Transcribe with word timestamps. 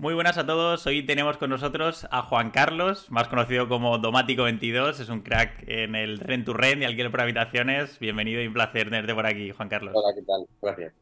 Muy 0.00 0.14
buenas 0.14 0.38
a 0.38 0.46
todos, 0.46 0.86
hoy 0.86 1.02
tenemos 1.02 1.38
con 1.38 1.50
nosotros 1.50 2.06
a 2.12 2.22
Juan 2.22 2.52
Carlos, 2.52 3.10
más 3.10 3.26
conocido 3.26 3.68
como 3.68 3.98
Domático22, 3.98 5.00
es 5.00 5.08
un 5.08 5.22
crack 5.22 5.64
en 5.66 5.96
el 5.96 6.20
Rent 6.20 6.46
to 6.46 6.52
Rent 6.52 6.82
y 6.82 6.84
alquiler 6.84 7.10
por 7.10 7.20
habitaciones. 7.20 7.98
Bienvenido 7.98 8.40
y 8.40 8.46
un 8.46 8.52
placer 8.52 8.84
tenerte 8.84 9.12
por 9.12 9.26
aquí, 9.26 9.50
Juan 9.50 9.68
Carlos. 9.68 9.92
Hola, 9.96 10.14
¿qué 10.14 10.22
tal? 10.22 10.46
Gracias. 10.62 10.94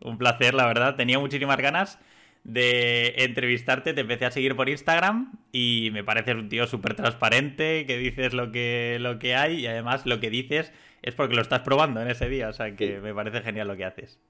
Un 0.00 0.16
placer, 0.16 0.54
la 0.54 0.64
verdad, 0.64 0.94
tenía 0.94 1.18
muchísimas 1.18 1.56
ganas 1.56 1.98
de 2.44 3.14
entrevistarte, 3.24 3.94
te 3.94 4.02
empecé 4.02 4.26
a 4.26 4.30
seguir 4.30 4.54
por 4.54 4.68
Instagram 4.68 5.32
y 5.50 5.90
me 5.92 6.04
pareces 6.04 6.36
un 6.36 6.48
tío 6.48 6.68
súper 6.68 6.94
transparente, 6.94 7.84
que 7.84 7.98
dices 7.98 8.32
lo 8.32 8.52
que, 8.52 8.98
lo 9.00 9.18
que 9.18 9.34
hay 9.34 9.56
y 9.56 9.66
además 9.66 10.06
lo 10.06 10.20
que 10.20 10.30
dices 10.30 10.72
es 11.02 11.16
porque 11.16 11.34
lo 11.34 11.42
estás 11.42 11.62
probando 11.62 12.00
en 12.00 12.06
ese 12.06 12.28
día, 12.28 12.48
o 12.48 12.52
sea 12.52 12.76
que 12.76 13.00
me 13.00 13.12
parece 13.12 13.42
genial 13.42 13.66
lo 13.66 13.76
que 13.76 13.86
haces 13.86 14.20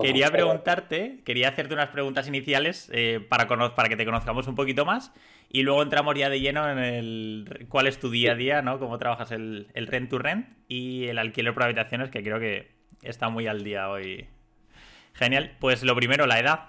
quería 0.00 0.30
preguntarte, 0.30 1.20
quería 1.24 1.48
hacerte 1.48 1.74
unas 1.74 1.88
preguntas 1.88 2.28
iniciales 2.28 2.90
eh, 2.92 3.24
para, 3.28 3.46
para 3.48 3.88
que 3.88 3.96
te 3.96 4.04
conozcamos 4.04 4.46
un 4.46 4.54
poquito 4.54 4.84
más 4.84 5.12
y 5.48 5.62
luego 5.62 5.82
entramos 5.82 6.14
ya 6.16 6.28
de 6.30 6.40
lleno 6.40 6.70
en 6.70 6.78
el 6.78 7.66
cuál 7.68 7.86
es 7.86 7.98
tu 7.98 8.10
día 8.10 8.32
a 8.32 8.34
día, 8.36 8.62
¿no? 8.62 8.78
Cómo 8.78 8.98
trabajas 8.98 9.32
el, 9.32 9.68
el 9.74 9.86
rent 9.86 10.10
to 10.10 10.18
rent 10.18 10.46
y 10.68 11.06
el 11.06 11.18
alquiler 11.18 11.54
por 11.54 11.64
habitaciones, 11.64 12.10
que 12.10 12.22
creo 12.22 12.38
que 12.38 12.70
está 13.02 13.28
muy 13.28 13.46
al 13.46 13.64
día 13.64 13.88
hoy. 13.90 14.28
Genial. 15.12 15.56
Pues 15.60 15.82
lo 15.82 15.96
primero, 15.96 16.26
la 16.26 16.38
edad. 16.38 16.60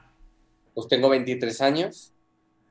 Pues 0.74 0.88
tengo 0.88 1.10
23 1.10 1.62
años. 1.62 2.14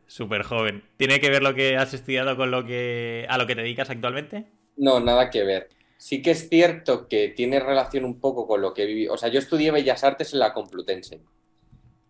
Súper 0.06 0.42
joven. 0.42 0.82
¿Tiene 0.96 1.20
que 1.20 1.30
ver 1.30 1.42
lo 1.42 1.54
que 1.54 1.76
has 1.76 1.94
estudiado 1.94 2.36
con 2.36 2.50
lo 2.50 2.64
que 2.64 3.26
a 3.28 3.38
lo 3.38 3.46
que 3.46 3.54
te 3.54 3.62
dedicas 3.62 3.90
actualmente? 3.90 4.46
No, 4.76 4.98
nada 4.98 5.30
que 5.30 5.44
ver 5.44 5.68
sí 6.00 6.22
que 6.22 6.30
es 6.30 6.48
cierto 6.48 7.08
que 7.08 7.28
tiene 7.28 7.60
relación 7.60 8.06
un 8.06 8.18
poco 8.18 8.46
con 8.46 8.62
lo 8.62 8.72
que 8.72 8.86
viví. 8.86 9.06
O 9.06 9.18
sea, 9.18 9.28
yo 9.28 9.38
estudié 9.38 9.70
Bellas 9.70 10.02
Artes 10.02 10.32
en 10.32 10.38
la 10.38 10.54
Complutense, 10.54 11.20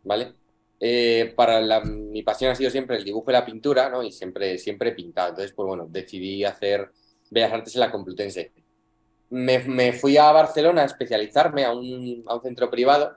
¿vale? 0.04 0.32
Eh, 0.78 1.32
para 1.34 1.80
mi 1.84 2.22
pasión 2.22 2.52
ha 2.52 2.54
sido 2.54 2.70
siempre 2.70 2.96
el 2.96 3.04
dibujo 3.04 3.30
y 3.30 3.32
la 3.32 3.44
pintura, 3.44 3.88
¿no? 3.90 4.04
Y 4.04 4.12
siempre, 4.12 4.58
siempre 4.58 4.90
he 4.90 4.92
pintado. 4.92 5.30
Entonces, 5.30 5.52
pues 5.52 5.66
bueno, 5.66 5.88
decidí 5.90 6.44
hacer 6.44 6.92
Bellas 7.30 7.52
Artes 7.52 7.74
en 7.74 7.80
la 7.80 7.90
Complutense. 7.90 8.52
Me, 9.30 9.92
fui 9.92 10.16
a 10.16 10.30
Barcelona 10.30 10.82
a 10.82 10.86
especializarme 10.86 11.64
a 11.64 11.72
un, 11.72 12.22
a 12.28 12.36
un 12.36 12.42
centro 12.42 12.70
privado 12.70 13.16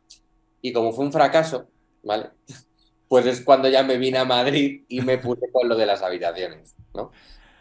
y 0.60 0.74
como 0.74 0.92
fue 0.92 1.06
un 1.06 1.14
fracaso, 1.14 1.68
¿vale? 2.02 2.32
Pues 3.08 3.28
es 3.28 3.42
cuando 3.42 3.70
ya 3.70 3.84
me 3.84 3.98
vine 3.98 4.18
a 4.18 4.26
Madrid 4.26 4.86
y 4.88 5.02
me 5.02 5.20
puse 5.20 5.52
con 5.52 5.70
lo 5.70 5.76
de 5.76 5.86
las 5.86 6.02
habitaciones, 6.02 6.76
¿no? 6.96 7.12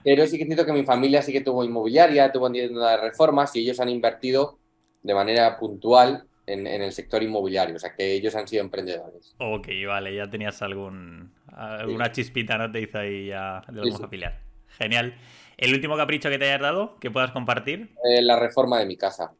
Pero 0.04 0.26
sí 0.26 0.38
que 0.38 0.44
siento 0.44 0.66
que 0.66 0.72
mi 0.72 0.84
familia 0.84 1.22
sí 1.22 1.32
que 1.32 1.40
tuvo 1.40 1.64
inmobiliaria, 1.64 2.32
tuvo 2.32 2.50
tienda 2.50 2.90
de 2.92 2.96
reformas 2.96 3.54
y 3.56 3.60
ellos 3.60 3.80
han 3.80 3.88
invertido 3.88 4.58
de 5.02 5.14
manera 5.14 5.58
puntual 5.58 6.24
en, 6.46 6.66
el 6.66 6.92
sector 6.92 7.22
inmobiliario, 7.22 7.76
o 7.76 7.78
sea 7.78 7.94
que 7.94 8.14
ellos 8.14 8.34
han 8.34 8.48
sido 8.48 8.62
emprendedores. 8.62 9.34
Ok, 9.38 9.68
vale, 9.86 10.14
ya 10.14 10.28
tenías 10.28 10.60
algún, 10.62 11.32
alguna 11.52 12.10
chispita, 12.12 12.58
¿no? 12.58 12.70
Te 12.70 12.80
hizo 12.80 12.98
ahí 12.98 13.28
ya 13.28 13.62
de 13.68 13.80
algún 13.80 13.98
familiar. 13.98 14.40
Genial. 14.78 15.14
¿El 15.56 15.74
último 15.74 15.96
capricho 15.96 16.30
que 16.30 16.38
te 16.38 16.46
hayas 16.46 16.60
dado, 16.60 16.96
que 16.98 17.10
puedas 17.10 17.30
compartir? 17.30 17.90
Eh, 18.04 18.22
la 18.22 18.38
reforma 18.38 18.78
de 18.78 18.86
mi 18.86 18.96
casa. 18.96 19.32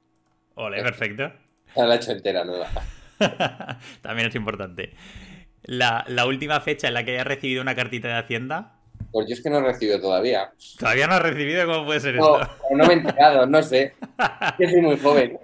Ole, 0.54 0.82
perfecto. 0.82 1.32
La 1.76 1.94
he 1.94 1.96
hecho 1.96 2.12
entera, 2.12 2.44
nueva. 2.44 2.68
También 4.02 4.28
es 4.28 4.34
importante. 4.34 4.94
La, 5.62 6.04
la 6.06 6.26
última 6.26 6.60
fecha 6.60 6.88
en 6.88 6.94
la 6.94 7.04
que 7.04 7.12
hayas 7.12 7.26
recibido 7.26 7.62
una 7.62 7.74
cartita 7.74 8.08
de 8.08 8.14
Hacienda, 8.14 8.81
pues 9.10 9.28
yo 9.28 9.34
es 9.34 9.42
que 9.42 9.50
no 9.50 9.58
he 9.58 9.62
recibido 9.62 10.00
todavía. 10.00 10.52
¿Todavía 10.78 11.06
no 11.06 11.14
has 11.14 11.22
recibido? 11.22 11.66
¿Cómo 11.66 11.86
puede 11.86 12.00
ser 12.00 12.16
no, 12.16 12.40
esto? 12.40 12.54
No 12.70 12.86
me 12.86 12.94
he 12.94 12.96
enterado, 12.96 13.46
no 13.46 13.62
sé. 13.62 13.94
que 14.58 14.70
soy 14.70 14.80
muy 14.80 14.98
joven. 14.98 15.38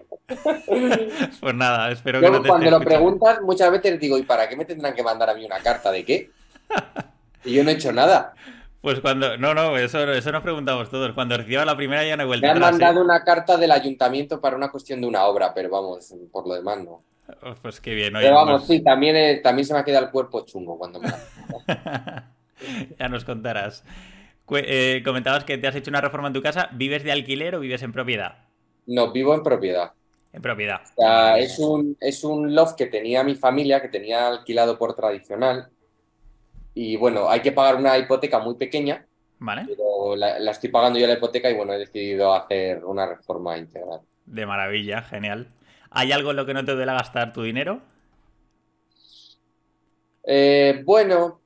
Pues 1.41 1.55
nada, 1.55 1.91
espero 1.91 2.21
que 2.21 2.31
no 2.31 2.43
te 2.43 2.49
Cuando 2.49 2.71
lo 2.71 2.81
preguntas, 2.81 3.41
muchas 3.41 3.71
veces 3.71 3.99
digo, 3.99 4.19
¿y 4.19 4.23
para 4.23 4.49
qué 4.49 4.57
me 4.57 4.65
tendrán 4.65 4.95
que 4.95 5.03
mandar 5.03 5.31
a 5.31 5.35
mí 5.35 5.45
una 5.45 5.59
carta? 5.61 5.91
¿De 5.91 6.05
qué? 6.05 6.31
Y 7.45 7.55
yo 7.55 7.65
no 7.65 7.71
he 7.71 7.75
hecho 7.75 7.93
nada. 7.93 8.35
Pues 8.81 9.01
cuando. 9.01 9.37
No, 9.39 9.55
no, 9.55 9.77
eso, 9.77 10.11
eso 10.13 10.33
nos 10.33 10.43
preguntamos 10.43 10.91
todos. 10.91 11.13
Cuando 11.13 11.37
recibas 11.37 11.67
la 11.67 11.77
primera 11.77 12.05
ya 12.05 12.17
no 12.17 12.25
he 12.25 12.27
vuelto 12.27 12.47
Me 12.47 12.53
han 12.53 12.61
mandado 12.61 13.01
¿eh? 13.01 13.05
una 13.05 13.25
carta 13.25 13.57
del 13.57 13.73
ayuntamiento 13.73 14.41
para 14.41 14.57
una 14.57 14.71
cuestión 14.71 15.01
de 15.01 15.07
una 15.07 15.25
obra, 15.25 15.53
pero 15.55 15.71
vamos, 15.71 16.15
por 16.31 16.47
lo 16.47 16.55
demás 16.55 16.79
no. 16.85 17.03
Oh, 17.43 17.55
pues 17.61 17.81
qué 17.81 17.95
bien. 17.95 18.15
pero 18.15 18.37
vamos, 18.37 18.67
sí, 18.67 18.81
también, 18.81 19.43
también 19.43 19.67
se 19.67 19.75
me 19.75 19.81
ha 19.81 19.85
quedado 19.85 20.07
el 20.07 20.11
cuerpo 20.11 20.47
chungo 20.47 20.79
cuando 20.79 21.01
me 21.01 21.09
la... 21.09 22.33
ya 22.99 23.09
nos 23.09 23.25
contarás. 23.25 23.85
Eh, 24.51 25.03
comentabas 25.05 25.45
que 25.45 25.59
te 25.59 25.67
has 25.67 25.75
hecho 25.75 25.91
una 25.91 26.01
reforma 26.01 26.29
en 26.29 26.35
tu 26.35 26.43
casa. 26.43 26.69
¿Vives 26.73 27.05
de 27.05 27.13
alquiler 27.13 27.55
o 27.55 27.61
vives 27.61 27.83
en 27.83 27.93
propiedad? 27.93 28.39
No, 28.87 29.13
vivo 29.13 29.35
en 29.35 29.43
propiedad. 29.43 29.93
En 30.33 30.43
propiedad. 30.43 30.83
es, 31.39 31.59
un, 31.59 31.97
es 32.01 32.25
un 32.25 32.55
loft 32.55 32.77
que 32.77 32.87
tenía 32.87 33.23
mi 33.25 33.35
familia, 33.35 33.81
que 33.81 33.89
tenía 33.89 34.29
alquilado 34.29 34.79
por 34.79 34.95
tradicional. 34.95 35.69
Y 36.75 36.97
bueno, 36.97 37.29
hay 37.29 37.41
que 37.41 37.53
pagar 37.53 37.77
una 37.77 37.99
hipoteca 37.99 38.39
muy 38.39 38.55
pequeña. 38.55 39.05
Vale. 39.41 39.65
Pero 39.69 40.17
la, 40.17 40.39
la 40.39 40.51
estoy 40.51 40.71
pagando 40.71 40.99
yo 40.99 41.07
la 41.07 41.15
hipoteca 41.15 41.51
y 41.51 41.55
bueno, 41.55 41.73
he 41.73 41.79
decidido 41.79 42.35
hacer 42.35 42.85
una 42.85 43.07
reforma 43.07 43.57
integral. 43.57 44.01
De 44.27 44.47
maravilla, 44.47 45.03
genial. 45.03 45.49
¿Hay 45.91 46.13
algo 46.13 46.31
en 46.31 46.37
lo 46.37 46.47
que 46.47 46.55
no 46.55 46.65
te 46.65 46.73
duele 46.73 46.93
gastar 46.93 47.33
tu 47.33 47.43
dinero? 47.43 47.81
Eh, 50.25 50.83
bueno, 50.85 51.41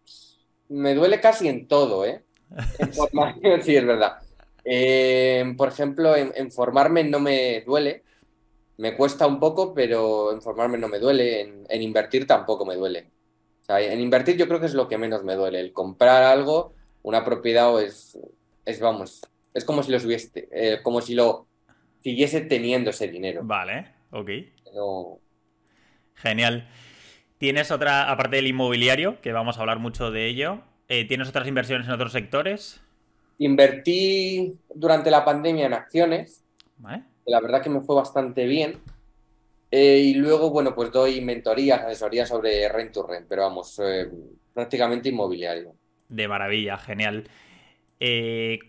me 0.73 0.95
duele 0.95 1.21
casi 1.21 1.49
en 1.49 1.69
todo, 1.69 2.05
¿eh? 2.05 2.23
sí, 3.63 3.77
es 3.77 3.87
verdad. 3.87 4.19
Eh, 4.65 5.55
por 5.57 5.69
ejemplo, 5.69 6.17
en, 6.17 6.51
formarme 6.51 7.05
no 7.05 7.21
me 7.21 7.61
duele. 7.63 8.03
Me 8.79 8.97
cuesta 8.97 9.27
un 9.27 9.39
poco, 9.39 9.75
pero 9.75 10.33
en 10.33 10.41
formarme 10.41 10.79
no 10.79 10.89
me 10.89 10.99
duele. 10.99 11.41
En, 11.69 11.83
invertir 11.83 12.27
tampoco 12.27 12.65
me 12.65 12.77
duele. 12.77 13.11
O 13.61 13.65
sea, 13.65 13.81
en 13.81 14.01
invertir 14.01 14.37
yo 14.37 14.49
creo 14.49 14.61
que 14.61 14.67
es 14.67 14.75
lo 14.75 14.89
que 14.89 14.99
menos 14.99 15.23
me 15.25 15.35
duele. 15.35 15.61
El 15.61 15.73
comprar 15.73 16.23
algo, 16.23 16.75
una 17.03 17.25
propiedad, 17.25 17.81
es, 17.81 18.19
es 18.65 18.81
vamos, 18.81 19.23
es 19.55 19.65
como 19.65 19.83
si 19.83 19.93
lo 19.93 20.01
subiese, 20.01 20.49
eh, 20.51 20.81
como 20.83 21.01
si 21.01 21.15
lo 21.15 21.47
siguiese 22.03 22.41
teniendo 22.41 22.91
ese 22.91 23.09
dinero. 23.09 23.43
Vale, 23.45 23.95
ok. 24.11 24.31
Genial. 26.15 26.69
¿Tienes 27.43 27.73
otra, 27.73 28.09
aparte 28.09 28.37
del 28.37 28.47
inmobiliario, 28.47 29.21
que 29.21 29.33
vamos 29.33 29.59
a 29.59 29.63
hablar 29.63 29.81
mucho 29.81 30.13
de 30.13 30.29
ello, 30.29 30.61
eh, 30.87 31.09
¿tienes 31.09 31.29
otras 31.29 31.49
inversiones 31.49 31.89
en 31.89 31.93
otros 31.93 32.13
sectores? 32.13 32.81
Invertí 33.39 34.55
durante 34.73 35.11
la 35.11 35.25
pandemia 35.25 35.67
en 35.67 35.73
acciones. 35.73 36.45
La 37.25 37.41
verdad 37.41 37.61
que 37.61 37.69
me 37.69 37.81
fue 37.81 37.97
bastante 37.97 38.47
bien. 38.47 38.79
Eh, 39.73 39.99
y 40.05 40.15
luego, 40.15 40.51
bueno, 40.51 40.73
pues 40.77 40.93
doy 40.93 41.21
mentorías, 41.21 41.81
asesorías 41.81 42.29
sobre 42.29 42.69
rent 42.69 42.93
to 42.93 43.05
rent, 43.05 43.27
pero 43.29 43.43
vamos, 43.43 43.77
eh, 43.85 44.09
prácticamente 44.55 45.09
inmobiliario. 45.09 45.75
De 46.09 46.29
maravilla, 46.29 46.79
genial. 46.79 47.25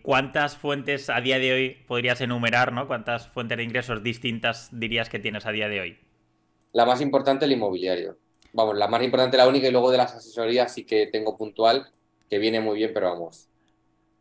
¿Cuántas 0.02 0.56
fuentes 0.56 1.10
a 1.10 1.20
día 1.20 1.38
de 1.38 1.52
hoy 1.52 1.70
podrías 1.86 2.20
enumerar, 2.20 2.72
¿no? 2.72 2.88
¿Cuántas 2.88 3.28
fuentes 3.28 3.56
de 3.56 3.62
ingresos 3.62 4.02
distintas 4.02 4.76
dirías 4.76 5.08
que 5.08 5.20
tienes 5.20 5.46
a 5.46 5.52
día 5.52 5.68
de 5.68 5.80
hoy? 5.80 5.98
La 6.72 6.84
más 6.84 7.00
importante, 7.00 7.44
el 7.44 7.52
inmobiliario 7.52 8.18
vamos, 8.54 8.76
la 8.76 8.88
más 8.88 9.02
importante, 9.02 9.36
la 9.36 9.46
única, 9.46 9.68
y 9.68 9.72
luego 9.72 9.90
de 9.90 9.98
las 9.98 10.14
asesorías 10.14 10.72
sí 10.72 10.84
que 10.84 11.08
tengo 11.08 11.36
puntual, 11.36 11.90
que 12.30 12.38
viene 12.38 12.60
muy 12.60 12.78
bien, 12.78 12.92
pero 12.94 13.10
vamos, 13.10 13.48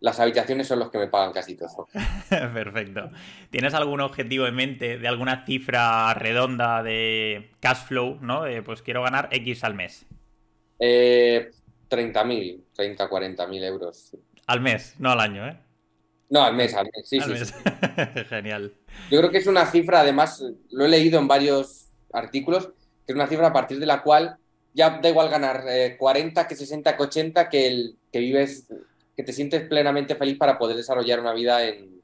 las 0.02 0.20
habitaciones 0.20 0.68
son 0.68 0.80
los 0.80 0.92
que 0.92 0.98
me 0.98 1.08
pagan 1.08 1.32
casi 1.32 1.56
todo. 1.56 1.88
Perfecto. 2.30 3.10
¿Tienes 3.50 3.74
algún 3.74 4.02
objetivo 4.02 4.46
en 4.48 4.56
mente 4.56 4.98
de 4.98 5.08
alguna 5.08 5.46
cifra 5.46 6.14
redonda 6.14 6.84
de 6.84 7.52
cash 7.62 7.86
flow, 7.86 8.18
¿no? 8.22 8.44
pues 8.66 8.82
quiero 8.82 9.02
ganar 9.04 9.30
X 9.32 9.64
al 9.64 9.76
mes. 9.76 10.06
Eh, 10.80 11.50
30.000, 11.90 12.64
30, 12.74 13.10
40.000 13.10 13.64
euros. 13.64 14.18
Al 14.48 14.60
mes, 14.60 14.96
no 15.00 15.12
al 15.12 15.22
año, 15.22 15.48
¿eh? 15.48 15.58
No, 16.30 16.44
al 16.44 16.56
mes, 16.56 16.74
al 16.74 16.90
mes, 16.94 17.08
sí, 17.08 17.20
sí. 17.22 17.54
Genial. 18.30 18.74
Yo 19.10 19.20
creo 19.20 19.32
que 19.32 19.38
es 19.38 19.48
una 19.48 19.68
cifra, 19.68 20.02
además, 20.02 20.44
lo 20.72 20.86
he 20.86 20.90
leído 20.90 21.20
en 21.20 21.28
varios 21.28 21.92
artículos, 22.12 22.72
que 23.06 23.14
es 23.14 23.16
una 23.16 23.28
cifra 23.28 23.48
a 23.48 23.54
partir 23.54 23.80
de 23.80 23.86
la 23.86 24.02
cual 24.02 24.38
ya 24.74 25.00
da 25.02 25.10
igual 25.10 25.30
ganar 25.30 25.64
40, 25.98 26.42
eh, 26.42 26.48
que 26.48 26.56
60, 26.56 26.98
que 26.98 27.04
80, 27.04 27.50
que, 27.50 27.68
el, 27.68 27.96
que 28.12 28.20
vives, 28.20 28.68
que 29.16 29.24
te 29.24 29.34
sientes 29.34 29.68
plenamente 29.68 30.16
feliz 30.16 30.38
para 30.38 30.58
poder 30.58 30.76
desarrollar 30.76 31.20
una 31.20 31.34
vida 31.34 31.64
en, 31.64 32.02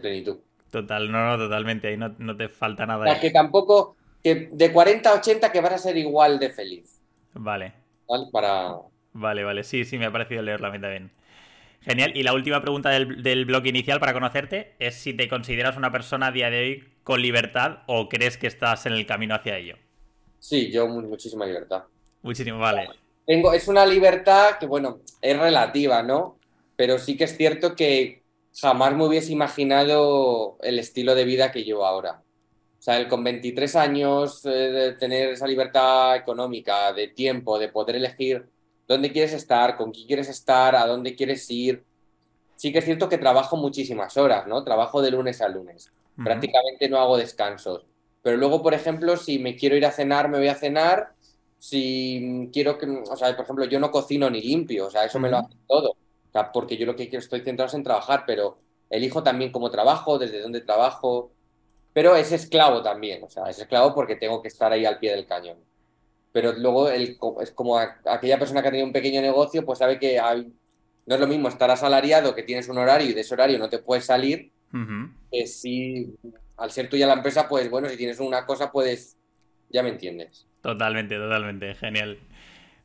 plenitud. 0.00 0.38
Total, 0.70 1.10
no, 1.10 1.30
no, 1.30 1.38
totalmente, 1.38 1.88
ahí 1.88 1.96
no, 1.96 2.36
te 2.36 2.48
falta 2.48 2.84
nada. 2.86 3.18
que 3.20 3.30
tampoco, 3.30 3.96
que 4.22 4.50
de 4.52 4.72
40 4.72 5.08
a 5.08 5.14
80 5.14 5.52
que 5.52 5.60
vas 5.60 5.72
a 5.72 5.78
ser 5.78 5.96
igual 5.96 6.38
de 6.38 6.50
feliz. 6.50 7.00
Vale. 7.32 7.72
¿Vale? 8.08 8.26
Para... 8.30 8.74
Vale, 9.12 9.44
vale, 9.44 9.64
sí, 9.64 9.84
sí, 9.84 9.96
me 9.96 10.06
ha 10.06 10.12
parecido 10.12 10.42
leerlo 10.42 10.66
a 10.66 10.70
mí 10.70 10.80
también. 10.80 11.10
Genial. 11.80 12.12
Y 12.16 12.24
la 12.24 12.34
última 12.34 12.60
pregunta 12.60 12.90
del, 12.90 13.22
del 13.22 13.44
blog 13.46 13.64
inicial 13.66 14.00
para 14.00 14.12
conocerte 14.12 14.74
es 14.80 14.96
si 14.96 15.14
te 15.14 15.28
consideras 15.28 15.76
una 15.76 15.92
persona 15.92 16.26
a 16.26 16.32
día 16.32 16.50
de 16.50 16.58
hoy 16.58 16.84
con 17.04 17.22
libertad 17.22 17.84
o 17.86 18.08
crees 18.08 18.36
que 18.36 18.48
estás 18.48 18.86
en 18.86 18.92
el 18.92 19.06
camino 19.06 19.36
hacia 19.36 19.56
ello. 19.56 19.76
Sí, 20.46 20.70
yo 20.70 20.86
muchísima 20.86 21.44
libertad. 21.44 21.82
Muchísimo, 22.22 22.60
vale. 22.60 22.88
Tengo, 23.26 23.52
es 23.52 23.66
una 23.66 23.84
libertad 23.84 24.58
que, 24.60 24.66
bueno, 24.66 25.00
es 25.20 25.36
relativa, 25.36 26.04
¿no? 26.04 26.38
Pero 26.76 27.00
sí 27.00 27.16
que 27.16 27.24
es 27.24 27.36
cierto 27.36 27.74
que 27.74 28.22
jamás 28.56 28.94
me 28.94 29.04
hubiese 29.04 29.32
imaginado 29.32 30.56
el 30.62 30.78
estilo 30.78 31.16
de 31.16 31.24
vida 31.24 31.50
que 31.50 31.64
llevo 31.64 31.84
ahora. 31.84 32.22
O 32.78 32.82
sea, 32.82 32.96
el 32.96 33.08
con 33.08 33.24
23 33.24 33.74
años, 33.74 34.44
eh, 34.44 34.50
de 34.50 34.92
tener 34.92 35.30
esa 35.30 35.48
libertad 35.48 36.14
económica, 36.14 36.92
de 36.92 37.08
tiempo, 37.08 37.58
de 37.58 37.66
poder 37.66 37.96
elegir 37.96 38.46
dónde 38.86 39.10
quieres 39.10 39.32
estar, 39.32 39.76
con 39.76 39.90
quién 39.90 40.06
quieres 40.06 40.28
estar, 40.28 40.76
a 40.76 40.86
dónde 40.86 41.16
quieres 41.16 41.50
ir. 41.50 41.82
Sí 42.54 42.70
que 42.70 42.78
es 42.78 42.84
cierto 42.84 43.08
que 43.08 43.18
trabajo 43.18 43.56
muchísimas 43.56 44.16
horas, 44.16 44.46
¿no? 44.46 44.62
Trabajo 44.62 45.02
de 45.02 45.10
lunes 45.10 45.42
a 45.42 45.48
lunes. 45.48 45.90
Prácticamente 46.22 46.88
no 46.88 47.00
hago 47.00 47.16
descansos. 47.16 47.84
Pero 48.26 48.38
luego, 48.38 48.60
por 48.60 48.74
ejemplo, 48.74 49.16
si 49.16 49.38
me 49.38 49.54
quiero 49.54 49.76
ir 49.76 49.86
a 49.86 49.92
cenar, 49.92 50.28
me 50.28 50.38
voy 50.38 50.48
a 50.48 50.56
cenar. 50.56 51.12
Si 51.60 52.50
quiero 52.52 52.76
que, 52.76 52.84
o 52.86 53.14
sea, 53.14 53.36
por 53.36 53.44
ejemplo, 53.44 53.64
yo 53.66 53.78
no 53.78 53.92
cocino 53.92 54.28
ni 54.28 54.40
limpio, 54.40 54.86
o 54.86 54.90
sea, 54.90 55.04
eso 55.04 55.20
me 55.20 55.30
lo 55.30 55.36
hace 55.38 55.54
todo. 55.68 55.90
O 55.90 56.32
sea, 56.32 56.50
porque 56.50 56.76
yo 56.76 56.86
lo 56.86 56.96
que 56.96 57.08
quiero 57.08 57.22
estoy 57.22 57.42
centrado 57.42 57.68
es 57.68 57.74
en 57.74 57.84
trabajar, 57.84 58.24
pero 58.26 58.58
elijo 58.90 59.22
también 59.22 59.52
cómo 59.52 59.70
trabajo, 59.70 60.18
desde 60.18 60.42
dónde 60.42 60.60
trabajo. 60.60 61.30
Pero 61.92 62.16
es 62.16 62.32
esclavo 62.32 62.82
también, 62.82 63.22
o 63.22 63.30
sea, 63.30 63.44
es 63.48 63.60
esclavo 63.60 63.94
porque 63.94 64.16
tengo 64.16 64.42
que 64.42 64.48
estar 64.48 64.72
ahí 64.72 64.84
al 64.84 64.98
pie 64.98 65.12
del 65.12 65.24
cañón. 65.24 65.58
Pero 66.32 66.52
luego 66.54 66.88
el, 66.88 67.16
es 67.40 67.52
como 67.52 67.78
a- 67.78 67.96
aquella 68.06 68.40
persona 68.40 68.60
que 68.60 68.66
ha 68.66 68.70
tenido 68.72 68.88
un 68.88 68.92
pequeño 68.92 69.20
negocio, 69.22 69.64
pues 69.64 69.78
sabe 69.78 70.00
que 70.00 70.18
hay, 70.18 70.52
no 71.06 71.14
es 71.14 71.20
lo 71.20 71.28
mismo 71.28 71.46
estar 71.46 71.70
asalariado, 71.70 72.34
que 72.34 72.42
tienes 72.42 72.68
un 72.68 72.78
horario 72.78 73.08
y 73.08 73.12
de 73.12 73.20
ese 73.20 73.34
horario 73.34 73.56
no 73.60 73.68
te 73.68 73.78
puedes 73.78 74.04
salir, 74.04 74.50
Ujú. 74.74 75.10
que 75.30 75.46
si 75.46 76.12
al 76.56 76.70
ser 76.70 76.88
tuya 76.88 77.06
la 77.06 77.14
empresa, 77.14 77.48
pues 77.48 77.70
bueno, 77.70 77.88
si 77.88 77.96
tienes 77.96 78.20
una 78.20 78.46
cosa, 78.46 78.72
puedes, 78.72 79.18
ya 79.68 79.82
me 79.82 79.90
entiendes. 79.90 80.48
Totalmente, 80.60 81.16
totalmente, 81.16 81.74
genial. 81.74 82.18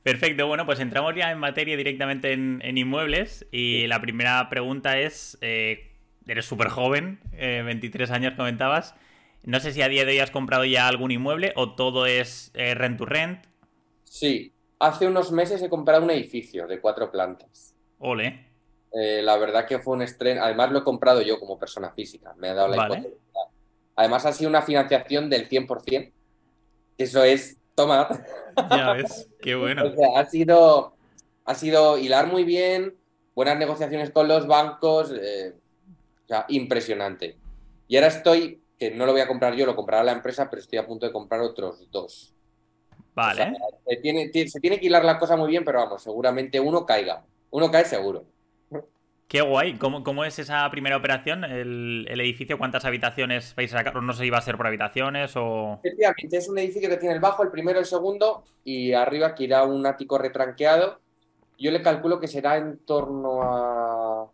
Perfecto, 0.04 0.48
bueno, 0.48 0.66
pues 0.66 0.80
entramos 0.80 1.16
ya 1.16 1.32
en 1.32 1.40
materia 1.40 1.78
directamente 1.78 2.34
en, 2.34 2.62
en 2.64 2.78
inmuebles 2.78 3.48
y 3.52 3.88
la 3.88 4.02
primera 4.02 4.50
pregunta 4.50 5.00
es, 5.00 5.38
eh, 5.42 5.92
eres 6.28 6.46
súper 6.46 6.70
joven, 6.70 7.20
eh, 7.34 7.64
23 7.66 8.12
años 8.12 8.36
comentabas, 8.36 8.96
no 9.44 9.60
sé 9.60 9.74
si 9.74 9.82
a 9.82 9.90
día 9.90 10.06
de 10.06 10.12
hoy 10.14 10.20
has 10.20 10.32
comprado 10.32 10.66
ya 10.66 10.88
algún 10.88 11.12
inmueble 11.12 11.54
o 11.56 11.76
todo 11.76 12.06
es 12.08 12.52
eh, 12.56 12.76
rent 12.76 12.98
to 13.00 13.06
rent, 13.06 13.46
Sí, 14.04 14.54
hace 14.78 15.08
unos 15.08 15.32
meses 15.32 15.60
he 15.64 15.70
comprado 15.70 16.04
un 16.04 16.12
edificio 16.12 16.68
de 16.68 16.80
cuatro 16.80 17.10
plantas. 17.12 17.76
ole, 18.00 18.28
Eh, 18.94 19.22
la 19.24 19.38
verdad 19.38 19.66
que 19.68 19.80
fue 19.80 19.96
un 19.96 20.02
estreno, 20.02 20.44
además 20.44 20.72
lo 20.72 20.80
he 20.80 20.84
comprado 20.84 21.22
yo 21.22 21.40
como 21.40 21.58
persona 21.58 21.92
física, 21.94 22.34
me 22.38 22.50
ha 22.50 22.54
dado 22.54 22.68
la 22.68 22.78
Vale. 22.78 22.80
hipoteca. 22.80 23.16
Además 24.01 24.25
ha 24.25 24.33
sido 24.33 24.50
una 24.50 24.63
financiación 24.63 25.30
del 25.30 25.48
100%, 25.48 26.12
que 26.98 27.03
eso 27.03 27.24
es, 27.24 27.57
toma, 27.75 28.07
ya 28.69 28.94
ves, 28.94 29.30
qué 29.42 29.56
bueno. 29.56 29.83
O 29.88 29.95
sea, 29.95 30.19
ha 30.19 30.25
sido, 30.25 30.95
ha 31.45 31.56
sido 31.56 31.98
hilar 32.00 32.27
muy 32.27 32.44
bien, 32.44 32.95
buenas 33.36 33.57
negociaciones 33.57 34.09
con 34.09 34.27
los 34.27 34.48
bancos, 34.48 35.13
eh, 35.15 35.53
o 36.25 36.27
sea, 36.27 36.45
impresionante. 36.50 37.38
Y 37.88 37.95
ahora 37.98 38.07
estoy, 38.07 38.63
que 38.80 38.89
no 38.92 39.06
lo 39.06 39.12
voy 39.12 39.21
a 39.21 39.27
comprar 39.27 39.53
yo, 39.56 39.65
lo 39.68 39.75
comprará 39.75 40.03
la 40.03 40.13
empresa, 40.13 40.50
pero 40.50 40.62
estoy 40.62 40.80
a 40.80 40.88
punto 40.88 41.06
de 41.06 41.12
comprar 41.13 41.42
otros 41.42 41.89
dos. 41.92 42.33
Vale, 43.13 43.44
O 43.44 43.45
sea, 43.45 43.53
se 43.88 43.95
tiene, 43.98 44.30
ti- 44.30 44.50
se 44.50 44.59
tiene 44.59 44.80
que 44.80 44.88
hilar 44.88 45.06
la 45.06 45.19
cosa 45.19 45.36
muy 45.38 45.50
bien, 45.50 45.63
pero 45.63 45.80
vamos, 45.80 46.01
seguramente 46.01 46.59
uno 46.59 46.86
caiga. 46.86 47.24
Uno 47.51 47.69
cae 47.69 47.86
seguro. 47.86 48.25
Qué 49.31 49.39
guay. 49.39 49.78
¿Cómo, 49.78 50.04
cómo 50.04 50.25
es 50.25 50.38
esa 50.39 50.69
primera 50.69 50.98
operación? 50.98 51.45
El, 51.45 52.06
el 52.10 52.19
edificio, 52.19 52.57
¿cuántas 52.57 52.83
habitaciones 52.83 53.56
vais 53.56 53.74
a 53.74 53.78
sacar? 53.78 53.95
No 54.04 54.12
sé 54.12 54.24
si 54.24 54.30
va 54.30 54.39
a 54.39 54.42
ser 54.42 54.57
por 54.57 54.68
habitaciones 54.68 55.31
o... 55.38 55.80
Efectivamente, 55.81 56.36
es 56.36 56.50
un 56.50 56.57
edificio 56.57 56.89
que 56.89 56.98
tiene 56.98 57.16
el 57.16 57.22
bajo, 57.22 57.42
el 57.42 57.50
primero, 57.50 57.80
el 57.80 57.86
segundo, 57.86 58.44
y 58.66 58.92
arriba 58.92 59.33
que 59.33 59.45
irá 59.45 59.63
un 59.63 59.86
ático 59.86 60.18
retranqueado. 60.18 61.00
Yo 61.57 61.72
le 61.72 61.81
calculo 61.81 62.19
que 62.19 62.28
será 62.28 62.57
en 62.57 62.80
torno 62.80 63.42
a 63.42 64.30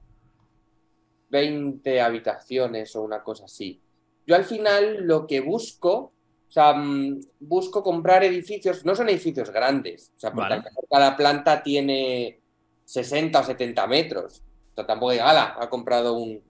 20 1.29 2.01
habitaciones 2.01 2.95
o 2.95 3.03
una 3.03 3.21
cosa 3.21 3.45
así. 3.45 3.79
Yo 4.25 4.35
al 4.35 4.45
final 4.45 5.05
lo 5.05 5.27
que 5.27 5.41
busco, 5.41 5.93
o 5.93 6.51
sea, 6.51 6.73
mm, 6.73 7.19
busco 7.41 7.83
comprar 7.83 8.23
edificios, 8.23 8.83
no 8.83 8.95
son 8.95 9.09
edificios 9.09 9.51
grandes, 9.51 10.11
o 10.15 10.19
sea, 10.19 10.33
porque 10.33 10.55
Vale. 10.55 10.69
cada 10.89 11.15
planta 11.15 11.61
tiene 11.61 12.39
60 12.83 13.41
o 13.41 13.43
70 13.43 13.85
metros. 13.85 14.43
Sea, 14.77 14.85
tampoco 14.85 15.11
diga, 15.11 15.27
ala, 15.27 15.55
ha 15.59 15.69
comprado 15.69 16.13
un... 16.13 16.43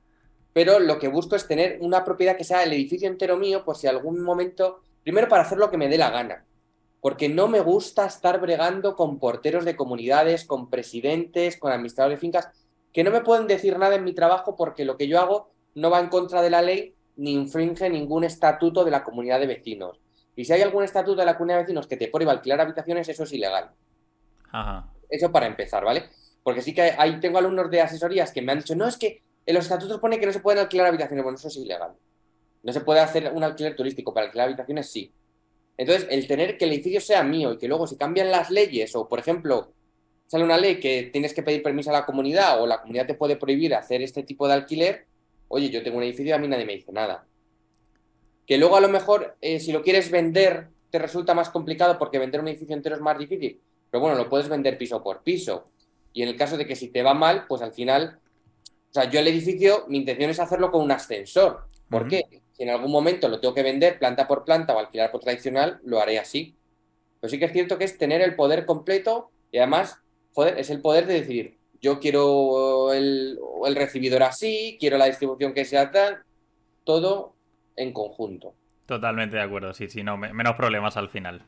Pero 0.51 0.79
lo 0.79 1.00
que 1.00 1.07
busco 1.07 1.38
es 1.38 1.47
tener 1.47 1.77
una 1.79 2.03
propiedad 2.03 2.35
que 2.35 2.44
sea 2.44 2.63
el 2.63 2.74
edificio 2.74 3.07
entero 3.07 3.38
mío, 3.38 3.63
por 3.63 3.77
si 3.77 3.88
algún 3.88 4.21
momento, 4.21 4.81
primero 5.01 5.29
para 5.29 5.44
hacer 5.44 5.57
lo 5.57 5.71
que 5.71 5.77
me 5.77 5.88
dé 5.88 5.97
la 5.97 6.09
gana, 6.09 6.44
porque 7.00 7.29
no 7.29 7.47
me 7.47 7.62
gusta 7.62 8.06
estar 8.06 8.41
bregando 8.41 8.97
con 8.97 9.18
porteros 9.18 9.63
de 9.63 9.77
comunidades, 9.77 10.44
con 10.44 10.69
presidentes, 10.69 11.56
con 11.56 11.71
administradores 11.71 12.18
de 12.18 12.21
fincas, 12.21 12.50
que 12.91 13.06
no 13.06 13.12
me 13.12 13.21
pueden 13.21 13.47
decir 13.47 13.79
nada 13.79 13.95
en 13.95 14.03
mi 14.03 14.13
trabajo 14.13 14.57
porque 14.57 14.83
lo 14.83 14.97
que 14.97 15.07
yo 15.07 15.21
hago 15.21 15.51
no 15.75 15.89
va 15.89 16.01
en 16.01 16.09
contra 16.09 16.41
de 16.41 16.50
la 16.50 16.62
ley 16.62 16.95
ni 17.15 17.31
infringe 17.31 17.89
ningún 17.89 18.25
estatuto 18.25 18.83
de 18.83 18.91
la 18.91 19.06
comunidad 19.06 19.39
de 19.39 19.47
vecinos. 19.47 20.01
Y 20.35 20.44
si 20.44 20.51
hay 20.51 20.63
algún 20.63 20.83
estatuto 20.83 21.21
de 21.21 21.25
la 21.25 21.38
comunidad 21.38 21.59
de 21.59 21.63
vecinos 21.63 21.88
que 21.88 21.95
te 21.95 22.09
prohíba 22.09 22.33
alquilar 22.33 22.59
habitaciones, 22.59 23.07
eso 23.07 23.24
es 23.24 23.31
ilegal. 23.31 23.71
Ajá. 24.51 24.91
Eso 25.09 25.31
para 25.31 25.47
empezar, 25.47 25.85
¿vale? 25.85 26.09
Porque 26.47 26.61
sí 26.61 26.73
que 26.73 26.94
ahí 26.97 27.19
tengo 27.19 27.39
alumnos 27.39 27.69
de 27.69 27.81
asesorías 27.81 28.31
que 28.31 28.41
me 28.41 28.53
han 28.53 28.59
dicho, 28.59 28.73
no, 28.73 28.88
es 28.88 28.95
que 28.95 29.21
en 29.45 29.53
los 29.53 29.65
estatutos 29.65 29.99
pone 29.99 30.17
que 30.17 30.25
no 30.25 30.31
se 30.31 30.39
pueden 30.39 30.61
alquilar 30.61 30.88
habitaciones. 30.88 31.21
Bueno, 31.21 31.38
eso 31.38 31.49
es 31.49 31.57
ilegal. 31.57 31.91
No 32.63 32.71
se 32.71 32.79
puede 32.79 33.01
hacer 33.01 33.33
un 33.33 33.44
alquiler 33.44 33.75
turístico, 33.75 34.13
para 34.13 34.27
alquilar 34.27 34.47
habitaciones 34.47 34.89
sí. 34.89 35.11
Entonces, 35.75 36.07
el 36.09 36.25
tener 36.25 36.57
que 36.57 36.63
el 36.63 36.71
edificio 36.71 37.01
sea 37.01 37.21
mío 37.21 37.51
y 37.51 37.57
que 37.57 37.67
luego 37.67 37.85
si 37.85 37.97
cambian 37.97 38.31
las 38.31 38.49
leyes 38.49 38.95
o, 38.95 39.09
por 39.09 39.19
ejemplo, 39.19 39.73
sale 40.25 40.45
una 40.45 40.57
ley 40.57 40.79
que 40.79 41.09
tienes 41.11 41.33
que 41.33 41.44
pedir 41.44 41.61
permiso 41.61 41.89
a 41.89 41.94
la 41.94 42.05
comunidad 42.05 42.61
o 42.61 42.65
la 42.65 42.79
comunidad 42.79 43.07
te 43.07 43.15
puede 43.15 43.35
prohibir 43.35 43.75
hacer 43.75 44.01
este 44.01 44.23
tipo 44.23 44.47
de 44.47 44.53
alquiler, 44.53 45.05
oye, 45.50 45.69
yo 45.69 45.83
tengo 45.83 45.97
un 45.97 46.03
edificio 46.03 46.27
y 46.27 46.31
a 46.31 46.38
mí 46.38 46.47
nadie 46.47 46.63
me 46.63 46.75
dice 46.75 46.93
nada. 46.93 47.27
Que 48.45 48.57
luego 48.57 48.77
a 48.77 48.79
lo 48.79 48.88
mejor, 48.88 49.35
eh, 49.41 49.59
si 49.59 49.73
lo 49.73 49.81
quieres 49.81 50.09
vender, 50.09 50.69
te 50.91 50.97
resulta 50.97 51.33
más 51.33 51.50
complicado 51.50 52.00
porque 52.00 52.19
vender 52.19 52.39
un 52.39 52.47
edificio 52.47 52.73
entero 52.73 52.95
es 52.95 53.01
más 53.01 53.19
difícil. 53.19 53.59
Pero 53.91 54.00
bueno, 54.00 54.15
lo 54.15 54.29
puedes 54.29 54.47
vender 54.47 54.77
piso 54.77 55.03
por 55.03 55.23
piso. 55.23 55.71
Y 56.13 56.24
en 56.24 56.30
el 56.30 56.36
caso 56.38 56.57
de 56.57 56.65
que 56.65 56.75
si 56.75 56.89
te 56.89 57.04
va 57.04 57.13
mal, 57.13 57.45
pues 57.48 57.62
al 57.62 57.74
final, 57.74 58.19
o 58.89 58.94
sea, 58.94 59.09
yo 59.09 59.19
el 59.19 59.27
edificio, 59.27 59.86
mi 59.88 59.98
intención 60.00 60.30
es 60.31 60.39
hacerlo 60.39 60.71
con 60.71 60.81
un 60.83 60.92
ascensor. 60.92 61.68
¿Por 61.89 62.07
qué? 62.07 62.24
Si 62.54 62.63
en 62.63 62.69
algún 62.69 62.92
momento 62.92 63.27
lo 63.30 63.39
tengo 63.39 63.54
que 63.54 63.63
vender 63.63 64.00
planta 64.00 64.27
por 64.27 64.44
planta 64.44 64.75
o 64.75 64.80
alquilar 64.80 65.12
por 65.12 65.21
tradicional, 65.21 65.80
lo 65.83 66.00
haré 66.00 66.19
así. 66.19 66.56
Pero 67.19 67.30
sí 67.31 67.39
que 67.39 67.45
es 67.45 67.54
cierto 67.54 67.77
que 67.77 67.86
es 67.86 67.98
tener 67.98 68.21
el 68.21 68.36
poder 68.36 68.65
completo 68.65 69.31
y 69.51 69.57
además, 69.57 70.00
joder, 70.33 70.57
es 70.59 70.69
el 70.69 70.81
poder 70.81 71.06
de 71.07 71.15
decir, 71.15 71.57
yo 71.81 72.00
quiero 72.00 72.94
el, 72.94 73.39
el 73.65 73.75
recibidor 73.75 74.24
así, 74.24 74.77
quiero 74.80 74.98
la 74.98 75.06
distribución 75.06 75.53
que 75.53 75.65
sea 75.65 75.92
tal, 75.92 76.24
todo 76.83 77.36
en 77.75 77.94
conjunto. 77.94 78.53
Totalmente 78.86 79.36
de 79.38 79.44
acuerdo, 79.44 79.74
sí, 79.74 79.88
sí, 79.89 80.03
no, 80.03 80.18
me- 80.18 80.33
menos 80.33 80.56
problemas 80.56 80.98
al 80.98 81.10
final, 81.10 81.42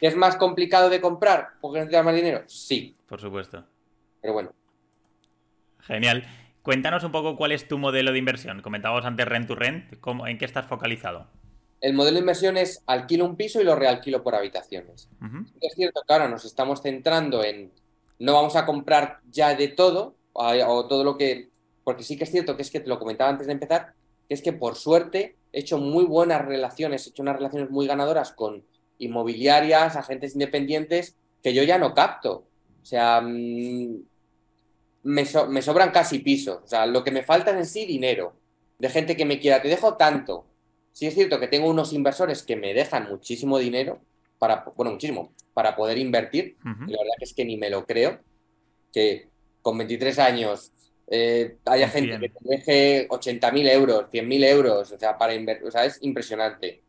¿Es 0.00 0.16
más 0.16 0.36
complicado 0.36 0.88
de 0.88 1.00
comprar 1.00 1.48
porque 1.60 1.80
necesitas 1.80 2.04
más 2.04 2.14
dinero? 2.14 2.42
Sí, 2.46 2.96
por 3.06 3.20
supuesto. 3.20 3.64
Pero 4.20 4.34
bueno. 4.34 4.52
Genial. 5.80 6.24
Cuéntanos 6.62 7.04
un 7.04 7.12
poco 7.12 7.36
cuál 7.36 7.52
es 7.52 7.66
tu 7.66 7.78
modelo 7.78 8.12
de 8.12 8.18
inversión. 8.18 8.60
Comentábamos 8.60 9.04
antes 9.04 9.26
rent 9.26 9.48
to 9.48 9.54
rent, 9.54 9.98
¿cómo, 10.00 10.26
¿en 10.26 10.38
qué 10.38 10.44
estás 10.44 10.66
focalizado? 10.66 11.26
El 11.80 11.94
modelo 11.94 12.16
de 12.16 12.20
inversión 12.20 12.58
es 12.58 12.82
alquilo 12.86 13.24
un 13.24 13.36
piso 13.36 13.60
y 13.60 13.64
lo 13.64 13.74
realquilo 13.74 14.22
por 14.22 14.34
habitaciones. 14.34 15.08
Es 15.60 15.74
cierto 15.74 16.02
que 16.06 16.12
ahora 16.12 16.28
nos 16.28 16.44
estamos 16.44 16.82
centrando 16.82 17.42
en 17.42 17.72
no 18.18 18.34
vamos 18.34 18.54
a 18.56 18.66
comprar 18.66 19.20
ya 19.30 19.54
de 19.54 19.68
todo 19.68 20.14
o, 20.34 20.44
o 20.44 20.86
todo 20.86 21.04
lo 21.04 21.16
que 21.16 21.48
porque 21.82 22.02
sí 22.02 22.18
que 22.18 22.24
es 22.24 22.30
cierto 22.30 22.54
que 22.54 22.62
es 22.62 22.70
que 22.70 22.80
te 22.80 22.88
lo 22.88 22.98
comentaba 22.98 23.30
antes 23.30 23.46
de 23.46 23.54
empezar 23.54 23.94
que 24.28 24.34
es 24.34 24.42
que 24.42 24.52
por 24.52 24.76
suerte 24.76 25.36
he 25.52 25.60
hecho 25.60 25.78
muy 25.78 26.04
buenas 26.04 26.44
relaciones, 26.44 27.06
he 27.06 27.10
hecho 27.10 27.22
unas 27.22 27.36
relaciones 27.36 27.70
muy 27.70 27.86
ganadoras 27.86 28.32
con 28.32 28.62
inmobiliarias, 28.98 29.96
agentes 29.96 30.34
independientes 30.34 31.16
que 31.42 31.54
yo 31.54 31.62
ya 31.62 31.78
no 31.78 31.94
capto. 31.94 32.44
O 32.82 32.86
sea, 32.86 33.20
mm, 33.20 34.02
me, 35.02 35.24
so- 35.24 35.46
me 35.48 35.62
sobran 35.62 35.90
casi 35.90 36.18
pisos. 36.20 36.60
O 36.64 36.66
sea, 36.66 36.86
lo 36.86 37.02
que 37.04 37.10
me 37.10 37.22
falta 37.22 37.50
es 37.52 37.56
en 37.56 37.66
sí 37.66 37.86
dinero 37.86 38.34
de 38.78 38.88
gente 38.88 39.16
que 39.16 39.24
me 39.24 39.38
quiera. 39.40 39.60
Te 39.62 39.68
dejo 39.68 39.96
tanto. 39.96 40.46
Sí 40.92 41.06
es 41.06 41.14
cierto 41.14 41.38
que 41.38 41.48
tengo 41.48 41.68
unos 41.68 41.92
inversores 41.92 42.42
que 42.42 42.56
me 42.56 42.74
dejan 42.74 43.08
muchísimo 43.08 43.58
dinero 43.58 44.00
para, 44.38 44.64
bueno, 44.76 44.92
muchísimo, 44.92 45.32
para 45.54 45.76
poder 45.76 45.98
invertir. 45.98 46.56
La 46.64 46.98
verdad 46.98 47.14
que 47.18 47.24
es 47.24 47.34
que 47.34 47.44
ni 47.44 47.56
me 47.56 47.70
lo 47.70 47.86
creo. 47.86 48.20
Que 48.92 49.28
con 49.62 49.78
23 49.78 50.18
años 50.18 50.72
eh, 51.08 51.56
haya 51.66 51.88
gente 51.88 52.18
100. 52.18 52.20
que 52.20 52.28
te 52.28 52.38
deje 52.44 53.08
80.000 53.08 53.68
euros, 53.70 54.06
100.000 54.10 54.44
euros, 54.44 54.92
o 54.92 54.98
sea, 54.98 55.16
para 55.18 55.34
invertir. 55.34 55.66
O 55.68 55.70
sea, 55.70 55.84
es 55.84 55.98
impresionante. 56.02 56.82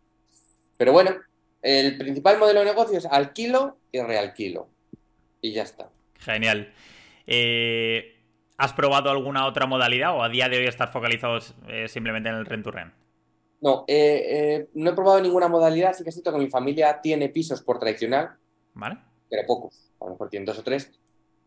Pero 0.77 0.93
bueno, 0.93 1.11
el 1.61 1.97
principal 1.97 2.39
modelo 2.39 2.59
de 2.61 2.65
negocio 2.67 2.97
es 2.97 3.05
alquilo 3.05 3.77
y 3.91 3.99
realquilo. 4.01 4.69
Y 5.41 5.51
ya 5.53 5.63
está. 5.63 5.89
Genial. 6.19 6.73
Eh, 7.33 8.17
¿Has 8.57 8.73
probado 8.73 9.09
alguna 9.09 9.47
otra 9.47 9.65
modalidad 9.65 10.13
o 10.15 10.21
a 10.21 10.27
día 10.27 10.49
de 10.49 10.57
hoy 10.57 10.67
estás 10.67 10.91
focalizado 10.91 11.39
eh, 11.67 11.87
simplemente 11.87 12.27
en 12.27 12.35
el 12.35 12.45
rent 12.45 12.63
to 12.63 12.71
rent? 12.71 12.93
No, 13.61 13.85
eh, 13.87 14.25
eh, 14.27 14.69
no 14.73 14.89
he 14.89 14.93
probado 14.93 15.21
ninguna 15.21 15.47
modalidad. 15.47 15.93
Sí 15.93 16.03
que 16.03 16.09
es 16.09 16.15
cierto 16.15 16.33
que 16.33 16.39
mi 16.39 16.49
familia 16.49 16.99
tiene 17.01 17.29
pisos 17.29 17.61
por 17.61 17.79
tradicional, 17.79 18.31
¿Vale? 18.73 18.97
pero 19.29 19.47
pocos, 19.47 19.91
a 20.01 20.05
lo 20.05 20.11
mejor 20.11 20.29
tienen 20.29 20.45
dos 20.45 20.59
o 20.59 20.63
tres, 20.63 20.91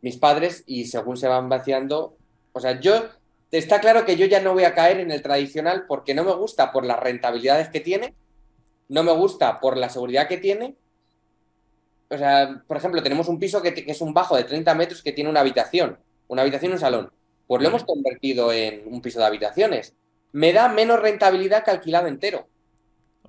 mis 0.01 0.17
padres, 0.17 0.65
y 0.67 0.87
según 0.87 1.19
se 1.19 1.29
van 1.29 1.49
vaciando, 1.51 2.17
o 2.53 2.61
sea, 2.61 2.81
yo, 2.81 3.11
está 3.51 3.81
claro 3.81 4.07
que 4.07 4.17
yo 4.17 4.25
ya 4.27 4.41
no 4.41 4.55
voy 4.55 4.65
a 4.65 4.75
caer 4.75 5.01
en 5.01 5.11
el 5.11 5.23
tradicional 5.23 5.85
porque 5.87 6.15
no 6.15 6.25
me 6.25 6.35
gusta 6.35 6.73
por 6.73 6.87
las 6.87 6.99
rentabilidades 6.99 7.69
que 7.69 7.81
tiene, 7.81 8.15
no 8.89 9.03
me 9.03 9.13
gusta 9.13 9.61
por 9.61 9.77
la 9.77 9.91
seguridad 9.91 10.29
que 10.29 10.39
tiene. 10.39 10.77
O 12.15 12.19
sea, 12.19 12.63
por 12.67 12.77
ejemplo, 12.77 13.03
tenemos 13.03 13.29
un 13.29 13.39
piso 13.39 13.61
que, 13.61 13.75
que 13.75 13.91
es 13.91 14.01
un 14.01 14.15
bajo 14.15 14.37
de 14.37 14.45
30 14.45 14.75
metros 14.75 15.03
que 15.03 15.13
tiene 15.13 15.31
una 15.31 15.41
habitación, 15.41 15.99
una 16.29 16.43
habitación 16.43 16.73
y 16.73 16.75
un 16.75 16.81
salón. 16.81 17.11
Pues 17.47 17.63
lo 17.63 17.69
hemos 17.69 17.85
convertido 17.85 18.53
en 18.53 18.83
un 18.87 19.03
piso 19.03 19.19
de 19.19 19.27
habitaciones. 19.27 19.95
Me 20.33 20.53
da 20.53 20.69
menos 20.69 21.01
rentabilidad 21.01 21.65
que 21.65 21.71
alquilado 21.71 22.07
entero. 22.07 22.49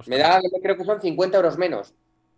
Me 0.08 0.18
da, 0.18 0.42
creo 0.62 0.78
que 0.78 0.86
son 0.86 1.02
50 1.02 1.38
euros 1.38 1.58
menos. 1.58 1.94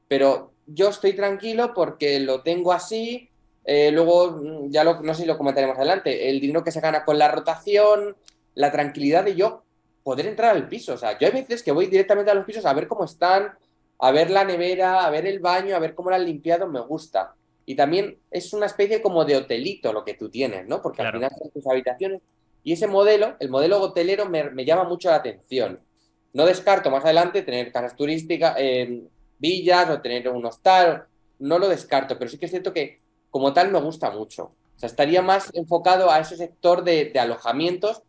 Pero 0.08 0.54
yo 0.66 0.89
estoy 0.89 1.13
tranquilo 1.13 1.74
porque 1.74 2.20
lo 2.20 2.42
tengo 2.42 2.72
así. 2.72 3.30
Eh, 3.66 3.92
luego, 3.92 4.32
mm, 4.32 4.72
ya 4.72 4.84
lo, 4.84 5.01
no 5.01 5.13
sé 5.13 5.24
si 5.24 5.27
lo 5.27 5.38
comentaremos 5.38 5.77
adelante, 5.77 6.30
el 6.30 6.39
dinero 6.39 6.63
que 6.63 6.72
se 6.72 6.80
gana 6.80 7.04
con 7.04 7.18
la 7.18 7.30
rotación, 7.30 8.16
la 8.56 8.72
tranquilidad 8.72 9.25
de 9.25 9.36
yo 9.36 9.63
poder 10.04 10.27
entrar 10.27 10.56
al 10.56 10.70
piso. 10.70 10.94
O 10.94 10.98
sea, 10.98 11.18
yo 11.18 11.27
hay 11.27 11.34
veces 11.34 11.63
que 11.63 11.72
voy 11.72 11.88
directamente 11.88 12.32
a 12.32 12.34
los 12.34 12.46
pisos 12.46 12.66
a 12.66 12.74
ver 12.74 12.88
cómo 12.88 13.04
están, 13.04 13.51
a 14.00 14.12
ver 14.12 14.30
la 14.30 14.44
nevera, 14.44 15.06
a 15.06 15.10
ver 15.10 15.25
el 15.25 15.39
baño, 15.39 15.75
a 15.75 15.80
ver 15.80 15.96
cómo 15.96 16.10
lo 16.10 16.16
han 16.16 16.25
limpiado, 16.25 16.68
me 16.68 16.82
gusta. 16.82 17.34
Y 17.66 17.75
también 17.75 18.18
es 18.32 18.54
una 18.54 18.66
especie 18.66 19.01
como 19.01 19.25
de 19.25 19.36
hotelito 19.36 19.92
lo 19.92 20.06
que 20.06 20.13
tú 20.13 20.30
tienes, 20.30 20.68
¿no? 20.68 20.82
Porque 20.82 21.01
al 21.01 21.12
final 21.12 21.32
son 21.38 21.51
tus 21.51 21.68
habitaciones. 21.68 22.22
Y 22.63 22.74
ese 22.74 22.88
modelo, 22.88 23.36
el 23.39 23.50
modelo 23.50 23.82
hotelero, 23.82 24.27
me, 24.30 24.50
me 24.51 24.66
llama 24.66 24.84
mucho 24.84 25.10
la 25.10 25.16
atención. 25.16 25.80
No 26.34 26.46
descarto 26.46 26.92
más 26.92 27.04
adelante 27.04 27.42
tener 27.42 27.72
casas 27.72 27.96
turísticas, 27.96 28.56
en 28.58 29.10
villas 29.39 29.89
o 29.89 30.01
tener 30.01 30.30
un 30.30 30.46
hostal, 30.46 31.06
no 31.39 31.60
lo 31.60 31.68
descarto, 31.68 32.18
pero 32.18 32.30
sí 32.30 32.38
que 32.38 32.46
es 32.46 32.51
cierto 32.51 32.74
que 32.74 33.00
como 33.30 33.54
tal 33.54 33.72
me 33.72 33.80
gusta 33.80 34.12
mucho. 34.12 34.44
O 34.44 34.80
sea, 34.80 34.88
estaría 34.88 35.22
más 35.22 35.54
enfocado 35.54 36.12
a 36.12 36.20
ese 36.20 36.38
sector 36.38 36.84
de, 36.84 37.12
alojamientos 37.20 38.04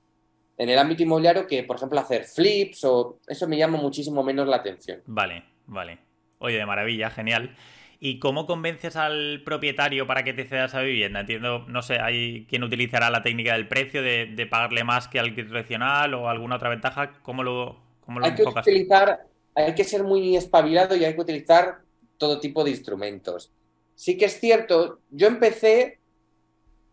en 0.58 0.68
el 0.68 0.78
ámbito 0.78 1.02
inmobiliario 1.02 1.46
que, 1.46 1.62
por 1.62 1.76
ejemplo, 1.76 1.98
hacer 1.98 2.24
flips 2.24 2.84
o 2.84 3.18
eso 3.26 3.48
me 3.48 3.56
llama 3.56 3.78
muchísimo 3.78 4.22
menos 4.22 4.46
la 4.46 4.56
atención. 4.56 5.02
Vale, 5.06 5.44
vale. 5.68 5.98
Oye, 6.38 6.56
de 6.56 6.66
maravilla, 6.66 7.10
genial. 7.10 7.56
¿Y 8.00 8.18
cómo 8.20 8.46
convences 8.46 8.94
al 8.96 9.42
propietario 9.44 10.06
para 10.06 10.22
que 10.22 10.32
te 10.32 10.44
cedas 10.44 10.74
a 10.74 10.82
vivienda? 10.82 11.20
Entiendo, 11.20 11.64
no 11.66 11.82
sé, 11.82 11.98
hay 11.98 12.46
quien 12.46 12.62
utilizará 12.62 13.10
la 13.10 13.22
técnica 13.22 13.54
del 13.54 13.66
precio, 13.66 14.02
de, 14.02 14.46
pagarle 14.48 14.84
más 14.84 15.08
que 15.08 15.18
al 15.18 15.34
tradicional 15.34 16.14
o 16.14 16.28
alguna 16.28 16.56
otra 16.56 16.68
ventaja. 16.68 17.12
¿Cómo 17.22 17.42
lo, 17.42 17.76
cómo 18.00 18.20
lo 18.20 18.26
hay 18.26 18.34
Que 18.34 18.44
utilizar, 18.44 19.26
hay 19.54 19.74
que 19.74 19.84
ser 19.84 20.04
muy 20.04 20.36
espabilado 20.36 20.96
y 20.96 21.04
hay 21.04 21.14
que 21.14 21.20
utilizar 21.20 21.78
todo 22.18 22.38
tipo 22.38 22.62
de 22.62 22.70
instrumentos. 22.70 23.52
Sí 23.96 24.16
que 24.16 24.26
es 24.26 24.38
cierto, 24.38 25.00
yo 25.10 25.26
empecé 25.26 25.98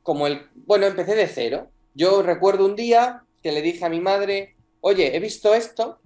como 0.01 0.25
el, 0.25 0.41
bueno, 0.55 0.88
empecé 0.88 1.13
de 1.13 1.27
cero. 1.27 1.70
Yo 1.94 2.24
recuerdo 2.24 2.65
un 2.65 2.75
día 2.75 3.24
que 3.44 3.51
le 3.51 3.62
dije 3.62 3.86
a 3.86 3.89
mi 3.89 4.00
madre, 4.00 4.55
oye, 4.82 5.15
he 5.15 5.20
visto 5.20 5.53
esto 5.53 6.00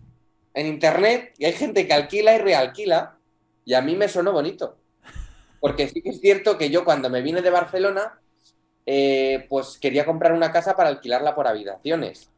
en 0.59 0.67
internet 0.67 1.33
y 1.37 1.45
hay 1.45 1.53
gente 1.53 1.87
que 1.87 1.93
alquila 1.93 2.35
y 2.35 2.39
realquila 2.39 3.17
y 3.63 3.73
a 3.75 3.81
mí 3.81 3.95
me 3.95 4.09
sonó 4.09 4.33
bonito. 4.33 4.77
Porque 5.59 5.87
sí 5.87 6.01
que 6.01 6.09
es 6.09 6.19
cierto 6.19 6.57
que 6.57 6.69
yo 6.69 6.83
cuando 6.83 7.09
me 7.09 7.21
vine 7.21 7.41
de 7.41 7.49
Barcelona, 7.49 8.19
eh, 8.85 9.45
pues 9.49 9.77
quería 9.77 10.05
comprar 10.05 10.33
una 10.33 10.51
casa 10.51 10.75
para 10.75 10.89
alquilarla 10.89 11.33
por 11.33 11.47
habitaciones. 11.47 12.29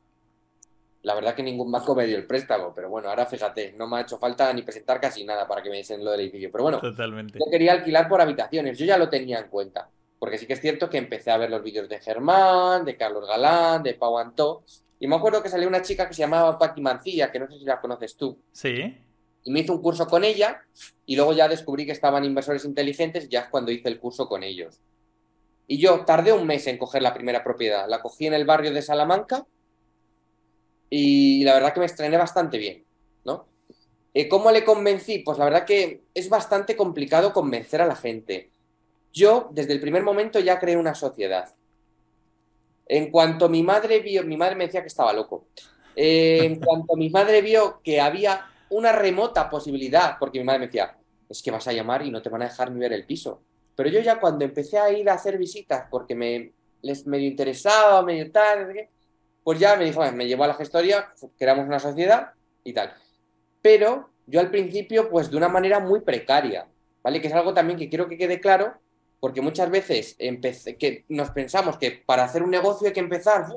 La 1.04 1.16
verdad 1.16 1.34
que 1.34 1.42
ningún 1.42 1.72
banco 1.72 1.96
me 1.96 2.06
dio 2.06 2.16
el 2.16 2.28
préstamo, 2.28 2.74
pero 2.76 2.90
bueno, 2.90 3.10
ahora 3.10 3.26
fíjate, 3.26 3.74
no 3.74 3.88
me 3.88 3.98
ha 3.98 4.02
hecho 4.02 4.20
falta 4.20 4.54
ni 4.54 4.62
presentar 4.62 5.02
casi 5.02 5.24
nada 5.24 5.48
para 5.48 5.64
que 5.64 5.72
me 5.72 5.78
dicen 5.78 6.04
lo 6.06 6.12
del 6.12 6.22
edificio. 6.22 6.52
Pero 6.52 6.64
bueno, 6.64 6.80
Totalmente. 6.80 7.40
yo 7.40 7.46
quería 7.50 7.74
alquilar 7.74 8.08
por 8.08 8.22
habitaciones, 8.22 8.78
yo 8.78 8.86
ya 8.86 8.98
lo 8.98 9.10
tenía 9.10 9.40
en 9.40 9.48
cuenta. 9.48 9.90
Porque 10.20 10.38
sí 10.38 10.46
que 10.46 10.54
es 10.54 10.62
cierto 10.62 10.92
que 10.92 11.00
empecé 11.00 11.32
a 11.32 11.38
ver 11.38 11.50
los 11.50 11.64
vídeos 11.64 11.90
de 11.90 12.00
Germán, 12.00 12.86
de 12.86 12.96
Carlos 12.96 13.28
Galán, 13.28 13.82
de 13.82 13.96
Pau 13.96 14.20
Antó. 14.20 14.64
Y 15.02 15.08
me 15.08 15.16
acuerdo 15.16 15.42
que 15.42 15.50
salió 15.50 15.68
una 15.68 15.82
chica 15.82 16.08
que 16.08 16.14
se 16.14 16.22
llamaba 16.22 16.60
Paqui 16.60 16.80
Mancilla, 16.80 17.32
que 17.32 17.40
no 17.40 17.48
sé 17.50 17.58
si 17.58 17.66
la 17.66 17.82
conoces 17.82 18.16
tú. 18.16 18.38
Sí. 18.52 18.96
Y 19.44 19.52
me 19.52 19.62
hice 19.62 19.72
un 19.72 19.82
curso 19.82 20.06
con 20.06 20.24
ella 20.24 20.62
y 21.08 21.16
luego 21.16 21.34
ya 21.34 21.48
descubrí 21.48 21.88
que 21.88 21.92
estaban 21.92 22.24
inversores 22.24 22.66
inteligentes, 22.66 23.28
ya 23.28 23.40
es 23.40 23.48
cuando 23.48 23.72
hice 23.72 23.90
el 23.90 24.00
curso 24.00 24.30
con 24.30 24.44
ellos. 24.44 24.80
Y 25.66 25.80
yo 25.80 26.06
tardé 26.06 26.34
un 26.34 26.46
mes 26.46 26.68
en 26.68 26.78
coger 26.78 27.02
la 27.02 27.16
primera 27.16 27.44
propiedad. 27.44 27.90
La 27.90 28.00
cogí 28.00 28.28
en 28.28 28.36
el 28.36 28.46
barrio 28.46 28.72
de 28.72 28.84
Salamanca 28.84 29.44
y 30.88 31.44
la 31.46 31.56
verdad 31.56 31.74
que 31.74 31.80
me 31.80 31.88
estrené 31.88 32.18
bastante 32.18 32.60
bien, 32.60 32.86
¿no? 33.26 33.48
Eh, 34.14 34.30
¿Cómo 34.30 34.52
le 34.52 34.64
convencí? 34.64 35.18
Pues 35.20 35.40
la 35.40 35.46
verdad 35.46 35.66
que 35.66 36.04
es 36.14 36.30
bastante 36.30 36.76
complicado 36.76 37.34
convencer 37.34 37.82
a 37.82 37.88
la 37.88 37.96
gente. 37.96 38.52
Yo, 39.12 39.50
desde 39.52 39.74
el 39.74 39.80
primer 39.80 40.04
momento, 40.04 40.40
ya 40.40 40.60
creé 40.60 40.78
una 40.78 40.94
sociedad. 40.94 41.56
En 42.94 43.10
cuanto 43.10 43.48
mi 43.48 43.64
madre 43.64 44.02
vio, 44.02 44.22
mi 44.26 44.36
madre 44.36 44.54
me 44.54 44.66
decía 44.66 44.82
que 44.82 44.90
estaba 44.90 45.14
loco. 45.14 45.48
Eh, 45.96 46.40
en 46.44 46.60
cuanto 46.60 46.98
mi 46.98 47.10
madre 47.10 47.42
vio 47.42 47.80
que 47.82 48.02
había 48.02 48.46
una 48.70 48.92
remota 48.92 49.50
posibilidad, 49.50 50.18
porque 50.20 50.40
mi 50.40 50.44
madre 50.44 50.60
me 50.60 50.66
decía, 50.66 50.98
es 51.30 51.42
que 51.42 51.52
vas 51.52 51.66
a 51.70 51.72
llamar 51.72 52.06
y 52.06 52.12
no 52.12 52.22
te 52.22 52.28
van 52.28 52.42
a 52.42 52.50
dejar 52.50 52.70
ni 52.70 52.82
ver 52.82 52.92
el 52.92 53.06
piso. 53.06 53.44
Pero 53.78 53.88
yo 53.88 54.02
ya 54.02 54.20
cuando 54.20 54.44
empecé 54.44 54.78
a 54.78 54.92
ir 54.92 55.10
a 55.10 55.14
hacer 55.14 55.38
visitas, 55.38 55.86
porque 55.90 56.16
me 56.16 56.52
les 56.82 57.08
medio 57.08 57.30
interesaba, 57.30 58.02
medio 58.02 58.30
tal, 58.30 58.90
pues 59.42 59.58
ya 59.58 59.78
me 59.78 59.86
dijo, 59.86 60.04
me 60.12 60.28
llevó 60.28 60.44
a 60.44 60.48
la 60.48 60.56
gestoría, 60.56 61.14
creamos 61.38 61.68
una 61.68 61.80
sociedad 61.80 62.32
y 62.66 62.74
tal. 62.74 62.94
Pero 63.62 64.10
yo 64.28 64.42
al 64.42 64.52
principio, 64.52 65.10
pues 65.10 65.32
de 65.32 65.38
una 65.38 65.48
manera 65.48 65.80
muy 65.80 66.02
precaria, 66.02 66.68
¿vale? 67.02 67.22
Que 67.22 67.28
es 67.28 67.34
algo 67.34 67.54
también 67.54 67.80
que 67.80 67.88
quiero 67.88 68.10
que 68.10 68.18
quede 68.18 68.42
claro, 68.42 68.81
porque 69.22 69.40
muchas 69.40 69.70
veces 69.70 70.18
que 70.18 71.06
nos 71.08 71.30
pensamos 71.30 71.78
que 71.78 72.04
para 72.06 72.26
hacer 72.26 72.44
un 72.44 72.52
negocio 72.52 72.88
hay 72.88 72.94
que 72.94 73.00
empezar, 73.00 73.48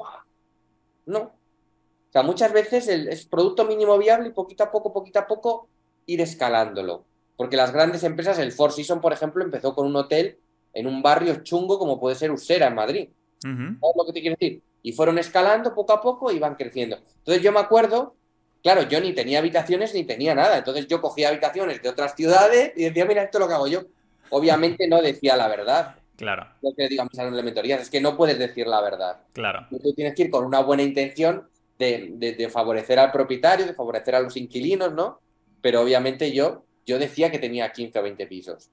no. 1.07 1.19
O 1.19 2.13
sea, 2.13 2.23
muchas 2.23 2.53
veces 2.53 2.87
el, 2.87 3.09
es 3.09 3.27
producto 3.27 3.65
mínimo 3.65 3.99
viable 3.99 4.29
y 4.29 4.33
poquito 4.33 4.63
a 4.63 4.71
poco, 4.71 4.93
poquito 4.93 5.19
a 5.19 5.27
poco 5.27 5.69
ir 6.07 6.21
escalándolo. 6.21 7.05
Porque 7.37 7.57
las 7.57 7.73
grandes 7.73 8.05
empresas, 8.05 8.39
el 8.39 8.53
Four 8.53 8.71
Seasons, 8.71 9.03
por 9.03 9.13
ejemplo, 9.13 9.43
empezó 9.43 9.75
con 9.75 9.89
un 9.89 9.97
hotel 9.97 10.39
en 10.73 10.87
un 10.87 11.03
barrio 11.03 11.43
chungo 11.43 11.81
como 11.81 11.99
puede 11.99 12.15
ser 12.15 12.31
Usera 12.31 12.69
en 12.69 12.77
Madrid. 12.77 13.09
¿Sabes 13.41 13.97
lo 13.97 14.07
que 14.07 14.13
te 14.13 14.21
quiero 14.21 14.37
decir? 14.39 14.63
y 14.85 14.93
fueron 14.93 15.19
escalando 15.19 15.75
poco 15.75 15.95
a 15.95 16.01
poco 16.01 16.31
y 16.31 16.39
van 16.39 16.55
creciendo. 16.57 16.99
Entonces 17.19 17.43
yo 17.43 17.51
me 17.53 17.59
acuerdo, 17.59 18.15
claro, 18.63 18.83
yo 18.83 19.01
ni 19.01 19.15
tenía 19.15 19.39
habitaciones 19.39 19.95
ni 19.95 20.05
tenía 20.05 20.35
nada, 20.35 20.59
entonces 20.59 20.87
yo 20.87 21.01
cogía 21.01 21.31
habitaciones 21.31 21.83
de 21.83 21.89
otras 21.89 22.15
ciudades 22.15 22.73
y 22.77 22.85
decía, 22.85 23.07
mira, 23.07 23.23
esto 23.23 23.39
es 23.39 23.41
lo 23.41 23.49
que 23.49 23.55
hago 23.55 23.67
yo. 23.67 23.85
Obviamente 24.31 24.89
no 24.89 25.01
decía 25.03 25.37
la 25.37 25.49
verdad. 25.49 25.97
Claro. 26.17 26.47
Lo 26.63 26.73
que 26.75 26.89
digan 26.89 27.09
mis 27.11 27.19
alumnos 27.19 27.39
de 27.39 27.45
mentorías 27.45 27.83
es 27.83 27.91
que 27.91 28.01
no 28.01 28.17
puedes 28.17 28.39
decir 28.39 28.67
la 28.67 28.81
verdad. 28.81 29.19
Claro. 29.33 29.67
Tú 29.71 29.93
tienes 29.95 30.15
que 30.15 30.25
ir 30.25 30.31
con 30.31 30.45
una 30.45 30.61
buena 30.61 30.83
intención 30.83 31.49
de, 31.79 32.49
favorecer 32.53 32.99
al 32.99 33.11
propietario, 33.11 33.67
de 33.67 33.75
favorecer 33.75 34.15
a 34.15 34.21
los 34.21 34.37
inquilinos, 34.37 34.93
¿no? 34.93 35.21
Pero 35.61 35.81
obviamente 35.81 36.33
yo, 36.33 36.65
yo 36.87 36.99
decía 36.99 37.31
que 37.31 37.39
tenía 37.39 37.73
15 37.73 37.99
o 37.99 38.03
20 38.03 38.27
pisos 38.27 38.71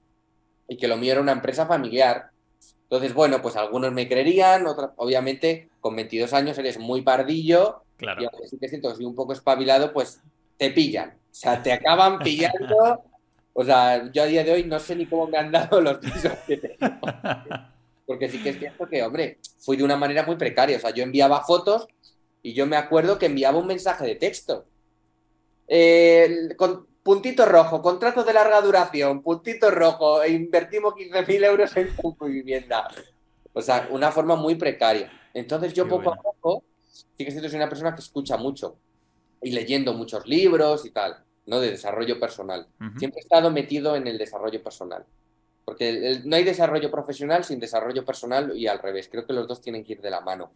y 0.68 0.76
que 0.76 0.88
lo 0.88 0.96
mío 0.96 1.12
era 1.12 1.20
una 1.20 1.32
empresa 1.32 1.66
familiar 1.66 2.32
entonces, 2.92 3.14
bueno, 3.14 3.40
pues 3.40 3.56
algunos 3.56 3.90
me 3.90 4.06
creerían, 4.06 4.66
otros, 4.66 4.90
obviamente, 4.96 5.70
con 5.80 5.96
22 5.96 6.30
años 6.34 6.58
eres 6.58 6.78
muy 6.78 7.00
pardillo, 7.00 7.84
claro. 7.96 8.20
y 8.20 8.26
aunque 8.26 8.46
sí 8.46 8.58
que 8.58 8.68
siento 8.68 8.90
que 8.90 8.96
soy 8.96 9.06
un 9.06 9.14
poco 9.14 9.32
espabilado, 9.32 9.94
pues 9.94 10.20
te 10.58 10.70
pillan. 10.72 11.08
O 11.08 11.34
sea, 11.34 11.62
te 11.62 11.72
acaban 11.72 12.18
pillando. 12.22 13.02
O 13.52 13.64
sea, 13.64 14.10
yo 14.12 14.22
a 14.22 14.26
día 14.26 14.44
de 14.44 14.52
hoy 14.52 14.64
no 14.64 14.78
sé 14.78 14.96
ni 14.96 15.06
cómo 15.06 15.26
me 15.26 15.38
han 15.38 15.52
dado 15.52 15.80
los 15.80 15.98
pisos 15.98 16.32
que 16.46 16.56
tengo. 16.56 17.00
Porque 18.06 18.28
sí 18.28 18.42
que 18.42 18.50
es 18.50 18.58
cierto 18.58 18.86
que, 18.88 19.02
hombre, 19.02 19.38
fui 19.58 19.76
de 19.76 19.84
una 19.84 19.96
manera 19.96 20.24
muy 20.24 20.36
precaria. 20.36 20.76
O 20.76 20.80
sea, 20.80 20.90
yo 20.90 21.02
enviaba 21.02 21.44
fotos 21.44 21.86
y 22.42 22.54
yo 22.54 22.66
me 22.66 22.76
acuerdo 22.76 23.18
que 23.18 23.26
enviaba 23.26 23.58
un 23.58 23.66
mensaje 23.66 24.06
de 24.06 24.16
texto. 24.16 24.66
Eh, 25.68 26.48
con, 26.56 26.86
puntito 27.02 27.44
rojo, 27.46 27.82
contrato 27.82 28.24
de 28.24 28.32
larga 28.32 28.60
duración, 28.60 29.22
puntito 29.22 29.70
rojo, 29.70 30.22
e 30.22 30.30
invertimos 30.30 30.94
15.000 30.94 31.44
euros 31.44 31.76
en 31.76 31.96
tu 31.96 32.16
vivienda. 32.26 32.88
O 33.52 33.60
sea, 33.60 33.88
una 33.90 34.10
forma 34.10 34.36
muy 34.36 34.54
precaria. 34.54 35.10
Entonces 35.34 35.72
yo 35.72 35.88
poco 35.88 36.12
a 36.12 36.16
poco, 36.16 36.64
sí 36.90 37.24
que 37.24 37.30
siento 37.30 37.42
que 37.42 37.50
soy 37.50 37.56
una 37.58 37.68
persona 37.68 37.94
que 37.94 38.00
escucha 38.00 38.36
mucho 38.36 38.76
y 39.40 39.50
leyendo 39.50 39.94
muchos 39.94 40.26
libros 40.26 40.86
y 40.86 40.90
tal, 40.90 41.16
¿no? 41.46 41.60
De 41.60 41.70
desarrollo 41.70 42.18
personal. 42.20 42.66
Siempre 42.98 43.20
he 43.20 43.22
estado 43.22 43.50
metido 43.50 43.96
en 43.96 44.06
el 44.06 44.18
desarrollo 44.18 44.62
personal. 44.62 45.04
Porque 45.64 46.20
no 46.24 46.36
hay 46.36 46.44
desarrollo 46.44 46.90
profesional 46.90 47.44
sin 47.44 47.60
desarrollo 47.60 48.04
personal 48.04 48.56
y 48.56 48.66
al 48.66 48.78
revés. 48.78 49.08
Creo 49.10 49.26
que 49.26 49.32
los 49.32 49.46
dos 49.46 49.60
tienen 49.60 49.84
que 49.84 49.92
ir 49.92 50.00
de 50.00 50.10
la 50.10 50.20
mano. 50.20 50.50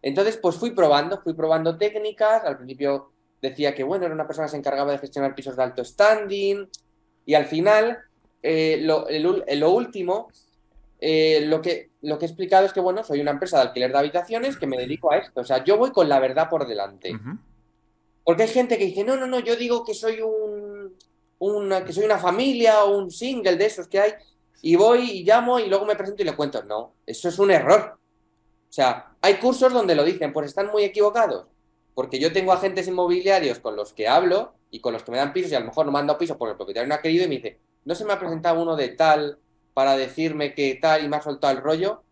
Entonces, 0.00 0.36
pues 0.36 0.56
fui 0.56 0.70
probando, 0.70 1.20
fui 1.20 1.34
probando 1.34 1.76
técnicas. 1.76 2.44
Al 2.44 2.56
principio 2.56 3.12
decía 3.42 3.74
que, 3.74 3.84
bueno, 3.84 4.06
era 4.06 4.14
una 4.14 4.26
persona 4.26 4.46
que 4.46 4.52
se 4.52 4.56
encargaba 4.56 4.92
de 4.92 4.98
gestionar 4.98 5.34
pisos 5.34 5.56
de 5.56 5.62
alto 5.62 5.84
standing 5.84 6.68
y 7.28 7.34
al 7.34 7.44
final, 7.44 7.98
eh, 8.42 8.78
lo, 8.80 9.04
último, 9.70 10.28
eh, 10.98 11.42
lo, 11.44 11.60
que, 11.60 11.90
lo 12.00 12.18
que 12.18 12.24
he 12.24 12.28
explicado 12.28 12.64
es 12.64 12.72
que, 12.72 12.80
bueno, 12.80 13.04
soy 13.04 13.20
una 13.20 13.32
empresa 13.32 13.58
de 13.58 13.64
alquiler 13.64 13.92
de 13.92 13.98
habitaciones 13.98 14.56
que 14.56 14.66
me 14.66 14.78
dedico 14.78 15.12
a 15.12 15.18
esto. 15.18 15.42
O 15.42 15.44
sea, 15.44 15.62
yo 15.62 15.76
voy 15.76 15.90
con 15.90 16.08
la 16.08 16.20
verdad 16.20 16.48
por 16.48 16.66
delante. 16.66 17.12
Porque 18.28 18.42
hay 18.42 18.50
gente 18.50 18.76
que 18.76 18.84
dice, 18.84 19.04
no, 19.04 19.16
no, 19.16 19.26
no, 19.26 19.40
yo 19.40 19.56
digo 19.56 19.82
que 19.86 19.94
soy 19.94 20.20
un, 20.20 20.94
una, 21.38 21.82
que 21.82 21.94
soy 21.94 22.04
una 22.04 22.18
familia 22.18 22.84
o 22.84 22.98
un 22.98 23.10
single 23.10 23.56
de 23.56 23.64
esos 23.64 23.88
que 23.88 24.00
hay, 24.00 24.12
y 24.60 24.76
voy 24.76 25.12
y 25.12 25.24
llamo 25.24 25.58
y 25.58 25.66
luego 25.66 25.86
me 25.86 25.96
presento 25.96 26.20
y 26.20 26.26
le 26.26 26.36
cuento. 26.36 26.62
No, 26.62 26.92
eso 27.06 27.30
es 27.30 27.38
un 27.38 27.50
error. 27.50 27.98
O 28.68 28.70
sea, 28.72 29.14
hay 29.22 29.36
cursos 29.36 29.72
donde 29.72 29.94
lo 29.94 30.04
dicen, 30.04 30.34
pues 30.34 30.48
están 30.48 30.66
muy 30.66 30.82
equivocados 30.84 31.46
porque 31.94 32.18
yo 32.18 32.30
tengo 32.30 32.52
agentes 32.52 32.86
inmobiliarios 32.86 33.60
con 33.60 33.76
los 33.76 33.94
que 33.94 34.08
hablo 34.08 34.52
y 34.70 34.80
con 34.80 34.92
los 34.92 35.04
que 35.04 35.10
me 35.10 35.16
dan 35.16 35.32
pisos 35.32 35.50
y 35.50 35.54
a 35.54 35.60
lo 35.60 35.64
mejor 35.64 35.86
no 35.86 35.92
me 35.92 35.98
han 35.98 36.06
dado 36.06 36.18
pisos 36.18 36.36
porque 36.36 36.50
el 36.50 36.58
propietario 36.58 36.86
no 36.86 36.96
ha 36.96 37.00
querido 37.00 37.24
y 37.24 37.28
me 37.28 37.36
dice, 37.36 37.58
no 37.86 37.94
se 37.94 38.04
me 38.04 38.12
ha 38.12 38.18
presentado 38.18 38.60
uno 38.60 38.76
de 38.76 38.90
tal 38.90 39.38
para 39.72 39.96
decirme 39.96 40.52
que 40.52 40.74
tal 40.74 41.02
y 41.02 41.08
me 41.08 41.16
ha 41.16 41.22
soltado 41.22 41.56
el 41.56 41.62
rollo. 41.62 42.02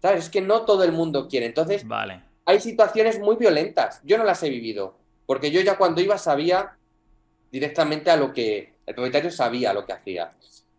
¿Sabes? 0.00 0.24
Es 0.24 0.30
que 0.30 0.40
no 0.40 0.64
todo 0.64 0.82
el 0.82 0.92
mundo 0.92 1.28
quiere. 1.28 1.44
Entonces, 1.44 1.86
vale. 1.86 2.22
hay 2.46 2.58
situaciones 2.58 3.20
muy 3.20 3.36
violentas. 3.36 4.00
Yo 4.02 4.16
no 4.16 4.24
las 4.24 4.42
he 4.42 4.48
vivido, 4.48 4.96
porque 5.26 5.50
yo 5.50 5.60
ya 5.60 5.76
cuando 5.76 6.00
iba 6.00 6.16
sabía 6.18 6.76
directamente 7.50 8.10
a 8.10 8.16
lo 8.16 8.32
que 8.32 8.74
el 8.86 8.94
propietario 8.94 9.30
sabía 9.30 9.72
lo 9.72 9.84
que 9.84 9.92
hacía. 9.92 10.32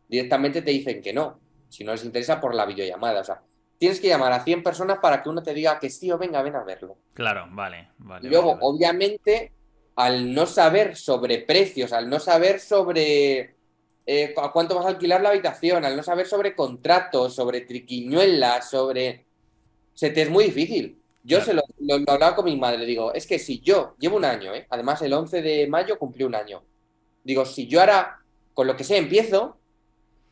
Directamente 0.07 0.61
te 0.61 0.71
dicen 0.71 1.01
que 1.01 1.13
no, 1.13 1.39
si 1.69 1.83
no 1.83 1.91
les 1.91 2.05
interesa 2.05 2.39
por 2.39 2.55
la 2.55 2.65
videollamada. 2.65 3.21
O 3.21 3.23
sea, 3.23 3.41
tienes 3.77 3.99
que 3.99 4.07
llamar 4.07 4.31
a 4.31 4.43
100 4.43 4.63
personas 4.63 4.99
para 4.99 5.21
que 5.21 5.29
uno 5.29 5.43
te 5.43 5.53
diga 5.53 5.79
que 5.79 5.89
sí 5.89 6.11
o 6.11 6.17
venga, 6.17 6.41
ven 6.41 6.55
a 6.55 6.63
verlo. 6.63 6.97
Claro, 7.13 7.47
vale, 7.51 7.89
vale. 7.97 8.27
Y 8.27 8.29
luego, 8.29 8.55
vale, 8.55 8.61
vale. 8.61 8.75
obviamente, 8.75 9.51
al 9.95 10.33
no 10.33 10.45
saber 10.45 10.95
sobre 10.95 11.39
precios, 11.39 11.91
al 11.91 12.09
no 12.09 12.19
saber 12.19 12.59
sobre 12.59 13.55
eh, 14.05 14.33
a 14.37 14.51
cuánto 14.53 14.75
vas 14.75 14.85
a 14.85 14.89
alquilar 14.89 15.21
la 15.21 15.29
habitación, 15.29 15.83
al 15.83 15.97
no 15.97 16.03
saber 16.03 16.27
sobre 16.27 16.55
contratos, 16.55 17.35
sobre 17.35 17.61
triquiñuelas, 17.61 18.69
sobre... 18.69 19.25
Se 19.93 20.11
te 20.11 20.21
es 20.21 20.29
muy 20.29 20.45
difícil. 20.45 21.01
Yo 21.27 21.37
Claro. 21.39 21.45
se 21.45 21.53
lo, 21.53 21.61
lo- 21.79 21.99
lo 22.05 22.11
hablaba 22.13 22.35
con 22.35 22.45
mi 22.45 22.55
madre, 22.55 22.85
digo, 22.85 23.13
es 23.13 23.27
que 23.27 23.37
si 23.37 23.59
yo 23.59 23.95
llevo 23.99 24.15
un 24.15 24.23
año, 24.25 24.55
¿eh? 24.55 24.65
además 24.69 25.01
el 25.01 25.11
11 25.13 25.41
de 25.41 25.67
mayo 25.67 25.99
cumplí 25.99 26.23
un 26.23 26.35
año, 26.35 26.63
digo, 27.23 27.45
si 27.45 27.67
yo 27.67 27.81
ahora, 27.81 28.19
con 28.53 28.65
lo 28.65 28.75
que 28.77 28.85
sé, 28.85 28.95
empiezo, 28.97 29.57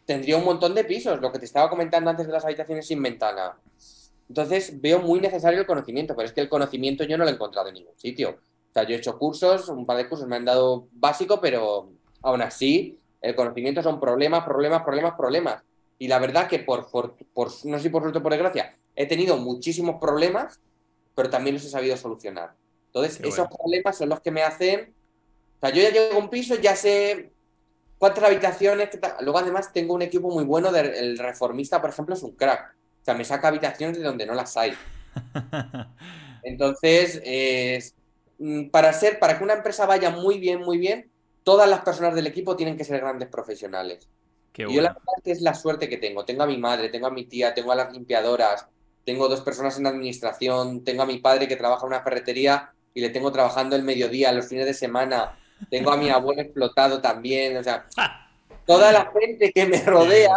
tendría 0.05 0.37
un 0.37 0.45
montón 0.45 0.73
de 0.73 0.83
pisos, 0.85 1.19
lo 1.19 1.31
que 1.31 1.39
te 1.39 1.45
estaba 1.45 1.69
comentando 1.69 2.09
antes 2.09 2.27
de 2.27 2.31
las 2.33 2.45
habitaciones 2.45 2.87
sin 2.87 3.01
ventana. 3.01 3.57
Entonces 4.29 4.79
veo 4.81 4.99
muy 4.99 5.19
necesario 5.19 5.59
el 5.59 5.67
conocimiento, 5.67 6.15
pero 6.15 6.27
es 6.27 6.33
que 6.33 6.41
el 6.41 6.49
conocimiento 6.49 7.03
yo 7.03 7.17
no 7.17 7.25
lo 7.25 7.29
he 7.29 7.33
encontrado 7.33 7.67
en 7.67 7.75
ningún 7.75 7.97
sitio. 7.97 8.29
O 8.69 8.73
sea, 8.73 8.83
yo 8.83 8.95
he 8.95 8.97
hecho 8.99 9.17
cursos, 9.19 9.67
un 9.69 9.85
par 9.85 9.97
de 9.97 10.07
cursos 10.07 10.27
me 10.27 10.35
han 10.37 10.45
dado 10.45 10.87
básico, 10.93 11.39
pero 11.41 11.89
aún 12.21 12.41
así 12.41 12.97
el 13.21 13.35
conocimiento 13.35 13.83
son 13.83 13.99
problemas, 13.99 14.43
problemas, 14.45 14.83
problemas, 14.83 15.13
problemas. 15.17 15.63
Y 15.99 16.07
la 16.07 16.19
verdad 16.19 16.47
que 16.47 16.59
por, 16.59 16.89
por, 16.89 17.15
por 17.33 17.49
no 17.65 17.77
sé 17.77 17.83
si 17.83 17.89
por 17.89 18.01
suerte 18.01 18.19
o 18.19 18.23
por 18.23 18.31
desgracia, 18.31 18.75
he 18.95 19.05
tenido 19.07 19.37
muchísimos 19.37 19.97
problemas, 19.99 20.59
pero 21.15 21.29
también 21.29 21.55
los 21.55 21.65
he 21.65 21.69
sabido 21.69 21.97
solucionar. 21.97 22.55
Entonces, 22.87 23.17
Qué 23.17 23.23
esos 23.27 23.47
bueno. 23.47 23.57
problemas 23.57 23.97
son 23.97 24.09
los 24.09 24.21
que 24.21 24.31
me 24.31 24.43
hacen... 24.43 24.93
O 25.57 25.59
sea, 25.67 25.69
yo 25.75 25.81
ya 25.81 25.89
llego 25.91 26.15
a 26.15 26.19
un 26.19 26.29
piso, 26.29 26.55
ya 26.55 26.75
sé 26.75 27.31
cuántas 27.97 28.23
habitaciones... 28.23 28.89
tal. 28.99 29.15
Luego, 29.21 29.39
además, 29.39 29.71
tengo 29.73 29.93
un 29.93 30.01
equipo 30.01 30.29
muy 30.29 30.43
bueno. 30.45 30.71
de- 30.71 30.99
el 30.99 31.17
reformista, 31.17 31.81
por 31.81 31.89
ejemplo, 31.89 32.15
es 32.15 32.23
un 32.23 32.35
crack. 32.35 32.75
O 33.01 33.05
sea, 33.05 33.13
me 33.15 33.25
saca 33.25 33.47
habitaciones 33.49 33.97
de 33.97 34.03
donde 34.03 34.25
no 34.25 34.33
las 34.35 34.55
hay. 34.57 34.73
Entonces, 36.43 37.21
es- 37.23 37.95
mm, 38.37 38.69
para 38.69 38.93
ser, 38.93 39.19
para 39.19 39.37
que 39.37 39.43
una 39.43 39.53
empresa 39.53 39.85
vaya 39.85 40.09
muy 40.11 40.39
bien, 40.39 40.59
muy 40.61 40.77
bien, 40.77 41.11
todas 41.43 41.69
las 41.69 41.81
personas 41.81 42.15
del 42.15 42.27
equipo 42.27 42.55
tienen 42.55 42.77
que 42.77 42.83
ser 42.83 42.99
grandes 42.99 43.29
profesionales. 43.29 44.09
Qué 44.51 44.63
Y 44.67 44.73
yo 44.75 44.81
la 44.81 44.89
verdad 44.89 45.13
es 45.17 45.23
que 45.23 45.31
es 45.31 45.41
la 45.41 45.53
suerte 45.53 45.89
que 45.89 45.97
tengo. 45.97 46.25
Tengo 46.25 46.43
a 46.43 46.47
mi 46.47 46.57
madre, 46.57 46.89
tengo 46.89 47.07
a 47.07 47.11
mi 47.11 47.25
tía, 47.25 47.53
tengo 47.53 47.71
a 47.71 47.75
las 47.75 47.91
limpiadoras, 47.93 48.67
tengo 49.05 49.27
dos 49.27 49.41
personas 49.41 49.77
en 49.77 49.87
administración, 49.87 50.83
tengo 50.83 51.03
a 51.03 51.05
mi 51.05 51.19
padre 51.19 51.47
que 51.47 51.55
trabaja 51.55 51.83
en 51.83 51.93
una 51.93 52.01
ferretería 52.01 52.73
y 52.93 53.01
le 53.01 53.09
tengo 53.09 53.31
trabajando 53.31 53.75
el 53.75 53.83
mediodía, 53.83 54.31
los 54.31 54.47
fines 54.47 54.65
de 54.65 54.73
semana, 54.73 55.37
tengo 55.69 55.91
a 55.91 55.97
mi 55.97 56.09
abuelo 56.11 56.41
explotado 56.41 57.01
también, 57.01 57.55
o 57.57 57.63
sea, 57.63 57.87
toda 58.65 58.91
la 58.91 59.11
gente 59.17 59.51
que 59.53 59.65
me 59.67 59.81
rodea 59.83 60.35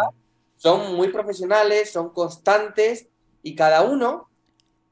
son 0.57 0.95
muy 0.95 1.09
profesionales, 1.09 1.91
son 1.91 2.11
constantes 2.11 3.09
y 3.43 3.55
cada 3.55 3.83
uno 3.83 4.29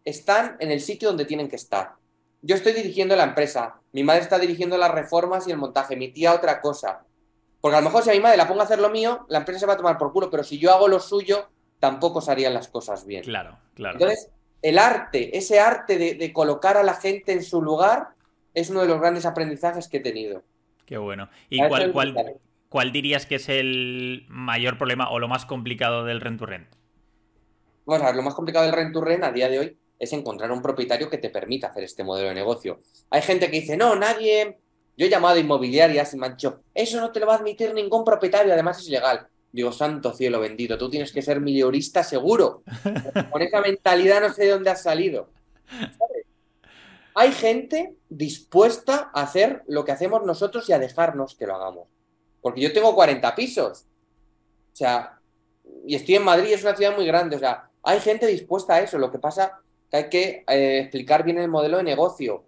están 0.05 0.57
en 0.61 0.71
el 0.71 0.81
sitio 0.81 1.09
donde 1.09 1.25
tienen 1.25 1.49
que 1.49 1.57
estar. 1.57 1.95
Yo 2.41 2.55
estoy 2.55 2.73
dirigiendo 2.73 3.17
la 3.17 3.25
empresa, 3.25 3.81
mi 3.93 4.05
madre 4.05 4.23
está 4.23 4.39
dirigiendo 4.39 4.79
las 4.79 4.93
reformas 4.93 5.47
y 5.49 5.51
el 5.51 5.59
montaje, 5.59 5.97
mi 5.97 6.13
tía 6.13 6.33
otra 6.33 6.61
cosa. 6.61 7.05
Porque 7.61 7.77
a 7.77 7.81
lo 7.81 7.87
mejor 7.87 8.05
si 8.05 8.11
a 8.11 8.13
mi 8.13 8.21
madre 8.21 8.37
la 8.37 8.47
pongo 8.47 8.61
a 8.61 8.65
hacer 8.65 8.79
lo 8.79 8.89
mío, 8.89 9.27
la 9.29 9.39
empresa 9.39 9.61
se 9.61 9.67
va 9.67 9.73
a 9.73 9.77
tomar 9.77 9.99
por 9.99 10.13
culo, 10.13 10.31
pero 10.31 10.45
si 10.45 10.59
yo 10.59 10.73
hago 10.73 10.87
lo 10.87 11.01
suyo, 11.01 11.49
tampoco 11.79 12.21
se 12.21 12.31
harían 12.31 12.55
las 12.55 12.69
cosas 12.69 13.07
bien. 13.07 13.23
Claro, 13.23 13.59
claro. 13.75 13.95
Entonces, 13.95 14.31
el 14.63 14.79
arte, 14.79 15.37
ese 15.37 15.61
arte 15.61 15.99
de, 15.99 16.15
de 16.15 16.33
colocar 16.33 16.77
a 16.77 16.83
la 16.83 16.95
gente 16.95 17.33
en 17.33 17.43
su 17.43 17.63
lugar, 17.63 18.09
es 18.55 18.71
uno 18.71 18.81
de 18.81 18.89
los 18.89 18.99
grandes 18.99 19.27
aprendizajes 19.27 19.87
que 19.87 19.99
he 19.99 20.01
tenido. 20.01 20.43
Qué 20.87 20.97
bueno. 20.97 21.29
¿Y 21.51 21.59
cuál, 21.69 21.93
cuál, 21.93 22.41
cuál 22.69 22.93
dirías 22.93 23.27
que 23.27 23.35
es 23.35 23.49
el 23.49 24.25
mayor 24.29 24.79
problema 24.79 25.11
o 25.11 25.19
lo 25.19 25.29
más 25.29 25.45
complicado 25.45 26.05
del 26.05 26.21
rent 26.21 26.39
to 26.39 26.47
rent? 26.47 26.69
Vamos 27.85 28.03
a 28.03 28.07
ver, 28.07 28.17
lo 28.17 28.23
más 28.23 28.35
complicado 28.35 28.65
del 28.65 28.75
rent 28.75 28.93
to 28.93 29.01
rent 29.01 29.25
a 29.25 29.33
día 29.33 29.49
de 29.49 29.59
hoy 29.59 29.79
es 29.99 30.13
encontrar 30.13 30.51
un 30.53 30.63
propietario 30.63 31.11
que 31.11 31.19
te 31.19 31.31
permita 31.31 31.69
hacer 31.69 31.85
este 31.85 32.03
modelo 32.03 32.29
de 32.29 32.35
negocio. 32.35 32.81
Hay 33.11 33.23
gente 33.23 33.51
que 33.51 33.61
dice, 33.61 33.77
no, 33.77 33.95
nadie. 33.95 34.59
Yo 34.97 35.05
he 35.05 35.11
llamado 35.11 35.37
a 35.37 35.39
inmobiliarias 35.39 36.15
y 36.15 36.17
me 36.17 36.27
han 36.27 36.33
dicho, 36.33 36.63
eso 36.73 36.99
no 36.99 37.13
te 37.13 37.21
lo 37.21 37.27
va 37.27 37.35
a 37.35 37.37
admitir 37.37 37.75
ningún 37.75 38.03
propietario, 38.03 38.55
además 38.55 38.79
es 38.79 38.89
ilegal. 38.89 39.27
Digo, 39.53 39.73
santo 39.73 40.13
cielo 40.13 40.41
bendito, 40.41 40.77
tú 40.77 40.91
tienes 40.91 41.13
que 41.13 41.23
ser 41.23 41.41
mileurista 41.41 42.03
seguro. 42.03 42.63
Con 43.31 43.43
esa 43.43 43.61
mentalidad 43.61 44.21
no 44.21 44.33
sé 44.33 44.45
de 44.45 44.51
dónde 44.51 44.71
has 44.71 44.83
salido. 44.83 45.31
¿Sabes? 45.69 46.27
Hay 47.15 47.33
gente 47.33 47.97
dispuesta 48.11 49.11
a 49.15 49.23
hacer 49.23 49.63
lo 49.67 49.87
que 49.87 49.93
hacemos 49.93 50.25
nosotros 50.25 50.69
y 50.69 50.75
a 50.75 50.79
dejarnos 50.79 51.35
que 51.35 51.47
lo 51.47 51.55
hagamos. 51.55 51.89
Porque 52.43 52.61
yo 52.61 52.75
tengo 52.75 52.95
40 52.95 53.35
pisos. 53.35 53.87
O 54.73 54.77
sea, 54.77 55.19
y 55.87 55.95
estoy 55.95 56.17
en 56.17 56.25
Madrid, 56.25 56.53
es 56.53 56.63
una 56.63 56.77
ciudad 56.77 56.95
muy 56.95 57.07
grande. 57.07 57.37
O 57.37 57.39
sea, 57.39 57.71
hay 57.83 58.01
gente 58.01 58.27
dispuesta 58.27 58.75
a 58.75 58.81
eso. 58.81 58.99
Lo 58.99 59.11
que 59.11 59.19
pasa 59.19 59.61
que 59.91 59.97
hay 59.97 60.09
que 60.11 60.45
eh, 60.47 60.81
explicar 60.81 61.25
bien 61.25 61.39
el 61.39 61.49
modelo 61.49 61.79
de 61.79 61.85
negocio. 61.85 62.45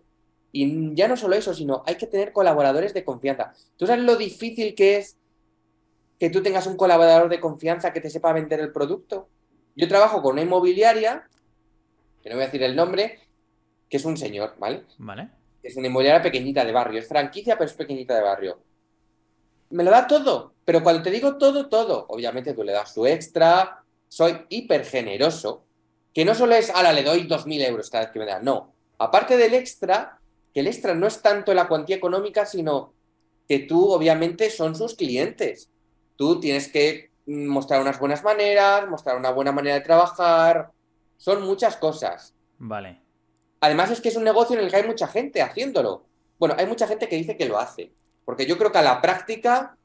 Y 0.52 0.94
ya 0.94 1.08
no 1.08 1.16
solo 1.16 1.36
eso, 1.36 1.54
sino 1.54 1.82
hay 1.86 1.96
que 1.96 2.06
tener 2.06 2.32
colaboradores 2.32 2.92
de 2.94 3.04
confianza. 3.04 3.54
¿Tú 3.76 3.86
sabes 3.86 4.04
lo 4.04 4.16
difícil 4.16 4.74
que 4.74 4.98
es 4.98 5.17
que 6.18 6.30
tú 6.30 6.42
tengas 6.42 6.66
un 6.66 6.76
colaborador 6.76 7.28
de 7.28 7.40
confianza 7.40 7.92
que 7.92 8.00
te 8.00 8.10
sepa 8.10 8.32
vender 8.32 8.60
el 8.60 8.72
producto? 8.72 9.28
Yo 9.76 9.86
trabajo 9.86 10.20
con 10.22 10.32
una 10.32 10.42
inmobiliaria, 10.42 11.28
que 12.22 12.28
no 12.28 12.34
voy 12.34 12.42
a 12.42 12.46
decir 12.46 12.62
el 12.62 12.74
nombre, 12.74 13.20
que 13.88 13.96
es 13.96 14.04
un 14.04 14.16
señor, 14.16 14.54
¿vale? 14.58 14.84
¿Vale? 14.98 15.28
Es 15.62 15.76
una 15.76 15.86
inmobiliaria 15.86 16.22
pequeñita 16.22 16.64
de 16.64 16.72
barrio, 16.72 17.00
es 17.00 17.08
franquicia, 17.08 17.56
pero 17.56 17.70
es 17.70 17.76
pequeñita 17.76 18.14
de 18.14 18.22
barrio. 18.22 18.60
Me 19.70 19.84
lo 19.84 19.90
da 19.90 20.06
todo, 20.06 20.54
pero 20.64 20.82
cuando 20.82 21.02
te 21.02 21.10
digo 21.10 21.36
todo, 21.36 21.68
todo, 21.68 22.06
obviamente 22.08 22.54
tú 22.54 22.64
le 22.64 22.72
das 22.72 22.94
tu 22.94 23.06
extra, 23.06 23.84
soy 24.08 24.46
hiper 24.48 24.84
generoso, 24.84 25.64
que 26.12 26.24
no 26.24 26.34
solo 26.34 26.54
es, 26.54 26.70
ala, 26.70 26.92
le 26.92 27.04
doy 27.04 27.28
2.000 27.28 27.66
euros 27.68 27.90
cada 27.90 28.04
vez 28.04 28.12
que 28.12 28.18
me 28.18 28.26
da, 28.26 28.40
no. 28.40 28.72
Aparte 28.98 29.36
del 29.36 29.54
extra, 29.54 30.18
que 30.52 30.60
el 30.60 30.66
extra 30.66 30.94
no 30.94 31.06
es 31.06 31.22
tanto 31.22 31.54
la 31.54 31.68
cuantía 31.68 31.96
económica, 31.96 32.46
sino 32.46 32.92
que 33.48 33.60
tú, 33.60 33.90
obviamente, 33.90 34.50
son 34.50 34.74
sus 34.74 34.94
clientes. 34.94 35.70
Tú 36.18 36.40
tienes 36.40 36.66
que 36.66 37.12
mm, 37.26 37.46
mostrar 37.46 37.80
unas 37.80 38.00
buenas 38.00 38.24
maneras, 38.24 38.88
mostrar 38.90 39.16
una 39.16 39.30
buena 39.30 39.52
manera 39.52 39.76
de 39.76 39.82
trabajar, 39.82 40.72
son 41.16 41.44
muchas 41.44 41.76
cosas. 41.76 42.34
Vale. 42.58 43.00
Además 43.60 43.92
es 43.92 44.00
que 44.00 44.08
es 44.08 44.16
un 44.16 44.24
negocio 44.24 44.58
en 44.58 44.64
el 44.64 44.70
que 44.70 44.78
hay 44.78 44.86
mucha 44.86 45.06
gente 45.06 45.40
haciéndolo. 45.40 46.04
Bueno, 46.40 46.56
hay 46.58 46.66
mucha 46.66 46.88
gente 46.88 47.08
que 47.08 47.14
dice 47.14 47.36
que 47.36 47.46
lo 47.46 47.58
hace. 47.58 47.92
Porque 48.24 48.46
yo 48.46 48.58
creo 48.58 48.72
que 48.72 48.78
a 48.78 48.82
la 48.82 49.00
práctica, 49.00 49.76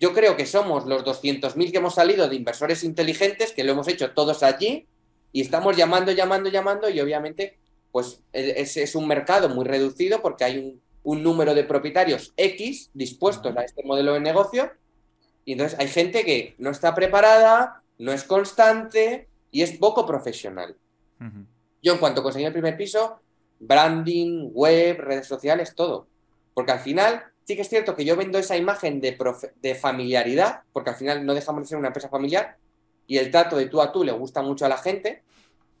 yo 0.00 0.14
creo 0.14 0.34
que 0.34 0.46
somos 0.46 0.86
los 0.86 1.04
200.000 1.04 1.70
que 1.70 1.76
hemos 1.76 1.94
salido 1.94 2.26
de 2.26 2.36
inversores 2.36 2.82
inteligentes, 2.82 3.52
que 3.52 3.62
lo 3.62 3.72
hemos 3.72 3.86
hecho 3.88 4.12
todos 4.12 4.42
allí, 4.42 4.86
y 5.32 5.42
estamos 5.42 5.76
llamando, 5.76 6.10
llamando, 6.10 6.48
llamando, 6.48 6.88
y 6.88 7.00
obviamente, 7.00 7.58
pues 7.92 8.22
es, 8.32 8.78
es 8.78 8.94
un 8.94 9.06
mercado 9.06 9.50
muy 9.50 9.66
reducido 9.66 10.22
porque 10.22 10.44
hay 10.44 10.58
un, 10.58 10.80
un 11.02 11.22
número 11.22 11.54
de 11.54 11.64
propietarios 11.64 12.32
X 12.38 12.90
dispuestos 12.94 13.54
a 13.56 13.62
este 13.62 13.84
modelo 13.84 14.14
de 14.14 14.20
negocio, 14.20 14.72
y 15.46 15.52
entonces 15.52 15.78
hay 15.78 15.88
gente 15.88 16.24
que 16.24 16.54
no 16.58 16.70
está 16.70 16.94
preparada, 16.94 17.80
no 17.98 18.12
es 18.12 18.24
constante 18.24 19.28
y 19.50 19.62
es 19.62 19.78
poco 19.78 20.04
profesional. 20.04 20.76
Yo 21.82 21.94
en 21.94 21.98
cuanto 21.98 22.22
conseguí 22.22 22.44
el 22.44 22.52
primer 22.52 22.76
piso, 22.76 23.20
branding, 23.60 24.50
web, 24.52 24.98
redes 25.00 25.26
sociales, 25.26 25.74
todo. 25.74 26.08
Porque 26.52 26.72
al 26.72 26.80
final 26.80 27.22
sí 27.44 27.54
que 27.54 27.62
es 27.62 27.68
cierto 27.68 27.94
que 27.94 28.04
yo 28.04 28.16
vendo 28.16 28.38
esa 28.38 28.56
imagen 28.56 29.00
de, 29.00 29.16
profe- 29.16 29.52
de 29.62 29.74
familiaridad, 29.76 30.62
porque 30.72 30.90
al 30.90 30.96
final 30.96 31.24
no 31.24 31.32
dejamos 31.32 31.62
de 31.62 31.68
ser 31.68 31.78
una 31.78 31.88
empresa 31.88 32.08
familiar 32.08 32.56
y 33.06 33.18
el 33.18 33.30
trato 33.30 33.56
de 33.56 33.66
tú 33.66 33.80
a 33.80 33.92
tú 33.92 34.02
le 34.02 34.12
gusta 34.12 34.42
mucho 34.42 34.66
a 34.66 34.68
la 34.68 34.78
gente. 34.78 35.22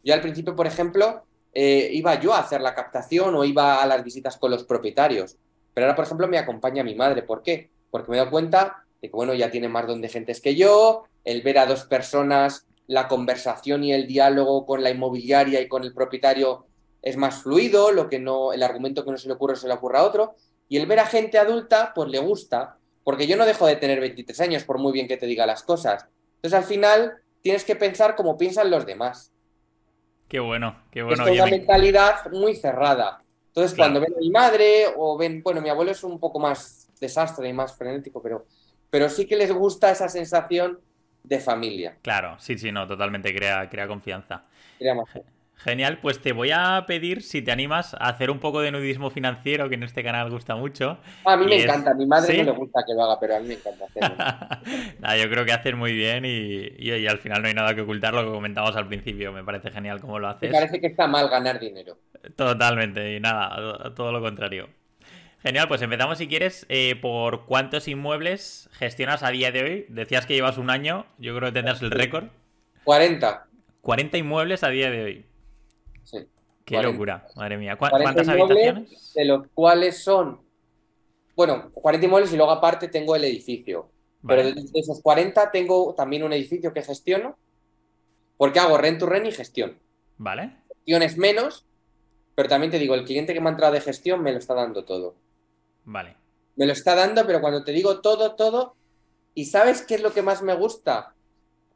Yo 0.04 0.14
al 0.14 0.20
principio, 0.20 0.54
por 0.54 0.68
ejemplo, 0.68 1.24
eh, 1.52 1.90
iba 1.92 2.14
yo 2.20 2.32
a 2.32 2.38
hacer 2.38 2.60
la 2.60 2.74
captación 2.74 3.34
o 3.34 3.44
iba 3.44 3.82
a 3.82 3.86
las 3.86 4.04
visitas 4.04 4.36
con 4.36 4.52
los 4.52 4.62
propietarios. 4.62 5.36
Pero 5.74 5.86
ahora, 5.86 5.96
por 5.96 6.04
ejemplo, 6.04 6.28
me 6.28 6.38
acompaña 6.38 6.84
mi 6.84 6.94
madre. 6.94 7.22
¿Por 7.24 7.42
qué? 7.42 7.68
Porque 7.90 8.10
me 8.10 8.16
he 8.16 8.20
dado 8.20 8.30
cuenta 8.30 8.84
de 9.06 9.10
que, 9.10 9.16
bueno, 9.16 9.34
ya 9.34 9.50
tiene 9.50 9.68
más 9.68 9.86
don 9.86 10.00
de 10.00 10.08
gentes 10.08 10.40
que 10.40 10.54
yo, 10.54 11.04
el 11.24 11.42
ver 11.42 11.58
a 11.58 11.66
dos 11.66 11.84
personas, 11.84 12.66
la 12.86 13.08
conversación 13.08 13.84
y 13.84 13.92
el 13.92 14.06
diálogo 14.06 14.64
con 14.66 14.82
la 14.82 14.90
inmobiliaria 14.90 15.60
y 15.60 15.68
con 15.68 15.82
el 15.84 15.92
propietario 15.94 16.66
es 17.02 17.16
más 17.16 17.42
fluido, 17.42 17.92
lo 17.92 18.08
que 18.08 18.18
no, 18.18 18.52
el 18.52 18.62
argumento 18.62 19.04
que 19.04 19.10
no 19.12 19.16
se 19.18 19.28
le 19.28 19.34
ocurre 19.34 19.56
se 19.56 19.68
le 19.68 19.74
ocurre 19.74 19.98
a 19.98 20.04
otro. 20.04 20.34
Y 20.68 20.76
el 20.78 20.86
ver 20.86 21.00
a 21.00 21.06
gente 21.06 21.38
adulta, 21.38 21.92
pues 21.94 22.08
le 22.10 22.18
gusta, 22.18 22.78
porque 23.04 23.26
yo 23.26 23.36
no 23.36 23.46
dejo 23.46 23.66
de 23.66 23.76
tener 23.76 24.00
23 24.00 24.40
años, 24.40 24.64
por 24.64 24.78
muy 24.78 24.92
bien 24.92 25.06
que 25.08 25.16
te 25.16 25.26
diga 25.26 25.46
las 25.46 25.62
cosas. 25.62 26.06
Entonces, 26.36 26.58
al 26.58 26.64
final, 26.64 27.14
tienes 27.42 27.64
que 27.64 27.76
pensar 27.76 28.16
como 28.16 28.36
piensan 28.36 28.70
los 28.70 28.84
demás. 28.86 29.32
Qué 30.28 30.40
bueno, 30.40 30.82
qué 30.90 31.00
Es 31.00 31.04
bueno. 31.04 31.24
Oye, 31.24 31.34
una 31.34 31.44
me- 31.44 31.58
mentalidad 31.58 32.30
muy 32.32 32.56
cerrada. 32.56 33.22
Entonces, 33.48 33.76
cuando 33.76 34.00
ven 34.00 34.12
a 34.14 34.18
mi 34.18 34.30
madre 34.30 34.86
o 34.96 35.16
ven, 35.16 35.42
bueno, 35.42 35.60
mi 35.60 35.68
abuelo 35.68 35.92
es 35.92 36.02
un 36.04 36.18
poco 36.18 36.38
más 36.40 36.90
desastre 37.00 37.48
y 37.48 37.52
más 37.52 37.76
frenético, 37.76 38.20
pero, 38.22 38.46
pero 38.90 39.08
sí 39.08 39.26
que 39.26 39.36
les 39.36 39.52
gusta 39.52 39.90
esa 39.90 40.08
sensación 40.08 40.80
de 41.22 41.40
familia. 41.40 41.96
Claro, 42.02 42.36
sí, 42.38 42.56
sí, 42.56 42.70
no, 42.72 42.86
totalmente 42.86 43.34
crea, 43.34 43.68
crea 43.68 43.86
confianza. 43.86 44.44
Crea 44.78 44.94
Genial, 45.58 45.98
pues 46.02 46.20
te 46.20 46.32
voy 46.32 46.50
a 46.52 46.84
pedir 46.86 47.22
si 47.22 47.40
te 47.40 47.50
animas 47.50 47.94
a 47.94 48.10
hacer 48.10 48.30
un 48.30 48.40
poco 48.40 48.60
de 48.60 48.70
nudismo 48.70 49.10
financiero, 49.10 49.70
que 49.70 49.76
en 49.76 49.84
este 49.84 50.04
canal 50.04 50.30
gusta 50.30 50.54
mucho. 50.54 50.98
a 51.24 51.36
mí 51.36 51.46
me 51.46 51.62
encanta, 51.62 51.92
a 51.92 51.94
mi 51.94 52.04
madre 52.04 52.36
no 52.38 52.44
le 52.44 52.50
gusta 52.50 52.84
que 52.86 52.92
lo 52.92 53.04
haga, 53.04 53.18
pero 53.18 53.36
a 53.36 53.40
mí 53.40 53.48
me 53.48 53.54
encanta 53.54 53.86
hacerlo. 53.86 54.16
nada, 55.00 55.16
yo 55.16 55.30
creo 55.30 55.46
que 55.46 55.52
haces 55.52 55.74
muy 55.74 55.92
bien 55.92 56.24
y, 56.26 57.06
al 57.06 57.18
final 57.18 57.40
no 57.40 57.48
hay 57.48 57.54
nada 57.54 57.74
que 57.74 57.80
ocultar 57.80 58.12
lo 58.12 58.22
que 58.24 58.30
comentamos 58.30 58.76
al 58.76 58.86
principio. 58.86 59.32
Me 59.32 59.44
parece 59.44 59.70
genial 59.70 60.00
cómo 60.00 60.18
lo 60.18 60.28
haces. 60.28 60.50
Me 60.50 60.58
parece 60.58 60.78
que 60.78 60.88
está 60.88 61.06
mal 61.06 61.28
ganar 61.30 61.58
dinero. 61.58 61.96
Totalmente, 62.36 63.16
y 63.16 63.20
nada, 63.20 63.94
todo 63.94 64.12
lo 64.12 64.20
contrario. 64.20 64.68
Genial, 65.46 65.68
pues 65.68 65.80
empezamos 65.80 66.18
si 66.18 66.26
quieres 66.26 66.66
eh, 66.68 66.96
por 67.00 67.46
cuántos 67.46 67.86
inmuebles 67.86 68.68
gestionas 68.72 69.22
a 69.22 69.30
día 69.30 69.52
de 69.52 69.62
hoy. 69.62 69.86
Decías 69.88 70.26
que 70.26 70.34
llevas 70.34 70.58
un 70.58 70.70
año, 70.70 71.06
yo 71.18 71.36
creo 71.36 71.50
que 71.50 71.52
tendrás 71.52 71.80
el 71.82 71.92
récord. 71.92 72.24
40. 72.82 73.46
40 73.80 74.18
inmuebles 74.18 74.64
a 74.64 74.70
día 74.70 74.90
de 74.90 75.04
hoy. 75.04 75.24
Sí. 76.02 76.26
Qué 76.64 76.82
locura, 76.82 77.28
madre 77.36 77.58
mía. 77.58 77.76
¿Cuántas 77.76 78.28
habitaciones? 78.28 79.12
De 79.14 79.24
los 79.24 79.46
cuales 79.54 80.02
son, 80.02 80.40
bueno, 81.36 81.70
40 81.74 82.06
inmuebles 82.06 82.32
y 82.32 82.36
luego 82.36 82.50
aparte 82.50 82.88
tengo 82.88 83.14
el 83.14 83.22
edificio. 83.22 83.88
Pero 84.26 84.42
de 84.42 84.64
esos 84.74 85.00
40 85.00 85.52
tengo 85.52 85.94
también 85.94 86.24
un 86.24 86.32
edificio 86.32 86.72
que 86.72 86.82
gestiono, 86.82 87.38
porque 88.36 88.58
hago 88.58 88.78
rent 88.78 88.98
to 88.98 89.06
rent 89.06 89.28
y 89.28 89.30
gestión. 89.30 89.78
Vale. 90.18 90.56
Gestión 90.66 91.04
es 91.04 91.16
menos, 91.16 91.64
pero 92.34 92.48
también 92.48 92.72
te 92.72 92.80
digo, 92.80 92.96
el 92.96 93.04
cliente 93.04 93.32
que 93.32 93.40
me 93.40 93.48
ha 93.48 93.52
entrado 93.52 93.74
de 93.74 93.80
gestión 93.80 94.24
me 94.24 94.32
lo 94.32 94.38
está 94.38 94.52
dando 94.52 94.84
todo. 94.84 95.14
Vale. 95.86 96.16
Me 96.56 96.66
lo 96.66 96.72
está 96.72 96.94
dando, 96.94 97.26
pero 97.26 97.40
cuando 97.40 97.64
te 97.64 97.72
digo 97.72 98.00
todo, 98.00 98.34
todo, 98.34 98.76
¿y 99.34 99.46
sabes 99.46 99.82
qué 99.82 99.94
es 99.94 100.02
lo 100.02 100.12
que 100.12 100.22
más 100.22 100.42
me 100.42 100.54
gusta? 100.54 101.14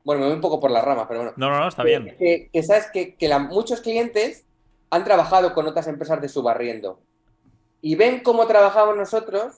Bueno, 0.05 0.21
me 0.21 0.27
voy 0.27 0.35
un 0.35 0.41
poco 0.41 0.61
por 0.61 0.71
las 0.71 0.85
ramas, 0.85 1.07
pero 1.09 1.21
bueno. 1.21 1.35
No, 1.37 1.51
no, 1.51 1.59
no, 1.59 1.69
está 1.69 1.83
bien. 1.83 2.17
Que, 2.19 2.63
sabes 2.63 2.87
que, 2.93 3.17
muchos 3.49 3.81
clientes 3.81 4.45
han 4.91 5.05
trabajado 5.05 5.55
con 5.55 5.67
otras 5.67 5.87
empresas 5.87 6.21
de 6.21 6.29
su 6.29 6.43
barriendo 6.43 7.01
y 7.81 7.95
ven 7.95 8.21
cómo 8.23 8.47
trabajamos 8.47 8.97
nosotros 8.97 9.55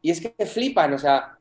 y 0.00 0.10
es 0.10 0.20
que 0.20 0.46
flipan, 0.46 0.94
o 0.94 0.98
sea, 0.98 1.38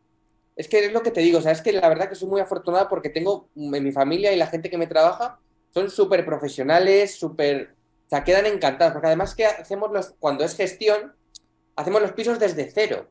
es 0.55 0.67
que 0.67 0.85
es 0.85 0.91
lo 0.91 1.01
que 1.01 1.11
te 1.11 1.21
digo, 1.21 1.39
o 1.39 1.41
sea, 1.41 1.51
es 1.51 1.61
que 1.61 1.71
la 1.71 1.87
verdad 1.87 2.09
que 2.09 2.15
soy 2.15 2.27
muy 2.27 2.41
afortunada 2.41 2.89
porque 2.89 3.09
tengo 3.09 3.49
en 3.55 3.83
mi 3.83 3.91
familia 3.91 4.33
y 4.33 4.37
la 4.37 4.47
gente 4.47 4.69
que 4.69 4.77
me 4.77 4.87
trabaja 4.87 5.39
son 5.73 5.89
súper 5.89 6.25
profesionales, 6.25 7.15
súper, 7.15 7.75
o 8.07 8.09
sea, 8.09 8.23
quedan 8.23 8.45
encantados, 8.45 8.93
porque 8.93 9.07
además 9.07 9.35
que 9.35 9.45
hacemos 9.45 9.91
los, 9.91 10.13
cuando 10.19 10.43
es 10.43 10.55
gestión, 10.55 11.13
hacemos 11.75 12.01
los 12.01 12.11
pisos 12.11 12.39
desde 12.39 12.69
cero. 12.71 13.09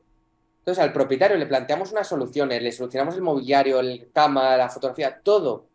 Entonces 0.59 0.83
al 0.83 0.93
propietario 0.93 1.37
le 1.37 1.45
planteamos 1.45 1.91
unas 1.91 2.07
soluciones, 2.07 2.61
le 2.61 2.71
solucionamos 2.71 3.15
el 3.15 3.21
mobiliario, 3.21 3.79
el 3.79 4.09
cama, 4.13 4.55
la 4.55 4.69
fotografía, 4.69 5.19
todo. 5.21 5.67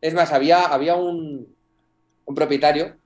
Es 0.00 0.12
más, 0.12 0.32
había, 0.32 0.66
había 0.66 0.96
un, 0.96 1.54
un 2.24 2.34
propietario, 2.34 2.96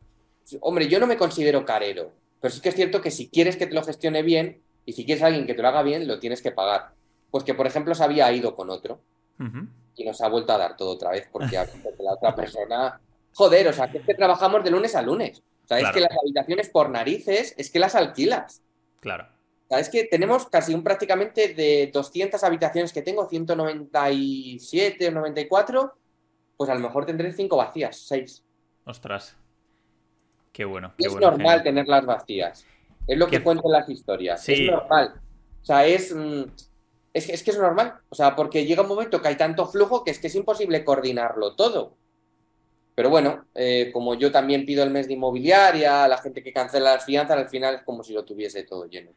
hombre, 0.60 0.88
yo 0.88 0.98
no 0.98 1.06
me 1.06 1.16
considero 1.16 1.64
carero, 1.64 2.12
pero 2.40 2.52
sí 2.52 2.60
que 2.60 2.70
es 2.70 2.74
cierto 2.74 3.00
que 3.00 3.10
si 3.10 3.28
quieres 3.28 3.56
que 3.56 3.66
te 3.66 3.74
lo 3.74 3.82
gestione 3.82 4.22
bien 4.22 4.62
y 4.86 4.94
si 4.94 5.04
quieres 5.04 5.22
a 5.22 5.26
alguien 5.26 5.46
que 5.46 5.54
te 5.54 5.62
lo 5.62 5.68
haga 5.68 5.82
bien, 5.82 6.08
lo 6.08 6.18
tienes 6.18 6.42
que 6.42 6.50
pagar. 6.50 6.92
Pues 7.30 7.44
que, 7.44 7.54
por 7.54 7.66
ejemplo, 7.66 7.94
se 7.94 8.02
había 8.02 8.32
ido 8.32 8.56
con 8.56 8.70
otro 8.70 9.00
y 9.94 10.04
nos 10.04 10.20
ha 10.20 10.28
vuelto 10.28 10.52
a 10.52 10.58
dar 10.58 10.76
todo 10.76 10.90
otra 10.90 11.10
vez 11.10 11.28
porque, 11.30 11.56
la 11.98 12.14
otra 12.14 12.34
persona... 12.34 13.00
Joder, 13.32 13.68
o 13.68 13.72
sea, 13.72 13.90
que 13.90 13.98
es 13.98 14.04
que 14.04 14.14
trabajamos 14.14 14.64
de 14.64 14.70
lunes 14.70 14.96
a 14.96 15.02
lunes. 15.02 15.42
O 15.64 15.68
sea, 15.68 15.78
es 15.78 15.90
que 15.92 16.00
las 16.00 16.10
habitaciones 16.10 16.68
por 16.68 16.90
narices, 16.90 17.54
es 17.56 17.70
que 17.70 17.78
las 17.78 17.94
alquilas. 17.94 18.60
Claro. 19.00 19.28
Es 19.70 19.88
que 19.88 20.04
tenemos 20.04 20.46
casi 20.48 20.74
un 20.74 20.82
prácticamente 20.82 21.54
de 21.54 21.90
200 21.92 22.42
habitaciones 22.42 22.92
que 22.92 23.02
tengo, 23.02 23.28
197 23.28 25.08
o 25.08 25.10
94, 25.12 25.94
pues 26.56 26.70
a 26.70 26.74
lo 26.74 26.80
mejor 26.80 27.06
tendré 27.06 27.32
5 27.32 27.56
vacías, 27.56 27.96
6. 27.96 28.44
Ostras. 28.84 29.36
Qué 30.52 30.64
bueno. 30.64 30.92
es 30.98 31.14
normal 31.14 31.62
tenerlas 31.62 32.04
vacías. 32.04 32.66
Es 33.06 33.16
lo 33.16 33.28
que 33.28 33.42
cuentan 33.42 33.70
las 33.70 33.88
historias. 33.88 34.46
Es 34.48 34.70
normal. 34.70 35.14
O 35.62 35.64
sea, 35.64 35.86
es, 35.86 36.14
mm, 36.14 36.42
es, 37.12 37.28
es, 37.28 37.42
que 37.42 37.52
es 37.52 37.58
normal. 37.58 37.94
O 38.08 38.14
sea, 38.14 38.34
porque 38.34 38.66
llega 38.66 38.82
un 38.82 38.88
momento 38.88 39.22
que 39.22 39.28
hay 39.28 39.36
tanto 39.36 39.66
flujo 39.66 40.02
que 40.04 40.10
es 40.10 40.18
que 40.18 40.26
es 40.26 40.34
imposible 40.34 40.84
coordinarlo 40.84 41.54
todo. 41.54 41.96
Pero 43.00 43.08
bueno, 43.08 43.46
eh, 43.54 43.88
como 43.94 44.14
yo 44.14 44.30
también 44.30 44.66
pido 44.66 44.84
el 44.84 44.90
mes 44.90 45.08
de 45.08 45.14
inmobiliaria, 45.14 46.06
la 46.06 46.18
gente 46.18 46.42
que 46.42 46.52
cancela 46.52 46.96
las 46.96 47.06
fianzas, 47.06 47.38
al 47.38 47.48
final 47.48 47.76
es 47.76 47.82
como 47.82 48.04
si 48.04 48.12
lo 48.12 48.26
tuviese 48.26 48.64
todo 48.64 48.84
lleno. 48.90 49.12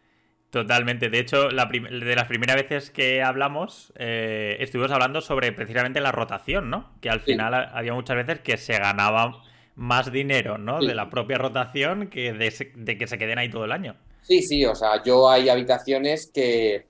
Totalmente. 0.52 1.10
De 1.10 1.20
hecho, 1.20 1.50
de 1.50 2.16
las 2.16 2.28
primeras 2.28 2.56
veces 2.56 2.92
que 2.92 3.22
hablamos, 3.22 3.92
eh, 3.98 4.56
estuvimos 4.62 4.90
hablando 4.90 5.20
sobre 5.20 5.52
precisamente 5.52 6.00
la 6.00 6.14
rotación, 6.14 6.70
¿no? 6.70 6.94
Que 7.02 7.10
al 7.10 7.20
final 7.20 7.54
había 7.54 7.94
muchas 7.94 8.16
veces 8.16 8.40
que 8.40 8.56
se 8.56 8.72
ganaba 8.80 9.44
más 9.76 10.14
dinero, 10.14 10.58
¿no? 10.58 10.80
De 10.80 10.96
la 10.96 11.10
propia 11.10 11.38
rotación 11.38 12.08
que 12.08 12.32
de, 12.32 12.98
que 12.98 13.08
se 13.08 13.18
queden 13.18 13.38
ahí 13.38 13.50
todo 13.50 13.66
el 13.66 13.74
año. 13.74 13.98
Sí, 14.22 14.44
sí, 14.44 14.66
o 14.66 14.76
sea, 14.76 15.04
yo 15.04 15.30
hay 15.30 15.50
habitaciones 15.50 16.32
que 16.34 16.86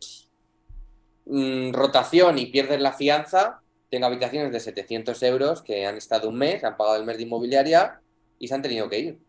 mm, 1.26 1.72
rotación 1.74 2.38
y 2.38 2.46
pierdes 2.52 2.80
la 2.80 2.94
fianza. 2.94 3.63
Tengo 3.94 4.08
habitaciones 4.08 4.52
de 4.52 4.60
700 4.60 5.22
euros 5.22 5.62
que 5.62 5.86
han 5.86 5.98
estado 5.98 6.28
un 6.28 6.36
mes, 6.36 6.64
han 6.64 6.76
pagado 6.78 6.98
el 6.98 7.06
mes 7.06 7.18
de 7.18 7.24
inmobiliaria 7.26 8.02
y 8.40 8.48
se 8.48 8.56
han 8.56 8.64
tenido 8.64 8.90
que 8.90 8.98
ir. 8.98 9.20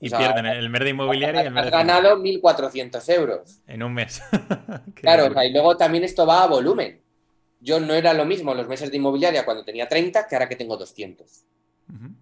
Y 0.00 0.10
pierden 0.10 0.44
el 0.46 0.68
mes 0.68 0.80
de 0.82 0.90
inmobiliaria 0.90 1.44
y 1.44 1.46
el 1.46 1.52
mes 1.52 1.66
de... 1.66 1.70
ganado 1.70 2.18
1.400 2.18 3.14
euros. 3.14 3.60
En 3.68 3.84
un 3.84 3.94
mes. 3.94 4.20
claro, 4.94 5.32
y 5.40 5.52
luego 5.52 5.76
también 5.76 6.02
esto 6.02 6.26
va 6.26 6.42
a 6.42 6.46
volumen. 6.48 7.00
Yo 7.60 7.78
no 7.78 7.94
era 7.94 8.12
lo 8.12 8.24
mismo 8.24 8.52
los 8.54 8.66
meses 8.66 8.90
de 8.90 8.96
inmobiliaria 8.96 9.44
cuando 9.44 9.64
tenía 9.64 9.86
30 9.86 10.26
que 10.26 10.34
ahora 10.34 10.48
que 10.48 10.56
tengo 10.56 10.76
200. 10.76 11.44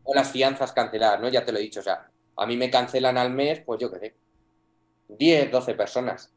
O 0.05 0.15
las 0.15 0.31
fianzas 0.31 0.73
canceladas, 0.73 1.19
¿no? 1.19 1.31
Ya 1.31 1.47
te 1.47 1.51
lo 1.51 1.59
he 1.59 1.63
dicho, 1.63 1.81
o 1.81 1.83
sea, 1.83 2.11
a 2.37 2.47
mí 2.47 2.59
me 2.59 2.69
cancelan 2.69 3.17
al 3.17 3.31
mes, 3.31 3.63
pues 3.65 3.81
yo 3.81 3.91
qué 3.91 3.99
sé, 4.01 4.15
10, 5.17 5.51
12 5.51 5.75
personas. 5.77 6.31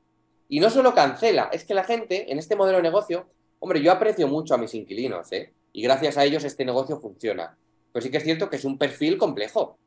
Y 0.47 0.61
no 0.61 0.69
solo 0.69 0.95
cancela, 0.95 1.49
es 1.51 1.65
que 1.65 1.73
la 1.73 1.83
gente 1.83 2.31
en 2.31 2.39
este 2.39 2.55
modelo 2.55 2.77
de 2.77 2.83
negocio, 2.83 3.27
hombre, 3.59 3.81
yo 3.81 3.91
aprecio 3.91 4.27
mucho 4.27 4.53
a 4.55 4.57
mis 4.57 4.73
inquilinos, 4.73 5.31
¿eh? 5.31 5.53
Y 5.73 5.81
gracias 5.81 6.17
a 6.17 6.25
ellos 6.25 6.43
este 6.43 6.65
negocio 6.65 6.99
funciona. 6.99 7.57
Pero 7.91 8.03
sí 8.03 8.11
que 8.11 8.17
es 8.17 8.23
cierto 8.23 8.49
que 8.49 8.57
es 8.57 8.65
un 8.65 8.77
perfil 8.77 9.17
complejo 9.17 9.77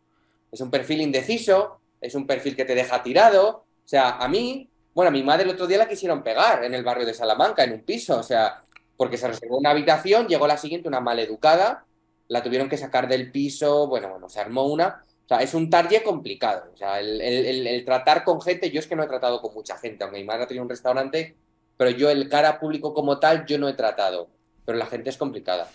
es 0.52 0.61
un 0.61 0.70
perfil 0.70 1.00
indeciso, 1.00 1.80
es 2.00 2.14
un 2.14 2.26
perfil 2.26 2.54
que 2.54 2.66
te 2.66 2.74
deja 2.74 3.02
tirado. 3.02 3.64
O 3.85 3.88
sea, 3.88 4.18
a 4.18 4.28
mí, 4.28 4.68
bueno, 4.94 5.08
a 5.08 5.12
mi 5.12 5.22
madre 5.22 5.44
el 5.44 5.50
otro 5.50 5.66
día 5.66 5.78
la 5.78 5.88
quisieron 5.88 6.22
pegar 6.22 6.62
en 6.62 6.74
el 6.74 6.85
barrio 6.85 7.06
de 7.06 7.14
Salamanca, 7.14 7.64
en 7.64 7.72
un 7.72 7.82
piso, 7.82 8.18
o 8.18 8.22
sea, 8.22 8.62
porque 8.96 9.16
se 9.16 9.26
reservó 9.26 9.58
una 9.58 9.70
habitación, 9.70 10.28
llegó 10.28 10.46
la 10.46 10.58
siguiente 10.58 10.88
una 10.88 11.00
maleducada, 11.00 11.87
la 12.28 12.42
tuvieron 12.42 12.68
que 12.68 12.76
sacar 12.76 13.08
del 13.08 13.32
piso, 13.32 13.88
bueno, 13.88 14.11
bueno, 14.11 14.28
se 14.28 14.40
armó 14.40 14.66
una. 14.66 15.04
O 15.24 15.28
sea, 15.28 15.38
es 15.38 15.54
un 15.54 15.70
target 15.70 16.02
complicado. 16.02 16.70
O 16.74 16.76
sea, 16.76 17.00
el, 17.00 17.82
tratar 17.87 18.22
con 18.22 18.42
gente, 18.42 18.70
yo 18.70 18.80
es 18.80 18.87
que 18.87 18.94
no 18.94 19.02
he 19.02 19.08
tratado 19.08 19.40
con 19.40 19.54
mucha 19.54 19.78
gente, 19.78 20.04
aunque 20.04 20.20
mi 20.20 20.24
madre 20.24 20.46
tenía 20.46 20.62
un 20.62 20.68
restaurante, 20.68 21.37
pero 21.83 21.97
yo 21.97 22.11
el 22.11 22.29
cara 22.29 22.61
público 22.61 22.95
como 22.95 23.18
tal, 23.18 23.45
yo 23.45 23.59
no 23.59 23.68
he 23.68 23.73
tratado. 23.73 24.29
Pero 24.64 24.79
la 24.79 24.87
gente 24.87 25.11
es 25.11 25.16
complicada. 25.16 25.66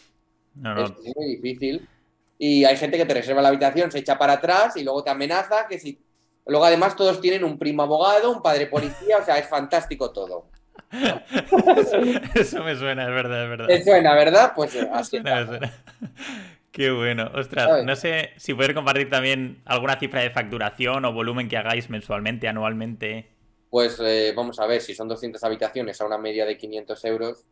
No, 0.56 0.74
no. 0.74 0.86
Es 0.86 0.94
muy 1.18 1.36
difícil. 1.36 1.86
Y 2.38 2.64
hay 2.64 2.78
gente 2.78 2.96
que 2.96 3.06
te 3.06 3.14
reserva 3.14 3.42
la 3.42 3.50
habitación, 3.50 3.92
se 3.92 4.00
echa 4.00 4.18
para 4.18 4.34
atrás 4.34 4.78
y 4.78 4.86
luego 4.86 5.04
te 5.04 5.10
amenaza 5.10 5.68
que 5.68 5.78
si... 5.78 6.00
Luego 6.46 6.64
además 6.64 6.96
todos 6.96 7.20
tienen 7.20 7.44
un 7.44 7.60
primo 7.60 7.84
abogado, 7.84 8.32
un 8.32 8.42
padre 8.42 8.68
policía, 8.68 9.18
o 9.18 9.26
sea, 9.26 9.38
es 9.38 9.50
fantástico 9.50 10.12
todo. 10.12 10.48
Eso 12.36 12.64
me 12.64 12.78
suena, 12.78 13.04
es 13.04 13.14
verdad, 13.14 13.44
es 13.44 13.50
verdad. 13.50 13.68
¿Te 13.68 13.84
suena, 13.84 14.16
verdad? 14.16 14.54
Pues 14.56 14.76
eh, 14.76 14.90
así. 14.94 15.20
Suena, 15.20 15.46
suena. 15.46 15.74
Qué 16.72 16.90
bueno. 16.90 17.30
Ostras, 17.36 17.84
no 17.84 17.98
sé 17.98 18.30
si 18.38 18.54
puedes 18.54 18.74
compartir 18.74 19.10
también 19.10 19.62
alguna 19.66 20.00
cifra 20.00 20.22
de 20.22 20.30
facturación 20.30 21.04
o 21.04 21.12
volumen 21.12 21.50
que 21.50 21.58
hagáis 21.58 21.90
mensualmente, 21.90 22.48
anualmente. 22.48 23.28
Pues 23.70 24.00
eh, 24.00 24.34
vamos 24.36 24.60
a 24.60 24.66
ver, 24.66 24.82
si 24.82 24.96
son 24.96 25.08
200 25.08 25.44
habitaciones 25.44 26.00
a 26.00 26.06
una 26.06 26.18
media 26.18 26.46
de 26.46 26.58
500 26.58 27.06
euros, 27.06 27.46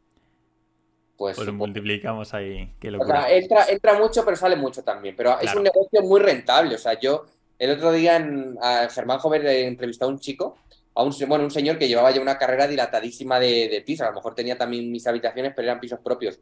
pues, 1.18 1.38
pues 1.38 1.52
multiplicamos 1.54 2.34
ahí. 2.34 2.74
o 3.00 3.06
sea, 3.06 3.32
entra, 3.32 3.66
entra 3.70 3.98
mucho, 3.98 4.26
pero 4.26 4.36
sale 4.36 4.56
mucho 4.56 4.84
también. 4.84 5.16
Pero 5.16 5.40
es 5.40 5.56
un 5.56 5.64
negocio 5.64 6.02
muy 6.02 6.20
rentable. 6.20 6.76
O 6.76 6.78
sea, 6.78 7.00
yo 7.00 7.26
el 7.58 7.72
otro 7.72 7.92
día 7.94 8.18
en 8.18 8.58
a 8.62 8.90
Germán 8.90 9.20
Jover 9.20 9.46
entrevistado 9.46 10.12
a 10.12 10.14
un 10.14 10.20
chico, 10.20 10.58
a 10.94 11.04
un, 11.04 11.14
bueno, 11.28 11.46
un 11.46 11.52
señor 11.52 11.78
que 11.78 11.88
llevaba 11.88 12.12
ya 12.12 12.22
una 12.22 12.38
carrera 12.38 12.68
dilatadísima 12.68 13.40
de, 13.40 13.70
de 13.70 13.82
pisos. 13.82 14.06
A 14.06 14.10
lo 14.10 14.16
mejor 14.16 14.36
tenía 14.36 14.58
también 14.58 14.92
mis 14.92 15.08
habitaciones, 15.08 15.54
pero 15.56 15.68
eran 15.68 15.80
pisos 15.80 16.00
propios. 16.00 16.40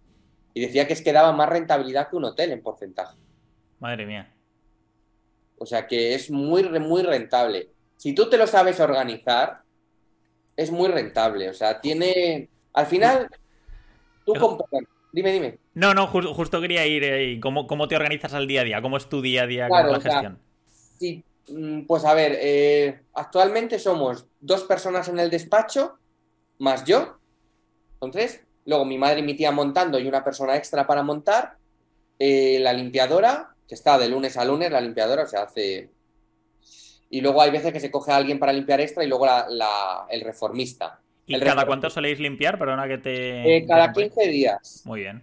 Y 0.56 0.62
decía 0.62 0.88
que 0.88 0.94
es 0.94 1.02
que 1.02 1.14
daba 1.14 1.32
más 1.34 1.50
rentabilidad 1.50 2.10
que 2.10 2.16
un 2.16 2.26
hotel 2.26 2.52
en 2.52 2.64
porcentaje. 2.64 3.16
Madre 3.80 4.06
mía. 4.06 4.34
O 5.58 5.66
sea 5.66 5.88
que 5.88 6.16
es 6.16 6.32
muy, 6.32 6.64
muy 6.80 7.04
rentable. 7.04 7.70
Si 7.98 8.14
tú 8.14 8.30
te 8.30 8.38
lo 8.38 8.48
sabes 8.48 8.80
organizar, 8.80 9.63
es 10.56 10.72
muy 10.72 10.88
rentable. 10.88 11.50
O 11.50 11.54
sea, 11.54 11.82
tiene. 11.82 12.50
Al 12.74 12.86
final, 12.86 13.30
Tú 14.26 14.34
Dime, 15.12 15.32
dime. 15.32 15.60
No, 15.76 15.94
no, 15.94 16.08
justo 16.08 16.60
quería 16.60 16.88
ir. 16.88 17.04
Eh, 17.04 17.40
¿cómo, 17.40 17.68
¿Cómo 17.68 17.88
te 17.88 17.96
organizas 17.96 18.34
al 18.34 18.48
día 18.48 18.62
a 18.62 18.64
día? 18.64 18.82
¿Cómo 18.82 18.98
es 18.98 19.08
tu 19.08 19.22
día 19.22 19.44
a 19.44 19.48
día 19.48 19.70
con 19.70 19.92
la 19.92 20.00
gestión? 20.00 20.40
si 20.98 21.24
Mm, 21.48 21.82
Pues 21.86 22.06
a 22.06 22.14
ver, 22.14 22.38
eh, 22.40 23.02
actualmente 23.14 23.80
somos 23.80 24.28
dos 24.40 24.64
personas 24.64 25.08
en 25.10 25.20
el 25.20 25.30
despacho, 25.30 25.98
más 26.60 26.86
yo, 26.86 27.18
son 28.00 28.12
tres. 28.12 28.42
Luego 28.66 28.86
mi 28.86 28.98
madre 28.98 29.20
y 29.20 29.24
mi 29.24 29.36
tía 29.36 29.52
montando 29.52 30.00
y 30.00 30.08
una 30.08 30.24
persona 30.24 30.56
extra 30.56 30.88
para 30.88 31.04
montar. 31.04 31.58
Eh, 32.18 32.60
la 32.62 32.72
limpiadora, 32.72 33.54
que 33.68 33.76
está 33.76 33.98
de 33.98 34.08
lunes 34.08 34.38
a 34.38 34.46
lunes, 34.46 34.72
la 34.72 34.82
limpiadora, 34.82 35.24
o 35.24 35.28
sea, 35.28 35.44
hace... 35.44 35.90
Y 37.14 37.22
luego 37.22 37.44
hay 37.44 37.52
veces 37.52 37.72
que 37.72 37.80
se 37.80 37.92
coge 37.92 38.12
a 38.12 38.16
alguien 38.16 38.40
para 38.40 38.52
limpiar 38.52 38.82
extra 38.82 39.04
y 39.04 39.08
luego 39.08 39.28
la- 39.28 39.46
la- 39.48 40.08
el 40.10 40.22
reformista. 40.22 41.00
¿Y 41.28 41.36
El 41.36 41.44
cada 41.44 41.64
cuánto 41.68 41.88
soléis 41.92 42.20
limpiar? 42.20 42.58
Perdona 42.58 42.88
que 42.88 42.98
te... 42.98 43.58
Eh, 43.58 43.66
cada 43.68 43.86
interrumpa. 43.86 44.16
15 44.16 44.32
días. 44.32 44.82
Muy 44.86 45.02
bien. 45.02 45.22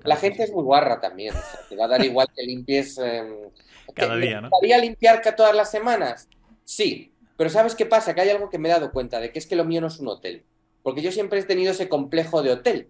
La 0.00 0.16
gente 0.16 0.42
es 0.42 0.52
muy 0.52 0.62
guarra 0.62 1.00
también. 1.00 1.34
O 1.34 1.38
sea, 1.40 1.60
te 1.66 1.76
va 1.76 1.86
a 1.86 1.88
dar 1.88 2.04
igual 2.04 2.28
que 2.36 2.42
limpies. 2.42 2.98
eh, 3.02 3.22
Cada 3.94 4.16
¿te- 4.16 4.20
día, 4.20 4.36
¿no? 4.42 4.42
¿Me 4.42 4.48
gustaría 4.50 4.78
limpiar 4.78 5.22
todas 5.34 5.56
las 5.56 5.70
semanas? 5.70 6.28
Sí. 6.64 7.10
Pero 7.38 7.48
¿sabes 7.48 7.74
qué 7.74 7.86
pasa? 7.86 8.14
Que 8.14 8.20
hay 8.20 8.28
algo 8.28 8.50
que 8.50 8.58
me 8.58 8.68
he 8.68 8.72
dado 8.72 8.92
cuenta 8.92 9.18
de 9.18 9.32
que 9.32 9.38
es 9.38 9.46
que 9.46 9.56
lo 9.56 9.64
mío 9.64 9.80
no 9.80 9.86
es 9.86 9.98
un 9.98 10.08
hotel. 10.08 10.44
Porque 10.82 11.00
yo 11.00 11.10
siempre 11.10 11.38
he 11.40 11.44
tenido 11.44 11.72
ese 11.72 11.88
complejo 11.88 12.42
de 12.42 12.52
hotel. 12.52 12.88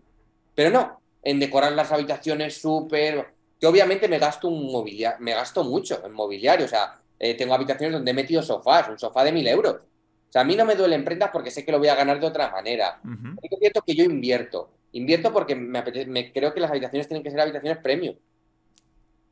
Pero 0.57 0.71
no, 0.71 1.01
en 1.23 1.39
decorar 1.39 1.71
las 1.73 1.93
habitaciones 1.93 2.61
súper. 2.61 3.29
Que 3.61 3.69
obviamente 3.69 4.09
me 4.09 4.19
gasto 4.19 4.49
un 4.49 4.73
mobiliario, 4.73 5.19
me 5.21 5.35
gasto 5.35 5.63
mucho 5.63 6.05
en 6.05 6.13
mobiliario. 6.13 6.67
O 6.67 6.69
sea, 6.69 6.97
eh, 7.21 7.35
tengo 7.35 7.55
habitaciones 7.55 7.93
donde 7.93 8.11
he 8.11 8.15
metido 8.15 8.43
sofás, 8.43 8.89
un 8.89 8.99
sofá 8.99 9.23
de 9.23 9.31
mil 9.33 9.47
euros. 9.47 9.75
O 9.77 10.33
sea, 10.33 10.43
a 10.43 10.45
mí 10.45 10.57
no 10.57 10.65
me 10.65 10.75
duelen 10.75 11.05
prendas 11.05 11.31
porque 11.33 11.51
sé 11.51 11.65
que 11.65 11.71
lo 11.73 11.79
voy 11.79 11.89
a 11.89 11.95
ganar 11.95 12.19
de 12.19 12.27
otra 12.27 12.51
manera. 12.51 13.01
Ujú. 13.05 13.37
Es 13.43 13.59
cierto 13.59 13.83
que 13.87 13.95
yo 13.95 14.05
invierto. 14.05 14.71
Invierto 14.93 15.33
porque 15.33 15.55
me, 15.55 15.79
apetece- 15.79 16.07
me 16.07 16.33
creo 16.33 16.53
que 16.55 16.61
las 16.61 16.71
habitaciones 16.71 17.07
tienen 17.09 17.23
que 17.23 17.31
ser 17.31 17.41
habitaciones 17.41 17.79
premium. 17.79 18.17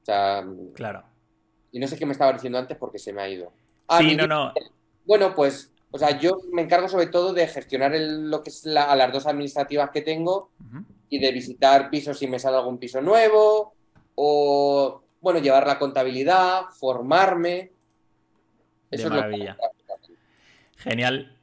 O 0.03 0.05
sea, 0.05 0.45
Claro. 0.75 1.03
y 1.73 1.79
no 1.79 1.87
sé 1.89 1.97
qué 1.99 2.07
me 2.07 2.13
estaba 2.13 2.33
diciendo 2.33 2.59
antes 2.59 2.77
porque 2.77 2.99
se 2.99 3.13
me 3.13 3.23
ha 3.23 3.29
ido. 3.29 3.53
Ah, 3.89 3.99
Sí, 3.99 4.15
no, 4.17 4.27
no. 4.27 4.53
Bueno, 5.07 5.35
pues, 5.35 5.73
o 5.91 5.99
sea, 5.99 6.19
yo 6.19 6.39
me 6.53 6.63
encargo 6.63 6.89
sobre 6.89 7.07
todo 7.07 7.33
de 7.33 7.47
gestionar 7.47 7.95
el- 7.95 8.31
lo 8.31 8.43
que 8.43 8.51
es 8.51 8.65
la- 8.67 8.85
a 8.91 8.97
las 8.97 9.13
dos 9.13 9.27
administrativas 9.27 9.91
que 9.91 10.03
tengo 10.03 10.51
y 11.09 11.19
de 11.19 11.33
visitar 11.33 11.89
pisos 11.91 12.19
si 12.19 12.27
me 12.27 12.39
sale 12.39 12.57
algún 12.59 12.79
piso 12.79 13.01
nuevo 13.01 13.73
o, 14.15 15.03
bueno, 15.21 15.39
llevar 15.41 15.67
la 15.67 15.79
contabilidad, 15.79 16.65
formarme. 16.79 17.73
De 18.91 18.97
Eso 18.97 19.11
maravilla. 19.11 19.57
Genial. 20.77 21.37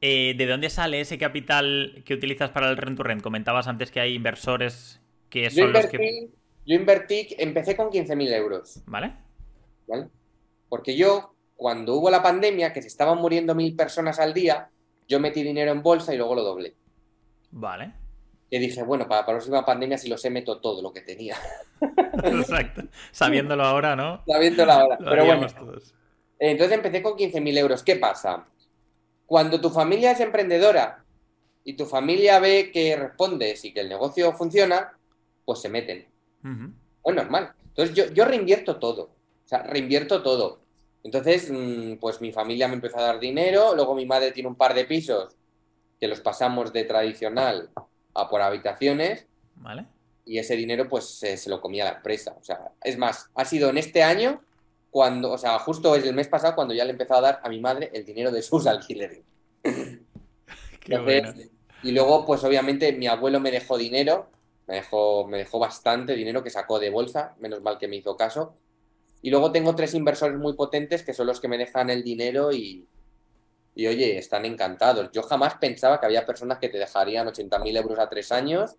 Eh, 0.00 0.34
¿De 0.36 0.46
dónde 0.46 0.68
sale 0.68 1.00
ese 1.00 1.16
capital 1.16 2.02
que 2.04 2.14
utilizas 2.14 2.50
para 2.50 2.68
el 2.68 2.76
rent 2.76 2.96
to 2.96 3.02
rent? 3.02 3.22
Comentabas 3.22 3.68
antes 3.68 3.90
que 3.90 4.00
hay 4.00 4.14
inversores 4.14 5.00
que 5.30 5.44
Yo 5.44 5.50
son 5.50 5.72
los 5.72 5.84
invertí, 5.84 5.96
que... 5.96 6.28
yo 6.66 6.74
invertí, 6.74 7.28
empecé 7.38 7.76
con 7.76 7.88
15.000 7.90 8.34
euros. 8.34 8.82
¿Vale? 8.86 9.14
¿vale? 9.86 10.08
Porque 10.68 10.96
yo, 10.96 11.34
cuando 11.54 11.94
hubo 11.94 12.10
la 12.10 12.22
pandemia, 12.22 12.72
que 12.72 12.82
se 12.82 12.88
estaban 12.88 13.18
muriendo 13.18 13.54
mil 13.54 13.76
personas 13.76 14.18
al 14.18 14.34
día, 14.34 14.70
yo 15.08 15.20
metí 15.20 15.42
dinero 15.42 15.70
en 15.70 15.82
bolsa 15.82 16.14
y 16.14 16.16
luego 16.16 16.34
lo 16.34 16.42
doblé. 16.42 16.74
Vale. 17.50 17.92
Y 18.50 18.58
dije, 18.58 18.82
bueno, 18.82 19.08
para, 19.08 19.22
para 19.22 19.32
la 19.32 19.38
próxima 19.38 19.64
pandemia, 19.64 19.98
si 19.98 20.08
lo 20.08 20.18
sé, 20.18 20.30
meto 20.30 20.60
todo 20.60 20.82
lo 20.82 20.92
que 20.92 21.02
tenía. 21.02 21.36
Exacto. 22.24 22.82
Sabiéndolo 23.10 23.64
ahora, 23.64 23.96
¿no? 23.96 24.22
Sabiéndolo 24.26 24.72
ahora. 24.72 24.96
Lo 25.00 25.10
Pero 25.10 25.24
bueno, 25.24 25.46
todos. 25.46 25.94
Entonces 26.50 26.76
empecé 26.76 27.02
con 27.02 27.14
15.000 27.14 27.58
euros. 27.58 27.82
¿Qué 27.82 27.96
pasa? 27.96 28.44
Cuando 29.26 29.60
tu 29.60 29.70
familia 29.70 30.10
es 30.10 30.20
emprendedora 30.20 31.04
y 31.64 31.74
tu 31.74 31.86
familia 31.86 32.40
ve 32.40 32.70
que 32.72 32.96
respondes 32.96 33.64
y 33.64 33.72
que 33.72 33.80
el 33.80 33.88
negocio 33.88 34.32
funciona, 34.32 34.98
pues 35.44 35.60
se 35.60 35.68
meten. 35.68 36.04
Ujú. 36.42 36.72
Es 37.04 37.14
normal. 37.14 37.52
Entonces 37.68 37.94
yo, 37.94 38.12
yo 38.12 38.24
reinvierto 38.24 38.76
todo. 38.76 39.02
O 39.44 39.48
sea, 39.48 39.62
reinvierto 39.62 40.22
todo. 40.22 40.58
Entonces, 41.04 41.48
mm, 41.50 41.98
pues 41.98 42.20
mi 42.20 42.32
familia 42.32 42.66
me 42.66 42.74
empezó 42.74 42.98
a 42.98 43.02
dar 43.02 43.20
dinero, 43.20 43.74
luego 43.74 43.94
mi 43.94 44.06
madre 44.06 44.32
tiene 44.32 44.48
un 44.48 44.56
par 44.56 44.74
de 44.74 44.84
pisos 44.84 45.36
que 46.00 46.08
los 46.08 46.20
pasamos 46.20 46.72
de 46.72 46.82
tradicional 46.84 47.70
a 48.14 48.28
por 48.28 48.42
habitaciones 48.42 49.26
¿Vale? 49.54 49.86
y 50.24 50.38
ese 50.38 50.56
dinero 50.56 50.88
pues 50.88 51.04
se, 51.04 51.36
se 51.36 51.48
lo 51.48 51.60
comía 51.60 51.84
la 51.84 51.92
empresa. 51.92 52.34
O 52.40 52.42
sea, 52.42 52.72
es 52.82 52.98
más, 52.98 53.30
ha 53.34 53.44
sido 53.44 53.70
en 53.70 53.78
este 53.78 54.02
año 54.02 54.42
cuando, 54.92 55.32
o 55.32 55.38
sea, 55.38 55.58
justo 55.58 55.96
es 55.96 56.04
el 56.04 56.14
mes 56.14 56.28
pasado 56.28 56.54
cuando 56.54 56.74
ya 56.74 56.84
le 56.84 56.90
he 56.90 56.92
empezado 56.92 57.20
a 57.20 57.32
dar 57.32 57.40
a 57.42 57.48
mi 57.48 57.58
madre 57.60 57.90
el 57.94 58.04
dinero 58.04 58.30
de 58.30 58.42
sus 58.42 58.66
alquileres. 58.68 59.22
Entonces, 59.64 61.02
bueno. 61.02 61.32
Y 61.82 61.92
luego, 61.92 62.26
pues 62.26 62.44
obviamente 62.44 62.92
mi 62.92 63.06
abuelo 63.06 63.40
me 63.40 63.50
dejó 63.50 63.78
dinero, 63.78 64.28
me 64.66 64.76
dejó, 64.76 65.26
me 65.26 65.38
dejó 65.38 65.58
bastante 65.58 66.14
dinero 66.14 66.44
que 66.44 66.50
sacó 66.50 66.78
de 66.78 66.90
bolsa, 66.90 67.34
menos 67.40 67.62
mal 67.62 67.78
que 67.78 67.88
me 67.88 67.96
hizo 67.96 68.18
caso. 68.18 68.54
Y 69.22 69.30
luego 69.30 69.50
tengo 69.50 69.74
tres 69.74 69.94
inversores 69.94 70.36
muy 70.38 70.52
potentes 70.52 71.02
que 71.02 71.14
son 71.14 71.26
los 71.26 71.40
que 71.40 71.48
me 71.48 71.56
dejan 71.56 71.88
el 71.88 72.04
dinero 72.04 72.52
y, 72.52 72.86
y 73.74 73.86
oye, 73.86 74.18
están 74.18 74.44
encantados. 74.44 75.10
Yo 75.10 75.22
jamás 75.22 75.54
pensaba 75.54 75.98
que 75.98 76.06
había 76.06 76.26
personas 76.26 76.58
que 76.58 76.68
te 76.68 76.76
dejarían 76.76 77.26
80.000 77.26 77.78
euros 77.78 77.98
a 77.98 78.10
tres 78.10 78.30
años 78.30 78.76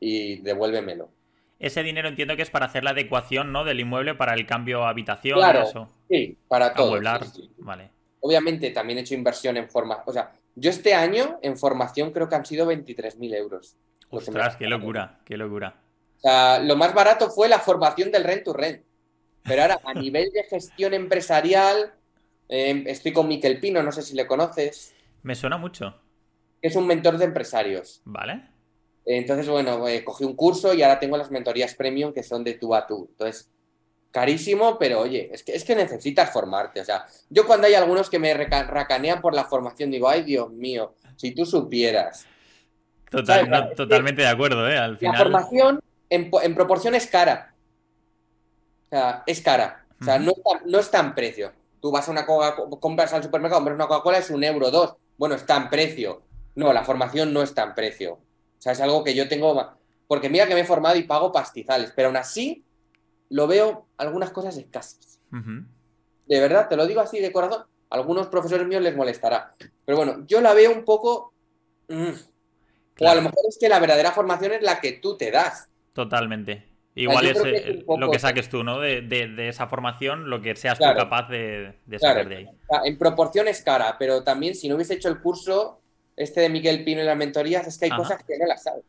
y 0.00 0.38
devuélvemelo. 0.42 1.10
Ese 1.58 1.82
dinero 1.82 2.08
entiendo 2.08 2.36
que 2.36 2.42
es 2.42 2.50
para 2.50 2.66
hacer 2.66 2.84
la 2.84 2.90
adecuación, 2.90 3.50
¿no? 3.52 3.64
Del 3.64 3.80
inmueble 3.80 4.14
para 4.14 4.34
el 4.34 4.46
cambio 4.46 4.84
a 4.84 4.90
habitación 4.90 5.38
Claro. 5.38 5.62
eso. 5.62 5.88
Sí, 6.08 6.36
para 6.48 6.74
todo. 6.74 6.88
Amueblar. 6.88 7.24
sí, 7.24 7.30
sí. 7.42 7.50
Vale. 7.58 7.90
Obviamente 8.20 8.70
también 8.70 8.98
he 8.98 9.02
hecho 9.02 9.14
inversión 9.14 9.56
en 9.56 9.68
forma, 9.70 10.02
o 10.04 10.12
sea, 10.12 10.32
yo 10.54 10.70
este 10.70 10.94
año 10.94 11.38
en 11.42 11.56
formación 11.56 12.10
creo 12.12 12.28
que 12.28 12.34
han 12.34 12.44
sido 12.44 12.66
23.000 12.66 13.34
euros. 13.34 13.76
Ostras, 14.10 14.56
qué 14.56 14.66
locura, 14.66 15.20
qué 15.24 15.36
locura. 15.36 15.74
O 16.16 16.20
sea, 16.20 16.58
lo 16.58 16.76
más 16.76 16.92
barato 16.94 17.30
fue 17.30 17.48
la 17.48 17.58
formación 17.58 18.10
del 18.10 18.24
rent 18.24 18.44
to 18.44 18.52
rent. 18.52 18.82
Pero 19.42 19.62
ahora, 19.62 19.78
a 19.84 19.94
nivel 19.94 20.30
de 20.32 20.42
gestión 20.44 20.92
empresarial, 20.94 21.92
eh, 22.48 22.82
estoy 22.86 23.12
con 23.12 23.28
Miquel 23.28 23.60
Pino, 23.60 23.82
no 23.82 23.92
sé 23.92 24.02
si 24.02 24.14
le 24.16 24.26
conoces, 24.26 24.94
Me 25.22 25.34
suena 25.36 25.56
mucho. 25.56 25.94
es 26.62 26.74
un 26.74 26.86
mentor 26.86 27.18
de 27.18 27.26
empresarios. 27.26 28.00
¿Vale? 28.04 28.42
Entonces, 29.06 29.48
bueno, 29.48 29.86
eh, 29.86 30.02
cogí 30.04 30.24
un 30.24 30.34
curso 30.34 30.74
y 30.74 30.82
ahora 30.82 30.98
tengo 30.98 31.16
las 31.16 31.30
mentorías 31.30 31.74
premium 31.74 32.12
que 32.12 32.24
son 32.24 32.42
de 32.42 32.54
tú 32.54 32.74
a 32.74 32.86
tú. 32.86 33.06
Entonces, 33.12 33.48
carísimo, 34.10 34.78
pero 34.78 35.00
oye, 35.00 35.30
es 35.32 35.42
que, 35.44 35.54
es 35.54 35.64
que 35.64 35.76
necesitas 35.76 36.30
formarte. 36.30 36.80
O 36.80 36.84
sea, 36.84 37.06
yo 37.30 37.46
cuando 37.46 37.66
hay 37.68 37.74
algunos 37.74 38.10
que 38.10 38.18
me 38.18 38.34
racanean 38.34 39.20
por 39.20 39.32
la 39.34 39.44
formación, 39.44 39.90
digo, 39.90 40.08
ay, 40.08 40.22
Dios 40.24 40.50
mío, 40.50 40.94
si 41.16 41.30
tú 41.32 41.46
supieras. 41.46 42.26
Total- 43.10 43.46
¿Sabes? 43.46 43.50
no, 43.50 43.74
totalmente 43.76 44.22
de 44.22 44.28
acuerdo, 44.28 44.68
¿eh? 44.68 44.76
Al 44.76 44.92
La 44.92 44.98
final. 44.98 45.16
formación 45.18 45.80
en, 46.10 46.30
en 46.42 46.54
proporción 46.56 46.94
es 46.96 47.06
cara. 47.06 47.54
O 48.86 48.88
sea, 48.88 49.22
es 49.26 49.40
cara. 49.40 49.84
O 50.00 50.04
sea, 50.04 50.18
no, 50.18 50.32
no 50.66 50.78
está 50.78 51.00
en 51.00 51.14
precio. 51.14 51.52
Tú 51.80 51.90
vas 51.92 52.08
a 52.08 52.10
una 52.10 52.26
Coca 52.26 52.56
compras 52.80 53.12
al 53.12 53.22
supermercado, 53.22 53.60
compras 53.60 53.76
una 53.76 53.86
Coca-Cola, 53.86 54.18
es 54.18 54.30
un 54.30 54.42
euro, 54.42 54.70
dos. 54.70 54.94
Bueno, 55.16 55.36
está 55.36 55.56
en 55.56 55.70
precio. 55.70 56.22
No, 56.56 56.72
la 56.72 56.84
formación 56.84 57.32
no 57.32 57.42
está 57.42 57.62
en 57.62 57.74
precio. 57.74 58.18
Sea, 58.66 58.72
es 58.72 58.80
algo 58.80 59.04
que 59.04 59.14
yo 59.14 59.28
tengo. 59.28 59.72
Porque 60.08 60.28
mira 60.28 60.48
que 60.48 60.54
me 60.54 60.60
he 60.62 60.64
formado 60.64 60.96
y 60.96 61.04
pago 61.04 61.30
pastizales, 61.30 61.92
pero 61.94 62.08
aún 62.08 62.16
así 62.16 62.64
lo 63.30 63.46
veo 63.46 63.86
algunas 63.96 64.30
cosas 64.30 64.56
escasas. 64.56 65.20
De 65.30 66.40
verdad, 66.40 66.68
te 66.68 66.74
lo 66.76 66.84
digo 66.86 67.00
así 67.00 67.20
de 67.20 67.30
corazón. 67.30 67.62
A 67.90 67.94
algunos 67.94 68.26
profesores 68.26 68.66
míos 68.66 68.82
les 68.82 68.96
molestará. 68.96 69.54
Pero 69.84 69.96
bueno, 69.98 70.24
yo 70.26 70.40
la 70.40 70.52
veo 70.52 70.72
un 70.72 70.84
poco. 70.84 71.32
mm. 71.88 72.10
O 72.98 73.08
a 73.08 73.14
lo 73.14 73.22
mejor 73.22 73.38
es 73.48 73.56
que 73.60 73.68
la 73.68 73.78
verdadera 73.78 74.10
formación 74.10 74.52
es 74.54 74.62
la 74.62 74.80
que 74.80 74.92
tú 74.94 75.16
te 75.16 75.30
das. 75.30 75.68
Totalmente. 75.92 76.66
Igual 76.96 77.26
es 77.26 77.38
creo 77.40 77.44
que 77.44 77.56
es 77.70 77.76
un 77.76 77.84
poco- 77.84 78.00
lo 78.00 78.10
que 78.10 78.18
saques 78.18 78.48
tú, 78.48 78.64
¿no? 78.64 78.80
De, 78.80 79.02
de- 79.02 79.28
de 79.28 79.48
esa 79.50 79.68
formación, 79.68 80.28
lo 80.30 80.40
que 80.42 80.56
seas 80.56 80.78
Claro. 80.78 80.94
tú 80.94 81.04
capaz 81.04 81.28
de, 81.28 81.74
de 81.84 81.98
Claro. 81.98 82.14
sacar 82.20 82.28
de 82.30 82.36
ahí. 82.36 82.48
En 82.84 82.96
proporción 82.98 83.46
es 83.48 83.62
cara, 83.62 83.96
pero 83.98 84.24
también 84.24 84.54
si 84.56 84.68
no 84.68 84.74
hubiese 84.74 84.94
hecho 84.94 85.08
el 85.10 85.20
curso 85.20 85.82
este 86.16 86.40
de 86.40 86.48
Miguel 86.48 86.84
Pino 86.84 87.02
y 87.02 87.04
las 87.04 87.16
mentorías, 87.16 87.66
es 87.66 87.78
que 87.78 87.86
hay 87.86 87.90
Ajá. 87.90 88.02
cosas 88.02 88.24
que 88.24 88.38
no 88.38 88.46
las 88.46 88.62
sabes. 88.62 88.84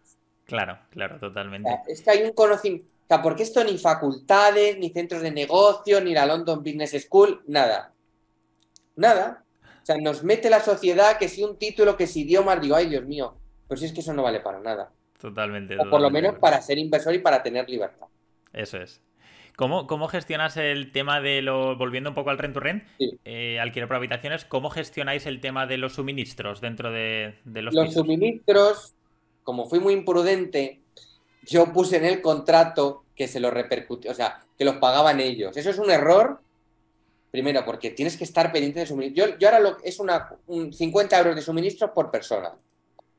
Claro, 0.46 0.80
claro, 0.90 1.18
O 1.18 1.20
totalmente. 1.20 1.70
sea, 1.70 1.84
es 1.88 2.02
que 2.02 2.12
hay 2.12 2.24
un 2.24 2.32
conocimiento. 2.32 2.88
O 3.04 3.08
sea, 3.08 3.22
porque 3.22 3.44
esto 3.44 3.64
ni 3.64 3.78
facultades, 3.78 4.78
ni 4.78 4.90
centros 4.90 5.22
de 5.22 5.32
negocio, 5.32 6.02
ni 6.02 6.14
la 6.14 6.26
London 6.26 6.60
Business 6.64 6.92
School, 7.06 7.42
nada. 7.48 7.94
Nada. 8.96 9.44
O 9.82 9.86
sea, 9.86 9.98
nos 9.98 10.24
mete 10.24 10.50
la 10.50 10.60
sociedad 10.62 11.18
que 11.18 11.30
si 11.30 11.44
un 11.44 11.58
título, 11.58 11.96
que 11.96 12.08
si 12.08 12.22
idiomas, 12.22 12.60
digo, 12.60 12.76
ay 12.76 12.88
Dios 12.90 13.06
mío, 13.06 13.38
pero 13.68 13.80
si 13.80 13.86
es 13.86 13.94
que 13.94 14.02
eso 14.02 14.14
no 14.14 14.24
vale 14.24 14.42
para 14.42 14.60
nada. 14.60 14.92
Totalmente. 15.20 15.78
O 15.80 15.90
por 15.90 16.02
lo 16.02 16.10
menos 16.10 16.38
para 16.40 16.62
ser 16.62 16.78
inversor 16.78 17.14
y 17.14 17.20
para 17.20 17.42
tener 17.42 17.70
libertad. 17.70 18.08
Eso 18.52 18.78
es. 18.78 19.02
¿Cómo, 19.58 19.88
cómo 19.88 20.08
gestionas 20.08 20.56
el 20.56 20.92
tema 20.92 21.20
de 21.20 21.42
lo. 21.42 21.76
Volviendo 21.78 22.12
un 22.12 22.16
poco 22.16 22.30
al 22.30 22.38
rent 22.38 22.54
to 22.54 22.60
rent, 22.60 22.84
Sí. 23.00 23.18
eh, 23.26 23.60
alquiler 23.60 23.88
por 23.88 23.98
habitaciones, 23.98 24.46
¿cómo 24.46 24.70
gestionáis 24.70 25.26
el 25.26 25.42
tema 25.42 25.66
de 25.66 25.78
los 25.78 25.94
suministros 25.96 26.62
dentro 26.62 26.92
de, 26.92 27.40
de 27.44 27.62
los, 27.64 27.74
Los 27.74 27.88
pisos? 27.88 28.02
suministros, 28.06 28.94
como 29.44 29.66
fui 29.68 29.80
muy 29.80 29.94
imprudente, 29.94 30.80
yo 31.42 31.74
puse 31.74 31.98
en 31.98 32.06
el 32.06 32.22
contrato 32.22 33.04
que 33.16 33.28
se 33.28 33.40
los 33.40 33.52
repercutió, 33.52 34.12
o 34.12 34.14
sea, 34.14 34.42
que 34.58 34.64
los 34.64 34.76
pagaban 34.76 35.20
ellos. 35.20 35.58
Eso 35.58 35.72
es 35.72 35.80
un 35.80 35.90
error, 35.90 36.40
primero, 37.32 37.66
porque 37.66 37.90
tienes 37.90 38.16
que 38.16 38.26
estar 38.26 38.52
pendiente 38.52 38.82
de 38.82 38.86
suministro. 38.86 39.26
Yo, 39.26 39.38
yo 39.40 39.48
ahora 39.48 39.60
lo, 39.60 39.78
es 39.84 40.00
una, 40.00 40.30
un 40.46 40.72
50 40.72 41.18
euros 41.18 41.36
de 41.36 41.42
suministros 41.42 41.90
por 41.96 42.12
persona, 42.12 42.52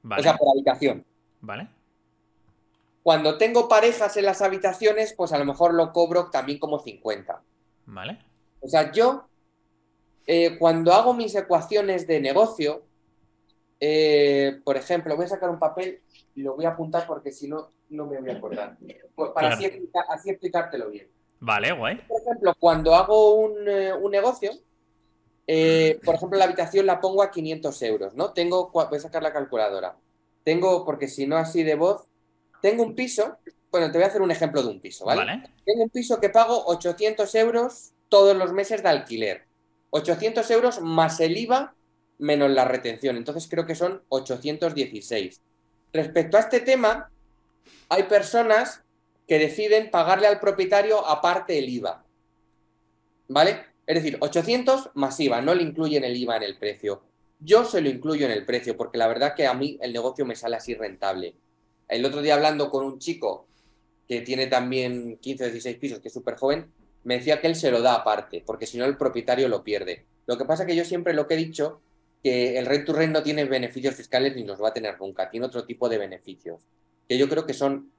Vale. 0.04 0.20
o 0.20 0.22
sea, 0.22 0.36
por 0.36 0.48
habitación. 0.56 1.04
vale. 1.40 1.66
Cuando 3.08 3.38
tengo 3.38 3.68
parejas 3.68 4.18
en 4.18 4.26
las 4.26 4.42
habitaciones, 4.42 5.14
pues 5.14 5.32
a 5.32 5.38
lo 5.38 5.46
mejor 5.46 5.72
lo 5.72 5.94
cobro 5.94 6.28
también 6.28 6.58
como 6.58 6.78
50. 6.78 7.40
Vale. 7.86 8.18
O 8.60 8.68
sea, 8.68 8.92
yo 8.92 9.24
eh, 10.26 10.58
cuando 10.58 10.92
hago 10.92 11.14
mis 11.14 11.34
ecuaciones 11.34 12.06
de 12.06 12.20
negocio, 12.20 12.82
eh, 13.80 14.60
por 14.62 14.76
ejemplo, 14.76 15.16
voy 15.16 15.24
a 15.24 15.28
sacar 15.28 15.48
un 15.48 15.58
papel 15.58 16.02
y 16.34 16.42
lo 16.42 16.54
voy 16.54 16.66
a 16.66 16.72
apuntar 16.72 17.06
porque 17.06 17.32
si 17.32 17.48
no, 17.48 17.70
no 17.88 18.04
me 18.04 18.20
voy 18.20 18.28
a 18.28 18.34
acordar. 18.34 18.76
Pues 19.14 19.30
para 19.30 19.48
Claro. 19.48 19.54
así, 19.54 19.64
explica- 19.64 20.04
así 20.10 20.28
explicártelo 20.28 20.90
bien. 20.90 21.08
Vale, 21.40 21.72
guay. 21.72 22.02
Por 22.06 22.20
ejemplo, 22.20 22.52
cuando 22.60 22.94
hago 22.94 23.36
un, 23.36 23.66
eh, 23.66 23.94
un 23.94 24.10
negocio, 24.10 24.50
eh, 25.46 25.98
por 26.04 26.16
ejemplo, 26.16 26.38
la 26.38 26.44
habitación 26.44 26.84
la 26.84 27.00
pongo 27.00 27.22
a 27.22 27.30
500 27.30 27.80
euros, 27.80 28.12
¿no? 28.14 28.34
Tengo, 28.34 28.68
voy 28.70 28.98
a 28.98 29.00
sacar 29.00 29.22
la 29.22 29.32
calculadora. 29.32 29.96
Tengo, 30.44 30.84
porque 30.84 31.08
si 31.08 31.26
no 31.26 31.38
así 31.38 31.62
de 31.62 31.74
voz, 31.74 32.04
tengo 32.60 32.82
un 32.82 32.94
piso, 32.94 33.38
bueno, 33.70 33.90
te 33.90 33.98
voy 33.98 34.04
a 34.04 34.08
hacer 34.08 34.22
un 34.22 34.30
ejemplo 34.30 34.62
de 34.62 34.68
un 34.68 34.80
piso, 34.80 35.04
¿vale? 35.04 35.24
Vale. 35.24 35.42
Tengo 35.64 35.84
un 35.84 35.90
piso 35.90 36.20
que 36.20 36.30
pago 36.30 36.64
800 36.66 37.34
euros 37.36 37.92
todos 38.08 38.36
los 38.36 38.52
meses 38.52 38.82
de 38.82 38.88
alquiler. 38.88 39.44
800 39.90 40.50
euros 40.50 40.80
más 40.80 41.20
el 41.20 41.36
IVA 41.36 41.74
menos 42.18 42.50
la 42.50 42.64
retención. 42.64 43.16
Entonces 43.16 43.48
creo 43.48 43.66
que 43.66 43.74
son 43.74 44.02
816. 44.08 45.40
Respecto 45.92 46.36
a 46.36 46.40
este 46.40 46.60
tema, 46.60 47.10
hay 47.88 48.04
personas 48.04 48.82
que 49.26 49.38
deciden 49.38 49.90
pagarle 49.90 50.26
al 50.26 50.40
propietario 50.40 51.06
aparte 51.06 51.58
el 51.58 51.68
IVA. 51.68 52.04
¿Vale? 53.28 53.64
Es 53.86 53.94
decir, 53.94 54.18
800 54.20 54.90
más 54.94 55.18
IVA, 55.20 55.40
no 55.40 55.54
le 55.54 55.62
incluyen 55.62 56.04
el 56.04 56.16
IVA 56.16 56.36
en 56.38 56.42
el 56.42 56.58
precio. 56.58 57.02
Yo 57.40 57.64
se 57.64 57.80
lo 57.80 57.88
incluyo 57.88 58.26
en 58.26 58.32
el 58.32 58.44
precio 58.44 58.76
porque 58.76 58.98
la 58.98 59.06
verdad 59.06 59.34
que 59.34 59.46
a 59.46 59.54
mí 59.54 59.78
el 59.80 59.92
negocio 59.92 60.26
me 60.26 60.34
sale 60.34 60.56
así 60.56 60.74
rentable. 60.74 61.34
El 61.88 62.04
otro 62.04 62.22
día 62.22 62.34
hablando 62.34 62.70
con 62.70 62.84
un 62.84 62.98
chico 62.98 63.46
que 64.06 64.20
tiene 64.22 64.46
también 64.46 65.18
15 65.18 65.44
o 65.44 65.46
16 65.46 65.76
pisos, 65.76 66.00
que 66.00 66.08
es 66.08 66.14
súper 66.14 66.36
joven, 66.36 66.72
me 67.04 67.18
decía 67.18 67.40
que 67.40 67.46
él 67.46 67.56
se 67.56 67.70
lo 67.70 67.82
da 67.82 67.94
aparte, 67.94 68.42
porque 68.44 68.66
si 68.66 68.78
no 68.78 68.84
el 68.84 68.96
propietario 68.96 69.48
lo 69.48 69.62
pierde. 69.62 70.06
Lo 70.26 70.36
que 70.36 70.44
pasa 70.44 70.66
que 70.66 70.76
yo 70.76 70.84
siempre 70.84 71.14
lo 71.14 71.26
que 71.26 71.34
he 71.34 71.38
dicho, 71.38 71.80
que 72.22 72.58
el 72.58 72.66
rent 72.66 72.86
to 72.86 72.92
rent 72.92 73.12
no 73.12 73.22
tiene 73.22 73.44
beneficios 73.44 73.94
fiscales 73.94 74.34
ni 74.34 74.44
los 74.44 74.62
va 74.62 74.68
a 74.68 74.72
tener 74.74 74.98
nunca, 75.00 75.30
tiene 75.30 75.46
otro 75.46 75.64
tipo 75.64 75.88
de 75.88 75.98
beneficios, 75.98 76.62
que 77.08 77.16
yo 77.16 77.28
creo 77.28 77.46
que 77.46 77.54
son, 77.54 77.90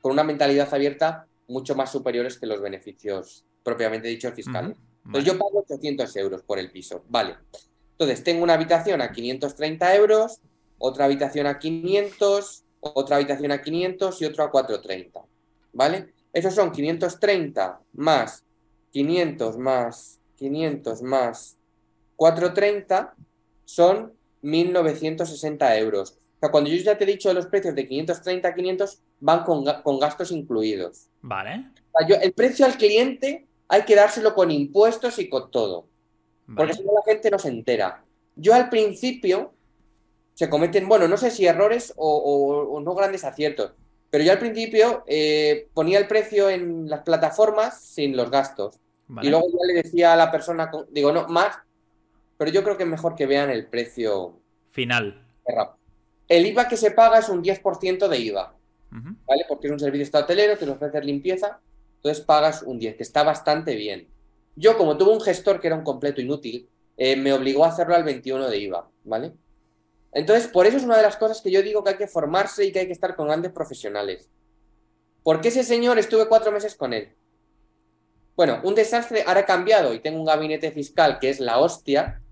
con 0.00 0.12
una 0.12 0.24
mentalidad 0.24 0.72
abierta, 0.72 1.26
mucho 1.48 1.74
más 1.74 1.90
superiores 1.90 2.38
que 2.38 2.46
los 2.46 2.60
beneficios 2.60 3.44
propiamente 3.62 4.08
dichos 4.08 4.34
fiscales. 4.34 4.72
Ujú. 4.72 4.80
Entonces 5.06 5.32
yo 5.32 5.38
pago 5.38 5.58
800 5.60 6.16
euros 6.16 6.42
por 6.42 6.58
el 6.58 6.70
piso, 6.70 7.04
vale. 7.08 7.36
Entonces 7.92 8.22
tengo 8.24 8.42
una 8.42 8.54
habitación 8.54 9.02
a 9.02 9.12
530 9.12 9.96
euros, 9.96 10.40
otra 10.78 11.06
habitación 11.06 11.46
a 11.46 11.58
500, 11.58 12.64
otra 12.80 13.16
habitación 13.16 13.52
a 13.52 13.60
500 13.62 14.20
y 14.22 14.24
otra 14.24 14.44
a 14.46 14.50
430, 14.50 15.20
¿vale? 15.72 16.12
Esos 16.32 16.54
son 16.54 16.70
530 16.72 17.80
más 17.94 18.44
500 18.92 19.58
más 19.58 20.18
500 20.36 21.02
más 21.02 21.56
430 22.16 23.14
son 23.64 24.12
1.960 24.42 25.78
euros. 25.78 26.12
O 26.36 26.40
sea, 26.40 26.50
cuando 26.50 26.70
yo 26.70 26.76
ya 26.76 26.96
te 26.96 27.04
he 27.04 27.06
dicho 27.06 27.32
los 27.32 27.46
precios 27.46 27.74
de 27.74 27.86
530 27.86 28.48
a 28.48 28.54
500 28.54 28.98
van 29.20 29.44
con, 29.44 29.64
ga- 29.64 29.82
con 29.82 29.98
gastos 29.98 30.30
incluidos. 30.32 31.08
Vale. 31.22 31.66
O 31.92 31.98
sea, 31.98 32.08
yo- 32.08 32.16
el 32.22 32.32
precio 32.32 32.64
al 32.64 32.76
cliente 32.76 33.46
hay 33.68 33.82
que 33.84 33.94
dárselo 33.94 34.34
con 34.34 34.50
impuestos 34.50 35.18
y 35.18 35.28
con 35.28 35.50
todo, 35.50 35.86
porque 36.56 36.74
si 36.74 36.82
no 36.82 36.92
la 36.94 37.02
gente 37.04 37.30
no 37.30 37.38
se 37.38 37.48
entera. 37.48 38.04
Yo 38.36 38.54
al 38.54 38.68
principio 38.70 39.52
se 40.40 40.48
cometen, 40.48 40.88
bueno, 40.88 41.06
no 41.06 41.18
sé 41.18 41.30
si 41.30 41.46
errores 41.46 41.92
o, 41.96 42.16
o- 42.16 42.76
o 42.76 42.80
no 42.80 42.94
grandes 42.94 43.24
aciertos, 43.24 43.72
pero 44.08 44.24
yo 44.24 44.32
al 44.32 44.38
principio 44.38 45.04
eh, 45.06 45.68
ponía 45.74 45.98
el 45.98 46.06
precio 46.06 46.48
en 46.48 46.88
las 46.88 47.02
plataformas 47.02 47.78
sin 47.82 48.16
los 48.16 48.30
gastos 48.30 48.78
Vale. 49.06 49.28
y 49.28 49.30
luego 49.30 49.48
ya 49.50 49.66
le 49.74 49.82
decía 49.82 50.14
a 50.14 50.16
la 50.16 50.30
persona, 50.30 50.70
digo, 50.90 51.12
no, 51.12 51.28
más, 51.28 51.58
pero 52.38 52.50
yo 52.50 52.64
creo 52.64 52.78
que 52.78 52.84
es 52.84 52.88
mejor 52.88 53.14
que 53.16 53.26
vean 53.26 53.50
el 53.50 53.66
precio 53.66 54.40
Final. 54.70 55.26
El 56.26 56.46
IVA 56.46 56.68
que 56.68 56.78
se 56.78 56.92
paga 56.92 57.18
es 57.18 57.28
un 57.28 57.42
10% 57.42 58.08
de 58.08 58.18
IVA. 58.18 58.54
¿vale? 59.26 59.44
Porque 59.46 59.66
es 59.66 59.72
un 59.72 59.78
servicio 59.80 60.18
hotelero, 60.18 60.56
te 60.56 60.64
lo 60.64 60.72
ofreces 60.72 61.04
limpieza, 61.04 61.60
entonces 61.96 62.24
pagas 62.24 62.62
un 62.62 62.78
10, 62.78 62.96
que 62.96 63.02
está 63.02 63.22
bastante 63.24 63.74
bien. 63.74 64.08
Yo, 64.56 64.78
como 64.78 64.96
tuve 64.96 65.12
un 65.12 65.20
gestor 65.20 65.60
que 65.60 65.66
era 65.66 65.76
un 65.76 65.84
completo 65.84 66.20
inútil, 66.22 66.66
eh, 66.96 67.14
me 67.16 67.32
obligó 67.34 67.64
a 67.64 67.68
hacerlo 67.68 67.94
al 67.94 68.04
21 68.04 68.48
de 68.48 68.56
IVA, 68.58 68.88
¿vale? 69.04 69.32
Entonces, 70.12 70.48
por 70.48 70.66
eso 70.66 70.76
es 70.76 70.84
una 70.84 70.96
de 70.96 71.02
las 71.02 71.16
cosas 71.16 71.40
que 71.40 71.50
yo 71.50 71.62
digo 71.62 71.84
que 71.84 71.90
hay 71.90 71.96
que 71.96 72.08
formarse 72.08 72.64
y 72.64 72.72
que 72.72 72.80
hay 72.80 72.86
que 72.86 72.92
estar 72.92 73.14
con 73.14 73.28
grandes 73.28 73.52
profesionales. 73.52 74.28
¿Por 75.22 75.40
qué 75.40 75.48
ese 75.48 75.62
señor 75.62 75.98
estuve 75.98 76.28
cuatro 76.28 76.50
meses 76.50 76.74
con 76.74 76.92
él? 76.92 77.14
Bueno, 78.34 78.60
un 78.64 78.74
desastre, 78.74 79.22
ahora 79.26 79.40
he 79.40 79.44
cambiado 79.44 79.92
y 79.92 80.00
tengo 80.00 80.18
un 80.18 80.24
gabinete 80.24 80.72
fiscal 80.72 81.18
que 81.18 81.28
es 81.28 81.40
la 81.40 81.58
hostia, 81.58 82.22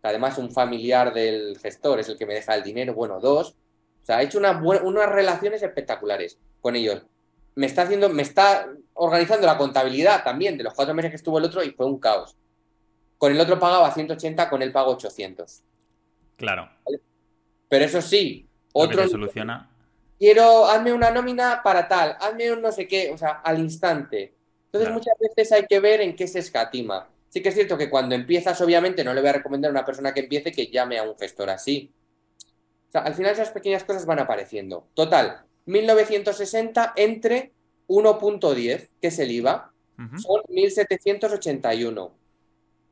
que 0.00 0.08
además 0.08 0.38
un 0.38 0.50
familiar 0.50 1.12
del 1.12 1.58
gestor 1.58 2.00
es 2.00 2.08
el 2.08 2.16
que 2.16 2.26
me 2.26 2.34
deja 2.34 2.54
el 2.54 2.62
dinero, 2.62 2.94
bueno, 2.94 3.20
dos, 3.20 3.56
o 4.02 4.06
sea, 4.06 4.18
ha 4.18 4.22
hecho 4.22 4.38
una 4.38 4.62
unas 4.62 5.10
relaciones 5.10 5.64
espectaculares 5.64 6.38
con 6.60 6.76
ellos. 6.76 7.02
Me 7.56 7.66
está 7.66 7.82
haciendo, 7.82 8.08
me 8.08 8.22
está 8.22 8.68
organizando 8.94 9.46
la 9.46 9.58
contabilidad 9.58 10.22
también 10.22 10.56
de 10.56 10.62
los 10.62 10.74
cuatro 10.74 10.94
meses 10.94 11.10
que 11.10 11.16
estuvo 11.16 11.38
el 11.38 11.44
otro 11.44 11.64
y 11.64 11.70
fue 11.72 11.86
un 11.86 11.98
caos. 11.98 12.36
Con 13.18 13.32
el 13.32 13.40
otro 13.40 13.58
pagaba 13.58 13.90
180, 13.90 14.48
con 14.48 14.62
él 14.62 14.70
pago 14.70 14.92
800. 14.92 15.62
Claro. 16.36 16.70
Pero 17.68 17.84
eso 17.84 18.00
sí, 18.00 18.46
otro 18.72 19.06
soluciona. 19.08 19.70
quiero, 20.18 20.66
hazme 20.66 20.92
una 20.92 21.10
nómina 21.10 21.60
para 21.62 21.88
tal, 21.88 22.16
hazme 22.20 22.52
un 22.52 22.62
no 22.62 22.72
sé 22.72 22.86
qué, 22.86 23.10
o 23.12 23.18
sea, 23.18 23.40
al 23.44 23.58
instante. 23.58 24.34
Entonces 24.66 24.88
Claro. 24.88 24.94
muchas 24.94 25.14
veces 25.20 25.52
hay 25.52 25.66
que 25.66 25.80
ver 25.80 26.00
en 26.00 26.14
qué 26.16 26.26
se 26.28 26.38
escatima. 26.40 27.08
Sí 27.28 27.42
que 27.42 27.48
es 27.50 27.54
cierto 27.54 27.76
que 27.76 27.90
cuando 27.90 28.14
empiezas, 28.14 28.60
obviamente, 28.60 29.02
no 29.04 29.12
le 29.12 29.20
voy 29.20 29.30
a 29.30 29.34
recomendar 29.34 29.70
a 29.70 29.72
una 29.72 29.84
persona 29.84 30.14
que 30.14 30.20
empiece 30.20 30.52
que 30.52 30.68
llame 30.68 30.98
a 30.98 31.02
un 31.02 31.16
gestor 31.18 31.50
así. 31.50 31.92
O 32.88 32.92
sea, 32.92 33.02
al 33.02 33.14
final 33.14 33.32
esas 33.32 33.50
pequeñas 33.50 33.84
cosas 33.84 34.06
van 34.06 34.20
apareciendo. 34.20 34.86
Total, 34.94 35.42
1960 35.66 36.92
entre 36.96 37.52
1.10, 37.88 38.88
que 39.00 39.08
es 39.08 39.18
el 39.18 39.30
IVA, 39.32 39.72
Ujú. 39.98 40.18
son 40.18 40.42
1781. 40.48 42.14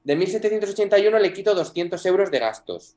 De 0.04 0.16
1781 0.16 1.18
le 1.18 1.32
quito 1.32 1.54
200 1.54 2.04
euros 2.06 2.30
de 2.30 2.38
gastos. 2.38 2.96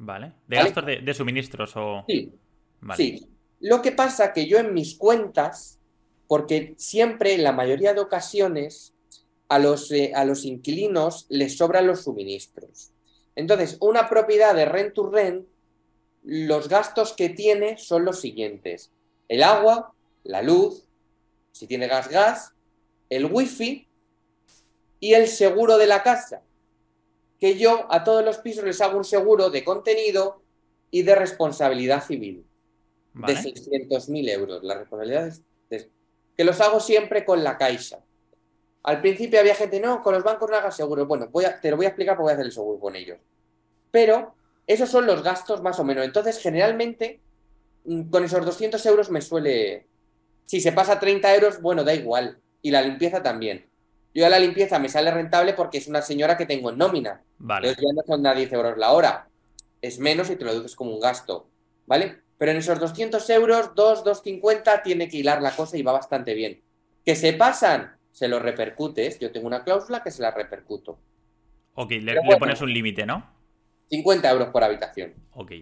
Vale. 0.00 0.32
¿De 0.46 0.56
Vale. 0.56 0.68
gastos 0.68 0.86
de, 0.86 0.96
de 1.00 1.14
suministros 1.14 1.72
o...? 1.76 2.04
Sí, 2.08 2.32
Vale. 2.80 2.96
Sí, 2.96 3.28
lo 3.60 3.82
que 3.82 3.92
pasa 3.92 4.32
que 4.32 4.46
yo 4.46 4.58
en 4.58 4.72
mis 4.72 4.96
cuentas, 4.96 5.78
porque 6.26 6.74
siempre, 6.78 7.34
en 7.34 7.44
la 7.44 7.52
mayoría 7.52 7.92
de 7.92 8.00
ocasiones, 8.00 8.94
a 9.50 9.58
los, 9.58 9.92
eh, 9.92 10.12
a 10.14 10.24
los 10.24 10.44
inquilinos 10.46 11.26
les 11.28 11.58
sobran 11.58 11.86
los 11.86 12.04
suministros. 12.04 12.92
Entonces, 13.36 13.76
una 13.80 14.08
propiedad 14.08 14.54
de 14.54 14.64
rent 14.64 14.94
to 14.94 15.10
rent, 15.10 15.46
los 16.22 16.68
gastos 16.68 17.12
que 17.12 17.28
tiene 17.28 17.76
son 17.76 18.04
los 18.04 18.20
siguientes. 18.20 18.90
El 19.28 19.42
agua, 19.42 19.92
la 20.24 20.40
luz, 20.40 20.86
si 21.52 21.66
tiene 21.66 21.88
gas, 21.88 22.08
gas, 22.08 22.54
el 23.10 23.26
wifi 23.26 23.86
y 25.00 25.12
el 25.12 25.28
seguro 25.28 25.76
de 25.76 25.86
la 25.86 26.02
casa. 26.02 26.42
Que 27.40 27.56
yo 27.58 27.86
a 27.90 28.04
todos 28.04 28.24
los 28.24 28.38
pisos 28.38 28.64
les 28.64 28.80
hago 28.80 28.98
un 28.98 29.04
seguro 29.04 29.50
de 29.50 29.64
contenido 29.64 30.42
y 30.90 31.02
de 31.02 31.14
responsabilidad 31.14 32.04
civil 32.04 32.44
Vale. 33.14 33.34
de 33.34 33.40
600.000 33.40 34.28
euros. 34.28 34.62
La 34.62 34.74
responsabilidad 34.78 35.26
es 35.28 35.42
de- 35.70 35.90
que 36.36 36.44
los 36.44 36.60
hago 36.60 36.80
siempre 36.80 37.24
con 37.24 37.42
la 37.42 37.56
caixa. 37.56 38.00
Al 38.82 39.00
principio 39.00 39.40
había 39.40 39.54
gente, 39.54 39.78
no, 39.80 40.02
con 40.02 40.14
los 40.14 40.22
bancos 40.22 40.50
no 40.50 40.56
hagas 40.56 40.76
seguro. 40.76 41.06
Bueno, 41.06 41.28
voy 41.30 41.44
a- 41.44 41.60
te 41.60 41.70
lo 41.70 41.76
voy 41.76 41.86
a 41.86 41.90
explicar 41.90 42.14
porque 42.16 42.24
voy 42.24 42.30
a 42.30 42.34
hacer 42.34 42.46
el 42.46 42.52
seguro 42.52 42.78
con 42.78 42.96
ellos. 42.96 43.18
Pero 43.90 44.34
esos 44.66 44.88
son 44.90 45.06
los 45.06 45.22
gastos 45.22 45.62
más 45.62 45.78
o 45.80 45.84
menos. 45.84 46.04
Entonces, 46.04 46.38
generalmente, 46.38 47.20
mm, 47.84 48.10
con 48.10 48.24
esos 48.24 48.44
200 48.44 48.84
euros 48.86 49.10
me 49.10 49.20
suele... 49.20 49.86
Si 50.46 50.60
se 50.60 50.72
pasa 50.72 50.98
30 50.98 51.34
euros, 51.34 51.60
bueno, 51.62 51.84
da 51.84 51.94
igual. 51.94 52.38
Y 52.62 52.70
la 52.70 52.82
limpieza 52.82 53.22
también. 53.22 53.69
Yo 54.12 54.26
a 54.26 54.28
la 54.28 54.38
limpieza 54.38 54.78
me 54.78 54.88
sale 54.88 55.10
rentable 55.10 55.54
porque 55.54 55.78
es 55.78 55.86
una 55.86 56.02
señora 56.02 56.36
que 56.36 56.46
tengo 56.46 56.70
en 56.70 56.78
nómina. 56.78 57.22
Vale. 57.38 57.68
Entonces 57.68 57.86
ya 57.88 57.94
no 57.94 58.02
son 58.06 58.26
a 58.26 58.34
10 58.34 58.52
euros 58.52 58.78
la 58.78 58.92
hora. 58.92 59.28
Es 59.80 59.98
menos 59.98 60.30
y 60.30 60.36
te 60.36 60.44
lo 60.44 60.52
deduces 60.52 60.76
como 60.76 60.92
un 60.92 61.00
gasto. 61.00 61.48
¿Vale? 61.86 62.20
Pero 62.38 62.52
en 62.52 62.58
esos 62.58 62.80
200 62.80 63.28
euros, 63.30 63.74
2, 63.74 64.04
2,50 64.04 64.82
tiene 64.82 65.08
que 65.08 65.18
hilar 65.18 65.42
la 65.42 65.54
cosa 65.54 65.76
y 65.76 65.82
va 65.82 65.92
bastante 65.92 66.34
bien. 66.34 66.62
Que 67.04 67.14
se 67.14 67.34
pasan, 67.34 67.96
se 68.10 68.28
lo 68.28 68.38
repercutes. 68.38 69.18
Yo 69.18 69.30
tengo 69.30 69.46
una 69.46 69.62
cláusula 69.62 70.02
que 70.02 70.10
se 70.10 70.22
la 70.22 70.30
repercuto. 70.30 70.98
Ok, 71.74 71.90
le, 71.90 72.14
le 72.14 72.36
pones 72.38 72.60
un 72.60 72.72
límite, 72.72 73.06
¿no? 73.06 73.30
50 73.90 74.30
euros 74.30 74.48
por 74.48 74.64
habitación. 74.64 75.14
Ok. 75.34 75.52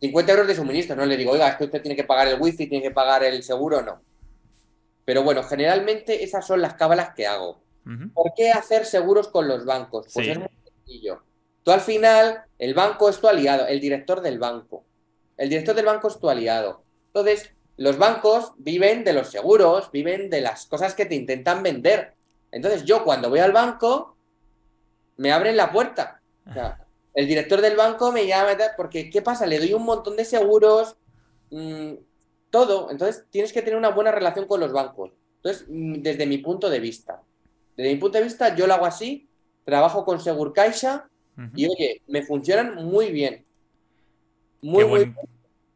50 0.00 0.32
euros 0.32 0.46
de 0.46 0.54
suministro. 0.54 0.96
No 0.96 1.06
le 1.06 1.16
digo, 1.16 1.32
oiga, 1.32 1.48
es 1.48 1.56
que 1.56 1.64
usted 1.64 1.82
tiene 1.82 1.96
que 1.96 2.04
pagar 2.04 2.28
el 2.28 2.40
wifi, 2.40 2.66
tiene 2.66 2.82
que 2.82 2.90
pagar 2.90 3.24
el 3.24 3.42
seguro, 3.42 3.82
no. 3.82 4.00
Pero 5.04 5.22
bueno, 5.22 5.42
generalmente 5.42 6.22
esas 6.22 6.46
son 6.46 6.60
las 6.60 6.74
cábalas 6.74 7.14
que 7.14 7.26
hago. 7.26 7.62
¿Por 8.12 8.32
qué 8.36 8.50
hacer 8.50 8.84
seguros 8.84 9.28
con 9.28 9.48
los 9.48 9.64
bancos? 9.64 10.06
Pues 10.12 10.26
Sí. 10.26 10.32
es 10.32 10.38
muy 10.38 10.48
sencillo. 10.64 11.22
Tú 11.62 11.70
al 11.70 11.80
final, 11.80 12.44
el 12.58 12.74
banco 12.74 13.08
es 13.08 13.18
tu 13.18 13.28
aliado, 13.28 13.66
el 13.66 13.80
director 13.80 14.20
del 14.20 14.38
banco. 14.38 14.84
El 15.36 15.48
director 15.48 15.74
del 15.74 15.86
banco 15.86 16.08
es 16.08 16.18
tu 16.18 16.28
aliado. 16.28 16.82
Entonces, 17.08 17.50
los 17.76 17.96
bancos 17.96 18.52
viven 18.58 19.04
de 19.04 19.12
los 19.12 19.28
seguros, 19.30 19.90
viven 19.92 20.30
de 20.30 20.40
las 20.40 20.66
cosas 20.66 20.94
que 20.94 21.06
te 21.06 21.14
intentan 21.14 21.62
vender. 21.62 22.14
Entonces, 22.50 22.84
yo 22.84 23.04
cuando 23.04 23.30
voy 23.30 23.38
al 23.38 23.52
banco, 23.52 24.16
me 25.16 25.32
abren 25.32 25.56
la 25.56 25.70
puerta. 25.72 26.20
O 26.48 26.52
sea, 26.52 26.84
el 27.14 27.26
director 27.26 27.60
del 27.60 27.76
banco 27.76 28.12
me 28.12 28.26
llama, 28.26 28.56
porque 28.76 29.10
¿qué 29.10 29.22
pasa? 29.22 29.46
Le 29.46 29.58
doy 29.58 29.74
un 29.74 29.84
montón 29.84 30.16
de 30.16 30.24
seguros, 30.24 30.96
mmm, 31.50 31.92
todo. 32.50 32.90
Entonces, 32.90 33.24
tienes 33.30 33.52
que 33.52 33.62
tener 33.62 33.76
una 33.76 33.90
buena 33.90 34.10
relación 34.10 34.46
con 34.46 34.60
los 34.60 34.72
bancos. 34.72 35.12
Entonces, 35.36 35.66
mm, 35.68 36.02
desde 36.02 36.26
mi 36.26 36.38
punto 36.38 36.68
de 36.70 36.80
vista, 36.80 37.22
desde 37.78 37.94
mi 37.94 38.00
punto 38.00 38.18
de 38.18 38.24
vista, 38.24 38.56
yo 38.56 38.66
lo 38.66 38.74
hago 38.74 38.86
así, 38.86 39.28
trabajo 39.64 40.04
con 40.04 40.18
Segur 40.20 40.52
Caixa 40.52 41.08
y, 41.54 41.68
oye, 41.68 42.02
me 42.08 42.24
funcionan 42.24 42.74
muy 42.74 43.12
bien. 43.12 43.46
Muy, 44.60 44.84
muy 44.84 44.98
bien. 45.04 45.16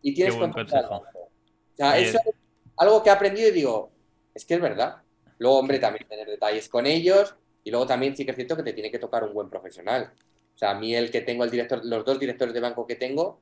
Y 0.03 0.13
tienes 0.13 0.37
buen 0.37 0.53
consejo. 0.53 0.97
O 0.97 1.77
sea, 1.77 1.97
eso 1.97 2.19
es 2.19 2.35
algo 2.77 3.05
que 3.05 3.09
he 3.09 3.13
aprendido 3.13 3.49
y 3.49 3.53
digo, 3.53 3.93
es 4.35 4.45
que 4.45 4.55
es 4.55 4.61
verdad. 4.61 4.97
Luego, 5.39 5.61
hombre, 5.61 5.79
también 5.79 6.05
tener 6.09 6.27
detalles 6.27 6.69
con 6.69 6.87
ellos 6.87 7.37
y 7.63 7.71
luego 7.71 7.87
también 7.87 8.17
sí 8.17 8.25
que 8.25 8.33
es 8.33 8.37
cierto 8.37 8.57
que 8.57 8.65
te 8.65 8.73
tiene 8.73 8.91
que 8.91 8.99
tocar 8.99 9.23
un 9.23 9.33
buen 9.33 9.49
profesional. 9.49 10.13
O 10.57 10.59
sea, 10.59 10.73
a 10.73 10.75
mí 10.75 10.97
el 10.97 11.09
que 11.09 11.21
tengo, 11.21 11.45
el 11.45 11.53
director, 11.53 11.85
los 11.85 12.05
dos 12.05 12.19
directores 12.19 12.53
de 12.53 12.59
banco 12.59 12.85
que 12.85 12.97
tengo, 12.97 13.41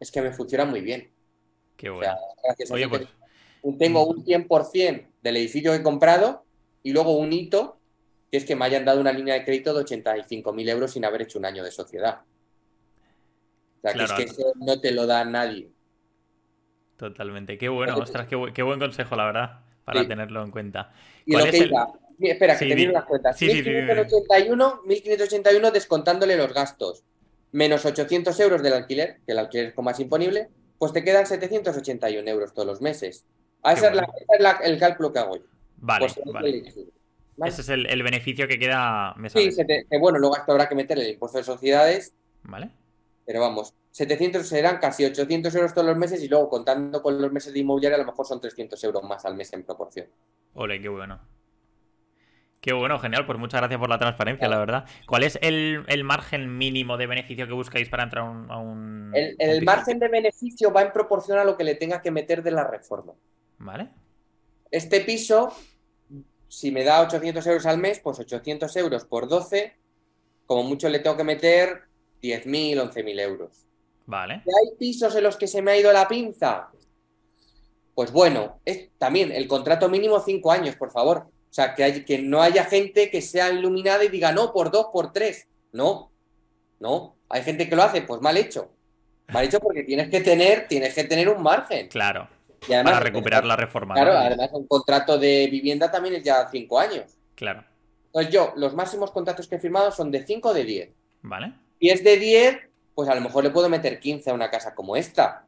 es 0.00 0.10
que 0.10 0.22
me 0.22 0.32
funcionan 0.32 0.70
muy 0.70 0.80
bien. 0.80 1.08
Qué 1.76 1.88
bueno. 1.88 2.14
Oye, 2.68 2.88
pues... 2.88 3.06
Tengo 3.78 4.04
un 4.06 4.24
100% 4.24 5.06
del 5.22 5.36
edificio 5.36 5.70
que 5.70 5.78
he 5.78 5.82
comprado 5.84 6.44
y 6.82 6.90
luego 6.90 7.16
un 7.16 7.32
hito, 7.32 7.78
que 8.32 8.38
es 8.38 8.46
que 8.46 8.56
me 8.56 8.64
hayan 8.64 8.86
dado 8.86 8.98
una 8.98 9.12
línea 9.12 9.34
de 9.34 9.44
crédito 9.44 9.74
de 9.74 9.84
85.000 9.84 10.70
euros 10.70 10.92
sin 10.92 11.04
haber 11.04 11.20
hecho 11.20 11.38
un 11.38 11.44
año 11.44 11.62
de 11.62 11.70
sociedad. 11.70 12.22
O 13.76 13.80
sea, 13.82 13.92
que 13.92 14.04
es 14.04 14.12
que 14.12 14.22
eso 14.22 14.54
no 14.56 14.80
te 14.80 14.90
lo 14.90 15.06
da 15.06 15.22
nadie. 15.26 15.70
Totalmente. 16.96 17.58
Qué 17.58 17.68
bueno, 17.68 17.94
ostras, 17.98 18.26
qué, 18.26 18.62
buen 18.62 18.78
consejo, 18.78 19.16
la 19.16 19.26
verdad, 19.26 19.60
para 19.84 20.08
tenerlo 20.08 20.42
en 20.42 20.50
cuenta. 20.50 20.94
Y 21.26 21.36
lo 21.36 21.44
que 21.44 21.58
iba, 21.58 21.92
espera, 22.20 22.58
que 22.58 22.68
te 22.68 22.74
miro 22.74 22.92
las 22.92 23.04
cuentas. 23.04 23.38
1581, 23.38 24.80
1581 24.86 25.70
descontándole 25.70 26.34
los 26.34 26.54
gastos, 26.54 27.04
menos 27.50 27.84
800 27.84 28.40
euros 28.40 28.62
del 28.62 28.72
alquiler, 28.72 29.18
que 29.26 29.32
el 29.32 29.40
alquiler 29.40 29.66
es 29.66 29.74
como 29.74 29.90
más 29.90 30.00
imponible, 30.00 30.48
pues 30.78 30.94
te 30.94 31.04
quedan 31.04 31.26
781 31.26 32.30
euros 32.30 32.54
todos 32.54 32.66
los 32.66 32.80
meses. 32.80 33.26
A 33.62 33.74
ese 33.74 33.88
es, 33.88 33.92
el 34.62 34.78
cálculo 34.78 35.12
que 35.12 35.18
hago 35.18 35.36
yo. 35.36 35.44
Vale, 35.76 36.06
pues 36.06 36.32
vale. 36.32 36.72
Ese 37.44 37.62
es 37.62 37.68
el, 37.68 38.02
beneficio 38.02 38.46
que 38.46 38.58
queda 38.58 39.14
Sí, 39.28 39.50
bueno, 39.98 40.18
luego 40.18 40.36
hasta 40.36 40.52
habrá 40.52 40.68
que 40.68 40.74
meterle 40.74 41.04
el 41.04 41.12
impuesto 41.14 41.38
de 41.38 41.44
sociedades. 41.44 42.14
Vale. 42.42 42.70
Pero 43.24 43.40
vamos, 43.40 43.74
700 43.92 44.46
serán 44.46 44.78
casi 44.78 45.04
800 45.04 45.54
euros 45.54 45.74
todos 45.74 45.86
los 45.86 45.96
meses 45.96 46.22
y 46.22 46.28
luego 46.28 46.48
contando 46.48 47.02
con 47.02 47.20
los 47.20 47.32
meses 47.32 47.52
de 47.52 47.60
inmobiliaria 47.60 47.96
a 47.96 48.00
lo 48.00 48.06
mejor 48.06 48.26
son 48.26 48.40
300 48.40 48.82
euros 48.84 49.02
más 49.04 49.24
al 49.24 49.36
mes 49.36 49.52
en 49.52 49.64
proporción. 49.64 50.06
Ole, 50.54 50.80
qué 50.80 50.88
bueno. 50.88 51.20
Qué 52.60 52.72
bueno, 52.72 52.98
genial. 53.00 53.26
Pues 53.26 53.38
muchas 53.38 53.60
gracias 53.60 53.80
por 53.80 53.88
la 53.88 53.98
transparencia, 53.98 54.48
la 54.48 54.58
verdad. 54.58 54.84
¿Cuál 55.06 55.24
es 55.24 55.36
el, 55.42 55.84
margen 56.04 56.56
mínimo 56.56 56.96
de 56.96 57.06
beneficio 57.06 57.46
que 57.46 57.52
buscáis 57.52 57.88
para 57.88 58.04
entrar 58.04 58.24
a 58.24 58.58
un... 58.58 59.10
el, 59.14 59.64
margen 59.64 59.98
de 59.98 60.08
beneficio 60.08 60.72
va 60.72 60.82
en 60.82 60.92
proporción 60.92 61.38
a 61.38 61.44
lo 61.44 61.56
que 61.56 61.64
le 61.64 61.74
tenga 61.74 62.00
que 62.00 62.12
meter 62.12 62.42
de 62.42 62.52
la 62.52 62.64
reforma. 62.64 63.14
¿Vale? 63.58 63.88
Este 64.70 65.00
piso, 65.00 65.52
si 66.52 66.70
me 66.70 66.84
da 66.84 67.00
800 67.00 67.46
euros 67.46 67.64
al 67.64 67.78
mes, 67.78 67.98
pues 68.00 68.18
800 68.18 68.76
euros 68.76 69.06
por 69.06 69.26
12, 69.26 69.72
como 70.44 70.64
mucho 70.64 70.90
le 70.90 70.98
tengo 70.98 71.16
que 71.16 71.24
meter 71.24 71.84
10.000, 72.22 72.92
11.000 72.92 73.20
euros. 73.20 73.66
Vale. 74.04 74.34
hay 74.34 74.76
pisos 74.78 75.16
en 75.16 75.22
los 75.22 75.38
que 75.38 75.46
se 75.46 75.62
me 75.62 75.70
ha 75.70 75.78
ido 75.78 75.90
la 75.94 76.06
pinza? 76.06 76.68
Pues 77.94 78.12
bueno, 78.12 78.60
es 78.66 78.90
también 78.98 79.32
el 79.32 79.48
contrato 79.48 79.88
mínimo 79.88 80.20
5 80.20 80.52
años, 80.52 80.76
por 80.76 80.90
favor. 80.90 81.26
O 81.26 81.54
sea, 81.54 81.74
que, 81.74 82.04
que 82.04 82.18
no 82.18 82.42
haya 82.42 82.64
gente 82.64 83.10
que 83.10 83.22
sea 83.22 83.50
iluminada 83.50 84.04
y 84.04 84.08
diga, 84.08 84.32
no, 84.32 84.52
por 84.52 84.70
2, 84.70 84.88
por 84.92 85.10
3. 85.10 85.48
No, 85.72 86.12
no. 86.80 87.16
Hay 87.30 87.42
gente 87.44 87.66
que 87.66 87.76
lo 87.76 87.82
hace, 87.82 88.02
pues 88.02 88.20
mal 88.20 88.36
hecho. 88.36 88.70
Mal 89.28 89.46
hecho 89.46 89.58
porque 89.58 89.84
tienes 89.84 90.10
que 90.10 90.20
tener, 90.20 90.68
tienes 90.68 90.92
que 90.92 91.04
tener 91.04 91.30
un 91.30 91.42
margen. 91.42 91.88
Claro. 91.88 92.28
Para 92.68 93.00
recuperar 93.00 93.44
la 93.44 93.56
reforma. 93.56 93.94
Claro, 93.94 94.12
además 94.12 94.50
un 94.52 94.66
contrato 94.66 95.18
de 95.18 95.48
vivienda 95.50 95.90
también 95.90 96.14
es 96.16 96.22
ya 96.22 96.48
5 96.48 96.78
años. 96.78 97.04
Claro. 97.34 97.64
Entonces 98.06 98.32
yo, 98.32 98.52
los 98.56 98.74
máximos 98.74 99.10
contratos 99.10 99.48
que 99.48 99.56
he 99.56 99.60
firmado 99.60 99.90
son 99.90 100.10
de 100.10 100.24
5 100.24 100.48
o 100.50 100.54
de 100.54 100.64
10. 100.64 100.90
Vale. 101.22 101.54
Y 101.78 101.90
es 101.90 102.04
de 102.04 102.16
10, 102.16 102.58
pues 102.94 103.08
a 103.08 103.14
lo 103.14 103.20
mejor 103.20 103.44
le 103.44 103.50
puedo 103.50 103.68
meter 103.68 103.98
15 103.98 104.30
a 104.30 104.34
una 104.34 104.50
casa 104.50 104.74
como 104.74 104.96
esta. 104.96 105.46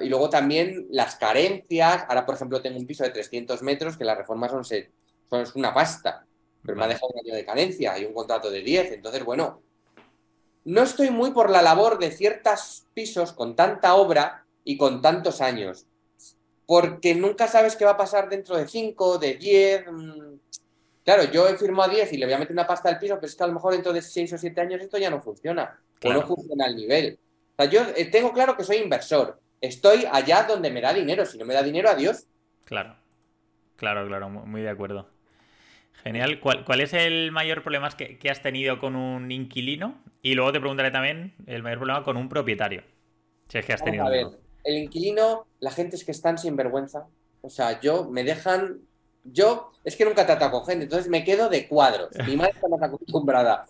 y 0.00 0.08
luego 0.08 0.30
también 0.30 0.86
las 0.90 1.16
carencias. 1.16 2.04
Ahora, 2.08 2.24
por 2.24 2.36
ejemplo, 2.36 2.60
tengo 2.60 2.78
un 2.78 2.86
piso 2.86 3.02
de 3.02 3.10
300 3.10 3.62
metros 3.62 3.96
que 3.96 4.04
las 4.04 4.16
reformas 4.16 4.50
son, 4.50 4.64
son 4.64 5.46
una 5.54 5.74
pasta, 5.74 6.24
pero 6.62 6.76
me 6.76 6.84
ha 6.84 6.88
dejado 6.88 7.08
un 7.12 7.20
año 7.26 7.34
de 7.34 7.44
carencia 7.44 7.98
y 7.98 8.04
un 8.04 8.12
contrato 8.12 8.50
de 8.50 8.60
10. 8.60 8.92
Entonces, 8.92 9.24
bueno, 9.24 9.62
no 10.64 10.82
estoy 10.82 11.10
muy 11.10 11.30
por 11.30 11.50
la 11.50 11.62
labor 11.62 11.98
de 11.98 12.10
ciertos 12.10 12.84
pisos 12.94 13.32
con 13.32 13.56
tanta 13.56 13.94
obra 13.94 14.44
y 14.64 14.76
con 14.76 15.00
tantos 15.00 15.40
años, 15.40 15.86
porque 16.66 17.14
nunca 17.14 17.48
sabes 17.48 17.76
qué 17.76 17.84
va 17.84 17.92
a 17.92 17.96
pasar 17.96 18.28
dentro 18.28 18.56
de 18.56 18.68
5, 18.68 19.18
de 19.18 19.34
10. 19.34 19.84
Claro, 21.04 21.24
yo 21.24 21.48
he 21.48 21.56
firmado 21.56 21.90
a 21.90 21.94
10 21.94 22.12
y 22.12 22.18
le 22.18 22.26
voy 22.26 22.34
a 22.34 22.38
meter 22.38 22.52
una 22.52 22.66
pasta 22.66 22.90
al 22.90 22.98
piso, 22.98 23.14
pero 23.14 23.26
es 23.26 23.34
que 23.34 23.44
a 23.44 23.46
lo 23.46 23.54
mejor 23.54 23.72
dentro 23.72 23.92
de 23.92 24.02
6 24.02 24.34
o 24.34 24.38
7 24.38 24.60
años 24.60 24.82
esto 24.82 24.98
ya 24.98 25.08
no 25.08 25.22
funciona. 25.22 25.80
O 26.04 26.12
no 26.12 26.26
funciona 26.26 26.66
al 26.66 26.76
nivel. 26.76 27.18
O 27.56 27.62
sea, 27.62 27.70
yo 27.70 27.80
eh, 27.96 28.04
tengo 28.06 28.32
claro 28.32 28.56
que 28.56 28.64
soy 28.64 28.76
inversor. 28.76 29.40
Estoy 29.60 30.04
allá 30.12 30.44
donde 30.44 30.70
me 30.70 30.80
da 30.80 30.92
dinero. 30.92 31.24
Si 31.24 31.38
no 31.38 31.44
me 31.44 31.54
da 31.54 31.62
dinero, 31.62 31.88
adiós. 31.88 32.26
Claro. 32.64 32.94
Claro, 33.76 34.06
claro, 34.06 34.28
muy 34.28 34.60
de 34.60 34.70
acuerdo. 34.70 35.08
Genial. 36.02 36.40
¿Cuál, 36.40 36.80
es 36.80 36.92
el 36.92 37.32
mayor 37.32 37.62
problema 37.62 37.88
que, 37.90 38.30
has 38.30 38.42
tenido 38.42 38.78
con 38.78 38.96
un 38.96 39.30
inquilino? 39.30 40.02
Y 40.20 40.34
luego 40.34 40.52
te 40.52 40.60
preguntaré 40.60 40.90
también 40.90 41.34
el 41.46 41.62
mayor 41.62 41.78
problema 41.78 42.04
con 42.04 42.16
un 42.16 42.28
propietario. 42.28 42.82
Si 43.48 43.58
es 43.58 43.64
que 43.64 43.72
has 43.72 43.82
tenido. 43.82 44.06
a 44.06 44.10
ver, 44.10 44.26
el 44.68 44.78
inquilino, 44.78 45.46
la 45.60 45.70
gente 45.70 45.96
es 45.96 46.04
que 46.04 46.12
están 46.12 46.38
sin 46.38 46.56
vergüenza. 46.56 47.06
O 47.40 47.50
sea, 47.50 47.80
yo 47.80 48.08
me 48.08 48.24
dejan 48.24 48.80
yo 49.32 49.72
es 49.84 49.96
que 49.96 50.04
nunca 50.04 50.26
trato 50.26 50.50
con 50.50 50.66
gente, 50.66 50.84
entonces 50.84 51.08
me 51.08 51.24
quedo 51.24 51.48
de 51.48 51.66
cuadros. 51.66 52.10
Mi 52.26 52.36
madre 52.36 52.52
está 52.54 52.68
más 52.68 52.82
acostumbrada. 52.82 53.66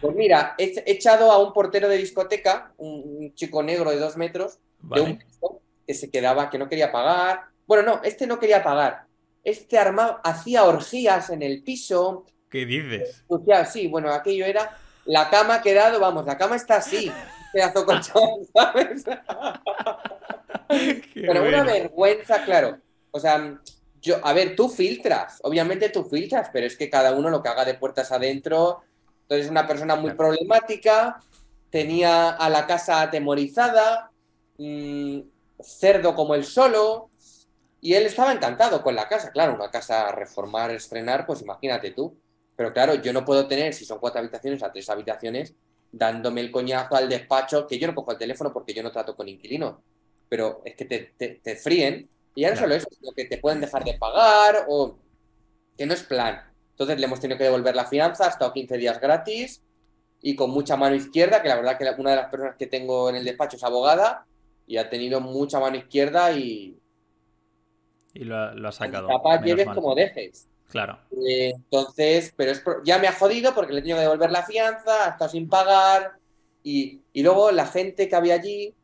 Pues 0.00 0.16
mira, 0.16 0.54
he 0.58 0.82
echado 0.86 1.30
a 1.30 1.38
un 1.38 1.52
portero 1.52 1.88
de 1.88 1.98
discoteca, 1.98 2.72
un, 2.78 3.32
chico 3.34 3.62
negro 3.62 3.90
de 3.90 3.98
dos 3.98 4.16
metros, 4.16 4.58
de 4.80 5.00
un 5.00 5.18
piso, 5.18 5.60
que 5.86 5.94
se 5.94 6.10
quedaba, 6.10 6.50
que 6.50 6.58
no 6.58 6.68
quería 6.68 6.90
pagar. 6.90 7.44
Bueno, 7.66 7.82
no, 7.82 8.02
este 8.02 8.26
no 8.26 8.38
quería 8.38 8.62
pagar. 8.62 9.06
Este 9.44 9.78
armado 9.78 10.20
hacía 10.24 10.64
orgías 10.64 11.30
en 11.30 11.42
el 11.42 11.62
piso. 11.62 12.26
¿Qué 12.50 12.66
dices? 12.66 13.24
Sí, 13.70 13.86
bueno, 13.88 14.10
aquello 14.12 14.44
era. 14.44 14.76
La 15.04 15.30
cama 15.30 15.56
ha 15.56 15.62
quedado, 15.62 16.00
vamos, 16.00 16.26
la 16.26 16.36
cama 16.36 16.56
está 16.56 16.76
así. 16.76 17.10
Pedazo 17.52 17.84
colchón, 17.84 18.44
¿sabes? 18.54 19.04
Pero 21.14 21.42
una 21.42 21.62
vergüenza, 21.64 22.44
claro. 22.44 22.78
O 23.10 23.20
sea, 23.20 23.58
yo, 24.00 24.16
a 24.22 24.32
ver, 24.32 24.54
tú 24.54 24.68
filtras, 24.68 25.40
obviamente 25.42 25.88
tú 25.88 26.04
filtras, 26.04 26.50
pero 26.52 26.66
es 26.66 26.76
que 26.76 26.90
cada 26.90 27.12
uno 27.12 27.30
lo 27.30 27.42
que 27.42 27.48
haga 27.48 27.64
de 27.64 27.74
puertas 27.74 28.12
adentro. 28.12 28.82
Entonces, 29.22 29.46
es 29.46 29.50
una 29.50 29.66
persona 29.66 29.96
muy 29.96 30.12
problemática, 30.12 31.20
tenía 31.70 32.30
a 32.30 32.48
la 32.48 32.66
casa 32.66 33.02
atemorizada, 33.02 34.10
mm, 34.58 35.20
cerdo 35.60 36.14
como 36.14 36.34
él 36.34 36.44
solo, 36.44 37.10
y 37.80 37.94
él 37.94 38.06
estaba 38.06 38.32
encantado 38.32 38.82
con 38.82 38.94
la 38.94 39.08
casa. 39.08 39.30
Claro, 39.30 39.54
una 39.54 39.70
casa 39.70 40.08
a 40.08 40.12
reformar, 40.12 40.70
estrenar, 40.70 41.26
pues 41.26 41.42
imagínate 41.42 41.90
tú. 41.92 42.16
Pero 42.56 42.72
claro, 42.72 42.94
yo 42.94 43.12
no 43.12 43.24
puedo 43.24 43.46
tener, 43.46 43.72
si 43.72 43.84
son 43.84 44.00
cuatro 44.00 44.20
habitaciones, 44.20 44.62
a 44.62 44.72
tres 44.72 44.88
habitaciones, 44.90 45.54
dándome 45.90 46.40
el 46.40 46.50
coñazo 46.50 46.96
al 46.96 47.08
despacho, 47.08 47.66
que 47.66 47.78
yo 47.78 47.86
no 47.86 47.94
cojo 47.94 48.12
el 48.12 48.18
teléfono 48.18 48.52
porque 48.52 48.74
yo 48.74 48.82
no 48.82 48.92
trato 48.92 49.16
con 49.16 49.28
inquilinos. 49.28 49.76
Pero 50.28 50.62
es 50.64 50.74
que 50.74 50.84
te, 50.84 51.14
te, 51.16 51.40
te 51.42 51.56
fríen 51.56 52.08
y 52.34 52.42
ya 52.42 52.50
no 52.50 52.56
solo 52.56 52.74
eso, 52.74 52.88
sino 52.90 53.12
que 53.12 53.24
te 53.24 53.38
pueden 53.38 53.60
dejar 53.60 53.84
de 53.84 53.94
pagar 53.94 54.66
o 54.68 54.96
que 55.76 55.86
no 55.86 55.94
es 55.94 56.02
plan. 56.02 56.40
Entonces 56.70 56.98
le 56.98 57.06
hemos 57.06 57.20
tenido 57.20 57.38
que 57.38 57.44
devolver 57.44 57.74
la 57.74 57.86
fianza, 57.86 58.26
ha 58.26 58.30
estado 58.30 58.52
15 58.52 58.76
días 58.76 59.00
gratis 59.00 59.62
y 60.20 60.36
con 60.36 60.50
mucha 60.50 60.76
mano 60.76 60.94
izquierda, 60.94 61.42
que 61.42 61.48
la 61.48 61.56
verdad 61.56 61.78
que 61.78 62.00
una 62.00 62.10
de 62.10 62.16
las 62.16 62.30
personas 62.30 62.56
que 62.56 62.66
tengo 62.66 63.08
en 63.08 63.16
el 63.16 63.24
despacho 63.24 63.56
es 63.56 63.64
abogada 63.64 64.26
y 64.66 64.76
ha 64.76 64.90
tenido 64.90 65.20
mucha 65.20 65.58
mano 65.60 65.76
izquierda 65.76 66.32
y... 66.32 66.78
Y 68.14 68.24
lo, 68.24 68.36
ha 68.36 68.72
sacado. 68.72 69.08
Capaz 69.08 69.42
lleves 69.42 69.68
como 69.68 69.94
dejes. 69.94 70.48
Claro. 70.68 70.98
Eh, 71.26 71.52
entonces, 71.54 72.32
pero 72.36 72.52
es 72.52 72.62
ya 72.84 72.98
me 72.98 73.08
ha 73.08 73.12
jodido 73.12 73.54
porque 73.54 73.72
le 73.72 73.78
he 73.78 73.82
tenido 73.82 73.98
que 73.98 74.02
devolver 74.02 74.30
la 74.30 74.44
fianza, 74.44 75.06
ha 75.06 75.10
estado 75.10 75.30
sin 75.30 75.48
pagar 75.48 76.12
y, 76.62 77.00
y 77.12 77.22
luego 77.22 77.50
la 77.50 77.66
gente 77.66 78.08
que 78.08 78.16
había 78.16 78.34
allí 78.34 78.74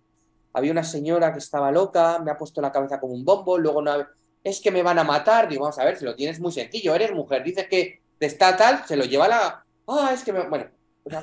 había 0.55 0.73
una 0.73 0.85
señora 0.85 1.33
que 1.33 1.41
estaba 1.41 1.71
loca, 1.73 2.21
me 2.21 2.31
ha 2.31 2.39
puesto 2.39 2.61
la 2.61 2.73
cabeza 2.73 3.01
como 3.01 3.13
un 3.13 3.25
bombo, 3.25 3.59
luego 3.59 3.83
no... 3.83 4.07
Es 4.43 4.61
que 4.61 4.71
me 4.71 4.83
van 4.83 4.99
a 4.99 5.05
matar, 5.05 5.49
digo, 5.49 5.63
vamos 5.63 5.79
a 5.79 5.85
ver, 5.85 5.97
si 5.97 6.05
lo 6.05 6.15
tienes 6.15 6.39
muy 6.39 6.53
sencillo, 6.53 6.95
eres 6.95 7.13
mujer, 7.13 7.43
dices 7.43 7.67
que 7.67 8.01
te 8.19 8.27
está 8.27 8.57
tal, 8.57 8.85
se 8.87 8.97
lo 8.97 9.05
lleva 9.05 9.27
la... 9.27 9.65
Ah, 9.89 10.13
es 10.15 10.23
que 10.23 10.33
me... 10.33 10.49
Bueno, 10.49 10.71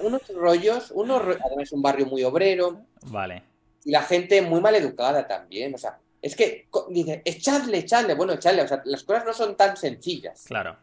unos 0.03 0.21
rollos, 0.35 0.91
unos 0.91 1.21
además 1.21 1.63
es 1.63 1.71
un 1.71 1.81
barrio 1.81 2.05
muy 2.07 2.23
obrero. 2.23 2.81
Vale. 3.05 3.43
Y 3.85 3.91
la 3.91 4.01
gente 4.01 4.41
muy 4.41 4.59
mal 4.59 4.75
educada 4.75 5.25
también, 5.25 5.73
o 5.73 5.77
sea, 5.77 5.97
es 6.21 6.35
que 6.35 6.67
dice, 6.89 7.21
echadle, 7.25 7.79
echadle, 7.79 8.13
bueno, 8.13 8.33
echadle, 8.33 8.61
o 8.61 8.67
sea, 8.67 8.81
las 8.85 9.03
cosas 9.03 9.25
no 9.25 9.33
son 9.33 9.57
tan 9.57 9.75
sencillas. 9.75 10.43
Claro. 10.45 10.77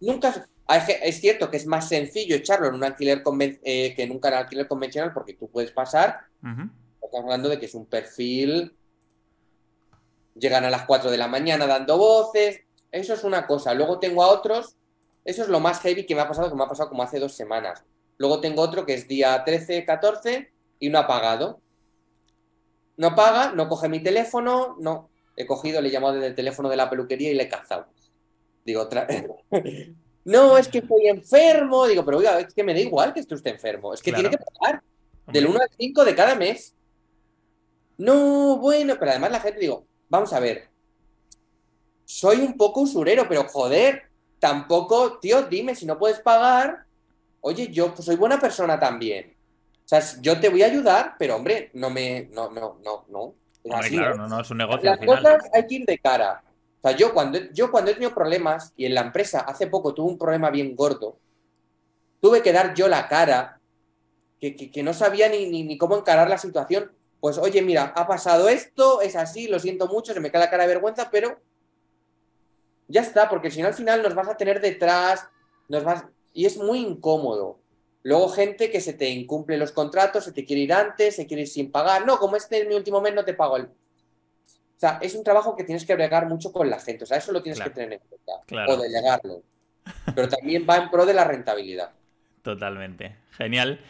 nunca... 0.00 0.46
Es 0.68 1.20
cierto 1.20 1.48
que 1.48 1.58
es 1.58 1.66
más 1.66 1.88
sencillo 1.88 2.34
echarlo 2.34 2.66
en 2.66 2.74
un 2.74 2.82
alquiler 2.82 3.22
eh, 3.62 3.94
que 3.94 4.02
en 4.02 4.10
un 4.10 4.18
canal 4.18 4.40
alquiler 4.40 4.66
convencional 4.66 5.12
porque 5.12 5.34
tú 5.34 5.48
puedes 5.48 5.70
pasar. 5.70 6.22
Estamos 6.42 7.24
hablando 7.24 7.48
de 7.48 7.60
que 7.60 7.66
es 7.66 7.74
un 7.76 7.86
perfil. 7.86 8.76
Llegan 10.34 10.64
a 10.64 10.70
las 10.70 10.82
4 10.82 11.08
de 11.08 11.18
la 11.18 11.28
mañana 11.28 11.68
dando 11.68 11.96
voces. 11.98 12.62
Eso 12.90 13.14
es 13.14 13.22
una 13.22 13.46
cosa. 13.46 13.74
Luego 13.74 14.00
tengo 14.00 14.24
a 14.24 14.28
otros. 14.28 14.74
Eso 15.24 15.42
es 15.42 15.48
lo 15.48 15.60
más 15.60 15.80
heavy 15.82 16.04
que 16.04 16.16
me 16.16 16.22
ha 16.22 16.28
pasado, 16.28 16.48
que 16.48 16.56
me 16.56 16.64
ha 16.64 16.68
pasado 16.68 16.88
como 16.88 17.04
hace 17.04 17.20
dos 17.20 17.34
semanas. 17.34 17.84
Luego 18.18 18.40
tengo 18.40 18.62
otro 18.62 18.84
que 18.84 18.94
es 18.94 19.06
día 19.06 19.44
13, 19.44 19.84
14 19.84 20.50
y 20.80 20.88
no 20.88 20.98
ha 20.98 21.06
pagado. 21.06 21.60
No 22.96 23.14
paga, 23.14 23.52
no 23.52 23.68
coge 23.68 23.88
mi 23.88 24.02
teléfono, 24.02 24.76
no. 24.80 25.10
He 25.36 25.46
cogido, 25.46 25.80
le 25.80 25.88
he 25.88 25.92
llamado 25.92 26.14
desde 26.14 26.28
el 26.28 26.34
teléfono 26.34 26.68
de 26.68 26.76
la 26.76 26.88
peluquería 26.88 27.30
y 27.30 27.34
le 27.34 27.44
he 27.44 27.48
cazado. 27.48 27.86
Digo, 28.64 28.82
otra 28.82 29.06
No, 30.24 30.58
es 30.58 30.66
que 30.66 30.78
estoy 30.78 31.06
enfermo. 31.06 31.86
Digo, 31.86 32.04
pero 32.04 32.18
oiga, 32.18 32.40
es 32.40 32.52
que 32.52 32.64
me 32.64 32.74
da 32.74 32.80
igual 32.80 33.14
que 33.14 33.20
esté 33.20 33.34
usted 33.34 33.52
enfermo. 33.52 33.94
Es 33.94 34.02
que 34.02 34.12
tiene 34.12 34.28
que 34.28 34.38
pagar 34.38 34.82
del 35.28 35.46
1 35.46 35.60
al 35.60 35.70
5 35.78 36.04
de 36.04 36.14
cada 36.16 36.34
mes. 36.34 36.74
No, 37.96 38.56
bueno, 38.58 38.96
pero 38.98 39.12
además 39.12 39.30
la 39.30 39.40
gente, 39.40 39.60
digo, 39.60 39.86
vamos 40.08 40.32
a 40.32 40.40
ver. 40.40 40.68
Soy 42.04 42.38
un 42.38 42.56
poco 42.56 42.80
usurero, 42.80 43.28
pero 43.28 43.44
joder, 43.44 44.02
tampoco, 44.40 45.18
tío, 45.20 45.42
dime 45.42 45.76
si 45.76 45.86
no 45.86 45.96
puedes 45.96 46.18
pagar. 46.18 46.86
Oye, 47.40 47.68
yo 47.68 47.94
pues, 47.94 48.04
soy 48.04 48.16
buena 48.16 48.40
persona 48.40 48.80
también. 48.80 49.35
O 49.86 49.88
sea, 49.88 50.02
yo 50.20 50.40
te 50.40 50.48
voy 50.48 50.62
a 50.62 50.66
ayudar, 50.66 51.14
pero 51.18 51.36
hombre, 51.36 51.70
no 51.74 51.90
me. 51.90 52.28
No, 52.32 52.50
no, 52.50 52.78
no, 52.82 53.04
no. 53.08 53.34
claro, 53.88 54.16
no, 54.16 54.28
no, 54.28 54.40
es 54.40 54.50
un 54.50 54.58
negocio. 54.58 54.90
Las 54.90 54.98
cosas 54.98 55.44
hay 55.52 55.66
que 55.66 55.74
ir 55.76 55.86
de 55.86 55.98
cara 55.98 56.42
yo 56.92 57.12
cuando, 57.12 57.38
yo 57.52 57.70
cuando 57.70 57.90
he 57.90 57.94
tenido 57.94 58.14
problemas, 58.14 58.72
y 58.76 58.86
en 58.86 58.94
la 58.94 59.00
empresa 59.00 59.40
hace 59.40 59.66
poco 59.66 59.94
tuve 59.94 60.10
un 60.10 60.18
problema 60.18 60.50
bien 60.50 60.76
gordo, 60.76 61.18
tuve 62.20 62.42
que 62.42 62.52
dar 62.52 62.74
yo 62.74 62.88
la 62.88 63.08
cara, 63.08 63.60
que, 64.40 64.82
no 64.82 64.92
sabía 64.92 65.28
ni, 65.28 65.64
ni, 65.64 65.78
cómo 65.78 65.96
encarar 65.96 66.28
la 66.28 66.38
situación. 66.38 66.92
Pues, 67.20 67.38
oye, 67.38 67.62
mira, 67.62 67.92
ha 67.96 68.06
pasado 68.06 68.48
esto, 68.48 69.00
es 69.00 69.16
así, 69.16 69.48
lo 69.48 69.58
siento 69.58 69.88
mucho, 69.88 70.12
se 70.12 70.20
me 70.20 70.30
cae 70.30 70.40
la 70.40 70.50
cara 70.50 70.64
de 70.64 70.74
vergüenza, 70.74 71.10
pero 71.10 71.40
ya 72.86 73.00
está, 73.00 73.28
porque 73.28 73.50
si 73.50 73.62
no 73.62 73.68
al 73.68 73.74
final 73.74 74.02
nos 74.02 74.14
vas 74.14 74.28
a 74.28 74.36
tener 74.36 74.60
detrás, 74.60 75.26
nos 75.68 75.82
vas... 75.82 76.04
Y 76.32 76.44
es 76.44 76.58
muy 76.58 76.80
incómodo. 76.80 77.58
Luego 78.06 78.28
gente 78.28 78.70
que 78.70 78.80
se 78.80 78.92
te 78.92 79.08
incumple 79.08 79.58
los 79.58 79.72
contratos, 79.72 80.22
se 80.22 80.30
te 80.30 80.44
quiere 80.44 80.62
ir 80.62 80.72
antes, 80.72 81.16
se 81.16 81.26
quiere 81.26 81.42
ir 81.42 81.48
sin 81.48 81.72
pagar. 81.72 82.06
No, 82.06 82.20
como 82.20 82.36
este 82.36 82.60
es 82.60 82.68
mi 82.68 82.76
último 82.76 83.00
mes, 83.00 83.12
no 83.12 83.24
te 83.24 83.34
pago 83.34 83.56
el... 83.56 83.64
O 83.64 84.78
sea, 84.78 85.00
es 85.02 85.16
un 85.16 85.24
trabajo 85.24 85.56
que 85.56 85.64
tienes 85.64 85.84
que 85.84 85.96
bregar 85.96 86.28
mucho 86.28 86.52
con 86.52 86.70
la 86.70 86.78
gente. 86.78 87.02
O 87.02 87.06
sea, 87.08 87.16
eso 87.16 87.32
lo 87.32 87.42
tienes 87.42 87.60
que 87.60 87.70
tener 87.70 87.94
en 87.94 87.98
cuenta. 87.98 88.72
O 88.72 88.76
delegarlo. 88.76 89.42
Pero 90.14 90.28
también 90.28 90.64
va 90.70 90.76
en 90.76 90.88
pro 90.88 91.04
de 91.04 91.14
la 91.14 91.24
rentabilidad. 91.24 91.90
Totalmente. 92.42 93.16
Genial. 93.32 93.80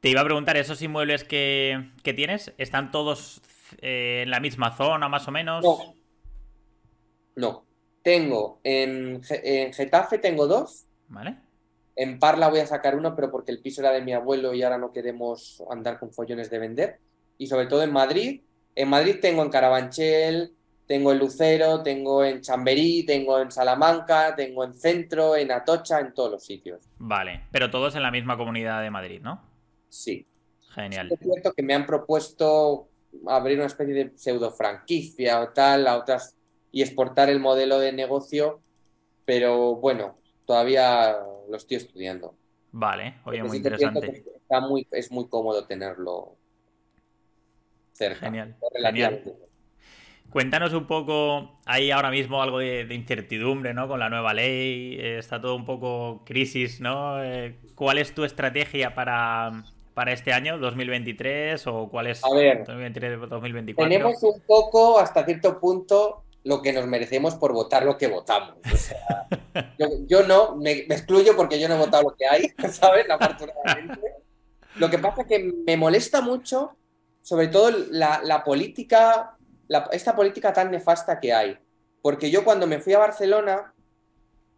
Te 0.00 0.10
iba 0.10 0.20
a 0.20 0.24
preguntar, 0.24 0.58
¿esos 0.58 0.82
inmuebles 0.82 1.24
que, 1.24 1.90
tienes 2.02 2.52
están 2.58 2.90
todos 2.90 3.40
eh, 3.80 4.24
en 4.24 4.30
la 4.30 4.40
misma 4.40 4.76
zona, 4.76 5.08
más 5.08 5.26
o 5.26 5.30
menos? 5.30 5.64
No. 5.64 5.94
No. 7.36 7.64
Tengo 8.02 8.60
en, 8.62 9.22
en 9.30 9.72
Getafe 9.72 10.18
tengo 10.18 10.46
dos. 10.46 10.84
Vale. 11.08 11.43
En 11.96 12.18
Parla 12.18 12.48
voy 12.48 12.60
a 12.60 12.66
sacar 12.66 12.96
uno, 12.96 13.14
pero 13.14 13.30
porque 13.30 13.52
el 13.52 13.60
piso 13.60 13.80
era 13.80 13.92
de 13.92 14.02
mi 14.02 14.12
abuelo 14.12 14.52
y 14.52 14.62
ahora 14.62 14.78
no 14.78 14.92
queremos 14.92 15.62
andar 15.70 15.98
con 15.98 16.12
follones 16.12 16.50
de 16.50 16.58
vender. 16.58 16.98
Y 17.38 17.46
sobre 17.46 17.66
todo 17.66 17.82
en 17.82 17.92
Madrid 17.92 18.40
en 18.74 18.88
Madrid 18.88 19.16
tengo 19.20 19.42
en 19.42 19.50
Carabanchel, 19.50 20.52
tengo 20.86 21.12
en 21.12 21.18
Lucero, 21.18 21.82
tengo 21.82 22.24
en 22.24 22.40
Chamberí, 22.40 23.04
tengo 23.06 23.40
en 23.40 23.50
Salamanca, 23.50 24.34
tengo 24.36 24.64
en 24.64 24.74
Centro, 24.74 25.36
en 25.36 25.52
Atocha, 25.52 26.00
en 26.00 26.12
todos 26.12 26.32
los 26.32 26.44
sitios. 26.44 26.80
Vale, 26.98 27.44
pero 27.52 27.70
todos 27.70 27.94
en 27.94 28.02
la 28.02 28.10
misma 28.10 28.36
comunidad 28.36 28.82
de 28.82 28.90
Madrid, 28.90 29.20
¿no? 29.22 29.40
Sí. 29.88 30.26
Genial. 30.70 31.12
Es 31.12 31.20
cierto 31.20 31.52
que 31.52 31.62
me 31.62 31.72
han 31.72 31.86
propuesto 31.86 32.88
abrir 33.28 33.58
una 33.58 33.66
especie 33.66 33.94
de 33.94 34.12
pseudo 34.16 34.50
franquicia 34.50 35.40
o 35.40 35.50
tal 35.50 35.86
a 35.86 35.96
otras 35.96 36.36
y 36.72 36.82
exportar 36.82 37.30
el 37.30 37.38
modelo 37.38 37.78
de 37.78 37.92
negocio, 37.92 38.60
pero 39.24 39.76
bueno, 39.76 40.18
todavía 40.44 41.16
lo 41.48 41.56
estoy 41.56 41.78
estudiando. 41.78 42.34
Vale, 42.72 43.20
oye, 43.24 43.42
muy 43.42 43.58
interesante. 43.58 44.24
Está 44.36 44.60
muy, 44.60 44.86
es 44.90 45.10
muy 45.10 45.28
cómodo 45.28 45.64
tenerlo 45.66 46.36
Genial. 47.96 48.56
Cuéntanos 50.30 50.72
un 50.72 50.86
poco, 50.86 51.60
hay 51.64 51.92
ahora 51.92 52.10
mismo 52.10 52.42
algo 52.42 52.58
de, 52.58 52.86
incertidumbre, 52.90 53.72
¿no? 53.72 53.86
Con 53.86 54.00
la 54.00 54.08
nueva 54.08 54.34
ley, 54.34 54.96
eh, 54.98 55.18
está 55.18 55.40
todo 55.40 55.54
un 55.54 55.64
poco 55.64 56.22
crisis, 56.24 56.80
¿no? 56.80 57.22
Eh, 57.22 57.56
¿Cuál 57.76 57.98
es 57.98 58.14
tu 58.14 58.24
estrategia 58.24 58.96
para, 58.96 59.64
para 59.92 60.12
este 60.12 60.32
año, 60.32 60.58
2023, 60.58 61.64
o 61.68 61.88
cuál 61.88 62.08
es 62.08 62.20
2023-2024? 62.22 63.76
Tenemos 63.76 64.22
un 64.24 64.40
poco, 64.40 64.98
hasta 64.98 65.24
cierto 65.24 65.60
punto, 65.60 66.23
lo 66.44 66.62
que 66.62 66.72
nos 66.72 66.86
merecemos 66.86 67.34
por 67.34 67.52
votar 67.52 67.84
lo 67.84 67.98
que 67.98 68.06
votamos. 68.06 68.56
yo, 70.06 70.22
no, 70.22 70.56
me, 70.56 70.72
excluyo 70.72 71.34
porque 71.36 71.58
yo 71.58 71.68
no 71.68 71.74
he 71.74 71.78
votado 71.78 72.04
lo 72.04 72.14
que 72.14 72.26
hay, 72.26 72.52
¿sabes? 72.70 73.06
Afortunadamente. 73.10 74.00
Lo 74.76 74.90
que 74.90 74.98
pasa 74.98 75.22
es 75.22 75.28
que 75.28 75.52
me 75.66 75.76
molesta 75.76 76.20
mucho 76.20 76.76
sobre 77.24 77.48
todo 77.48 77.70
la, 77.90 78.42
política, 78.44 79.34
esta 79.92 80.14
política 80.14 80.52
tan 80.52 80.70
nefasta 80.70 81.18
que 81.18 81.32
hay. 81.32 81.58
Porque 82.02 82.30
yo 82.30 82.44
cuando 82.44 82.66
me 82.66 82.80
fui 82.80 82.92
a 82.92 82.98
Barcelona, 82.98 83.72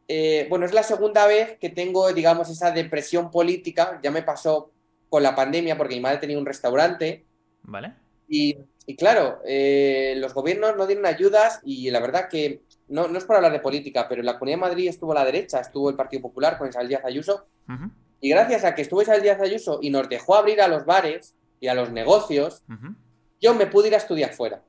eh, 0.08 0.48
bueno, 0.50 0.66
es 0.66 0.74
la 0.74 0.82
segunda 0.82 1.28
vez 1.28 1.58
que 1.60 1.70
tengo, 1.70 2.12
digamos, 2.12 2.50
esa 2.50 2.72
depresión 2.72 3.30
política. 3.30 4.00
Ya 4.02 4.10
me 4.10 4.24
pasó 4.24 4.72
con 5.08 5.22
la 5.22 5.36
pandemia 5.36 5.78
porque 5.78 5.94
mi 5.94 6.00
madre 6.00 6.18
tenía 6.18 6.38
un 6.38 6.44
restaurante. 6.44 7.24
Vale. 7.62 7.94
Y, 8.28 8.56
claro, 8.96 9.40
eh, 9.44 10.14
los 10.18 10.34
gobiernos 10.34 10.76
no 10.76 10.86
dieron 10.86 11.06
ayudas 11.06 11.60
y 11.64 11.90
la 11.90 12.00
verdad 12.00 12.28
que 12.28 12.62
no, 12.88 13.08
no, 13.08 13.18
es 13.18 13.24
por 13.24 13.36
hablar 13.36 13.52
de 13.52 13.60
política, 13.60 14.08
pero 14.08 14.20
en 14.20 14.26
la 14.26 14.38
Comunidad 14.38 14.58
de 14.58 14.60
Madrid 14.60 14.88
estuvo 14.88 15.12
la 15.12 15.24
derecha, 15.24 15.60
estuvo 15.60 15.90
el 15.90 15.96
Partido 15.96 16.22
Popular 16.22 16.58
con 16.58 16.68
Isabel 16.68 16.88
Díaz 16.88 17.04
Ayuso. 17.04 17.46
Y 18.20 18.30
gracias 18.30 18.64
a 18.64 18.74
que 18.74 18.82
estuvo 18.82 19.02
Isabel 19.02 19.22
Díaz 19.22 19.40
Ayuso 19.40 19.80
y 19.82 19.90
nos 19.90 20.08
dejó 20.08 20.36
abrir 20.36 20.60
a 20.60 20.68
los 20.68 20.84
bares, 20.84 21.34
y 21.60 21.68
a 21.68 21.74
los 21.74 21.90
negocios, 21.90 22.62
yo 23.40 23.54
me 23.54 23.66
pude 23.66 23.88
ir 23.88 23.94
a 23.94 23.98
estudiar 23.98 24.32
fuera. 24.34 24.62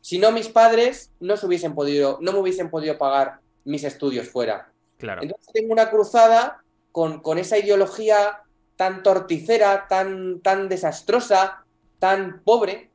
Si 0.00 0.18
no, 0.18 0.32
mis 0.32 0.48
padres 0.48 1.12
no, 1.20 1.36
se 1.36 1.46
hubiesen 1.46 1.74
podido, 1.74 2.18
no 2.20 2.32
me 2.32 2.38
hubiesen 2.38 2.70
podido 2.70 2.96
pagar 2.98 3.40
mis 3.64 3.84
estudios 3.84 4.28
fuera. 4.28 4.72
Claro. 4.96 5.22
Entonces 5.22 5.52
tengo 5.52 5.72
una 5.72 5.90
cruzada 5.90 6.62
con, 6.92 7.38
esa 7.38 7.58
ideología 7.58 8.42
tan 8.76 9.02
torticera, 9.02 9.86
tan, 9.88 10.40
tan 10.40 10.68
desastrosa, 10.68 11.64
tan 11.98 12.42
pobre, 12.44 12.90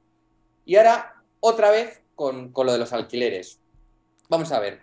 y 0.66 0.76
ahora 0.76 1.24
otra 1.40 1.72
vez 1.72 2.02
con, 2.16 2.52
lo 2.56 2.72
de 2.72 2.78
los 2.80 2.94
alquileres. 2.94 3.60
Vamos 4.30 4.52
a 4.52 4.60
ver. 4.60 4.82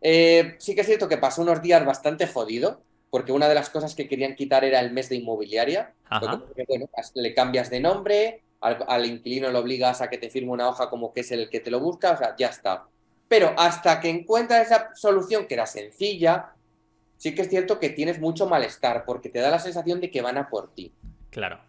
Eh, 0.00 0.56
sí 0.58 0.74
que 0.74 0.82
es 0.82 0.86
cierto 0.86 1.08
que 1.08 1.16
pasó 1.16 1.42
unos 1.42 1.62
días 1.62 1.84
bastante 1.84 2.26
jodido, 2.26 2.82
porque 3.10 3.32
una 3.32 3.48
de 3.48 3.54
las 3.54 3.70
cosas 3.70 3.94
que 3.94 4.08
querían 4.08 4.34
quitar 4.34 4.64
era 4.64 4.80
el 4.80 4.92
mes 4.92 5.08
de 5.08 5.16
inmobiliaria. 5.16 5.94
bueno, 6.20 6.44
le 7.14 7.34
cambias 7.34 7.70
de 7.70 7.80
nombre, 7.80 8.42
al, 8.60 9.06
inquilino 9.06 9.50
lo 9.50 9.58
obligas 9.58 10.00
a 10.00 10.08
que 10.08 10.18
te 10.18 10.30
firme 10.30 10.52
una 10.52 10.68
hoja 10.68 10.88
como 10.88 11.12
que 11.12 11.20
es 11.20 11.32
el 11.32 11.50
que 11.50 11.60
te 11.60 11.70
lo 11.70 11.80
busca, 11.80 12.12
o 12.12 12.16
sea, 12.16 12.36
ya 12.36 12.48
está. 12.48 12.86
Pero 13.28 13.54
hasta 13.56 14.00
que 14.00 14.08
encuentras 14.08 14.66
esa 14.66 14.94
solución 14.94 15.46
que 15.46 15.54
era 15.54 15.66
sencilla, 15.66 16.52
sí 17.16 17.34
que 17.34 17.42
es 17.42 17.48
cierto 17.48 17.80
que 17.80 17.90
tienes 17.90 18.20
mucho 18.20 18.46
malestar, 18.46 19.04
porque 19.04 19.30
te 19.30 19.40
da 19.40 19.50
la 19.50 19.58
sensación 19.58 20.00
de 20.00 20.10
que 20.10 20.22
van 20.22 20.38
a 20.38 20.48
por 20.48 20.72
ti. 20.74 20.92
Claro. 21.30 21.60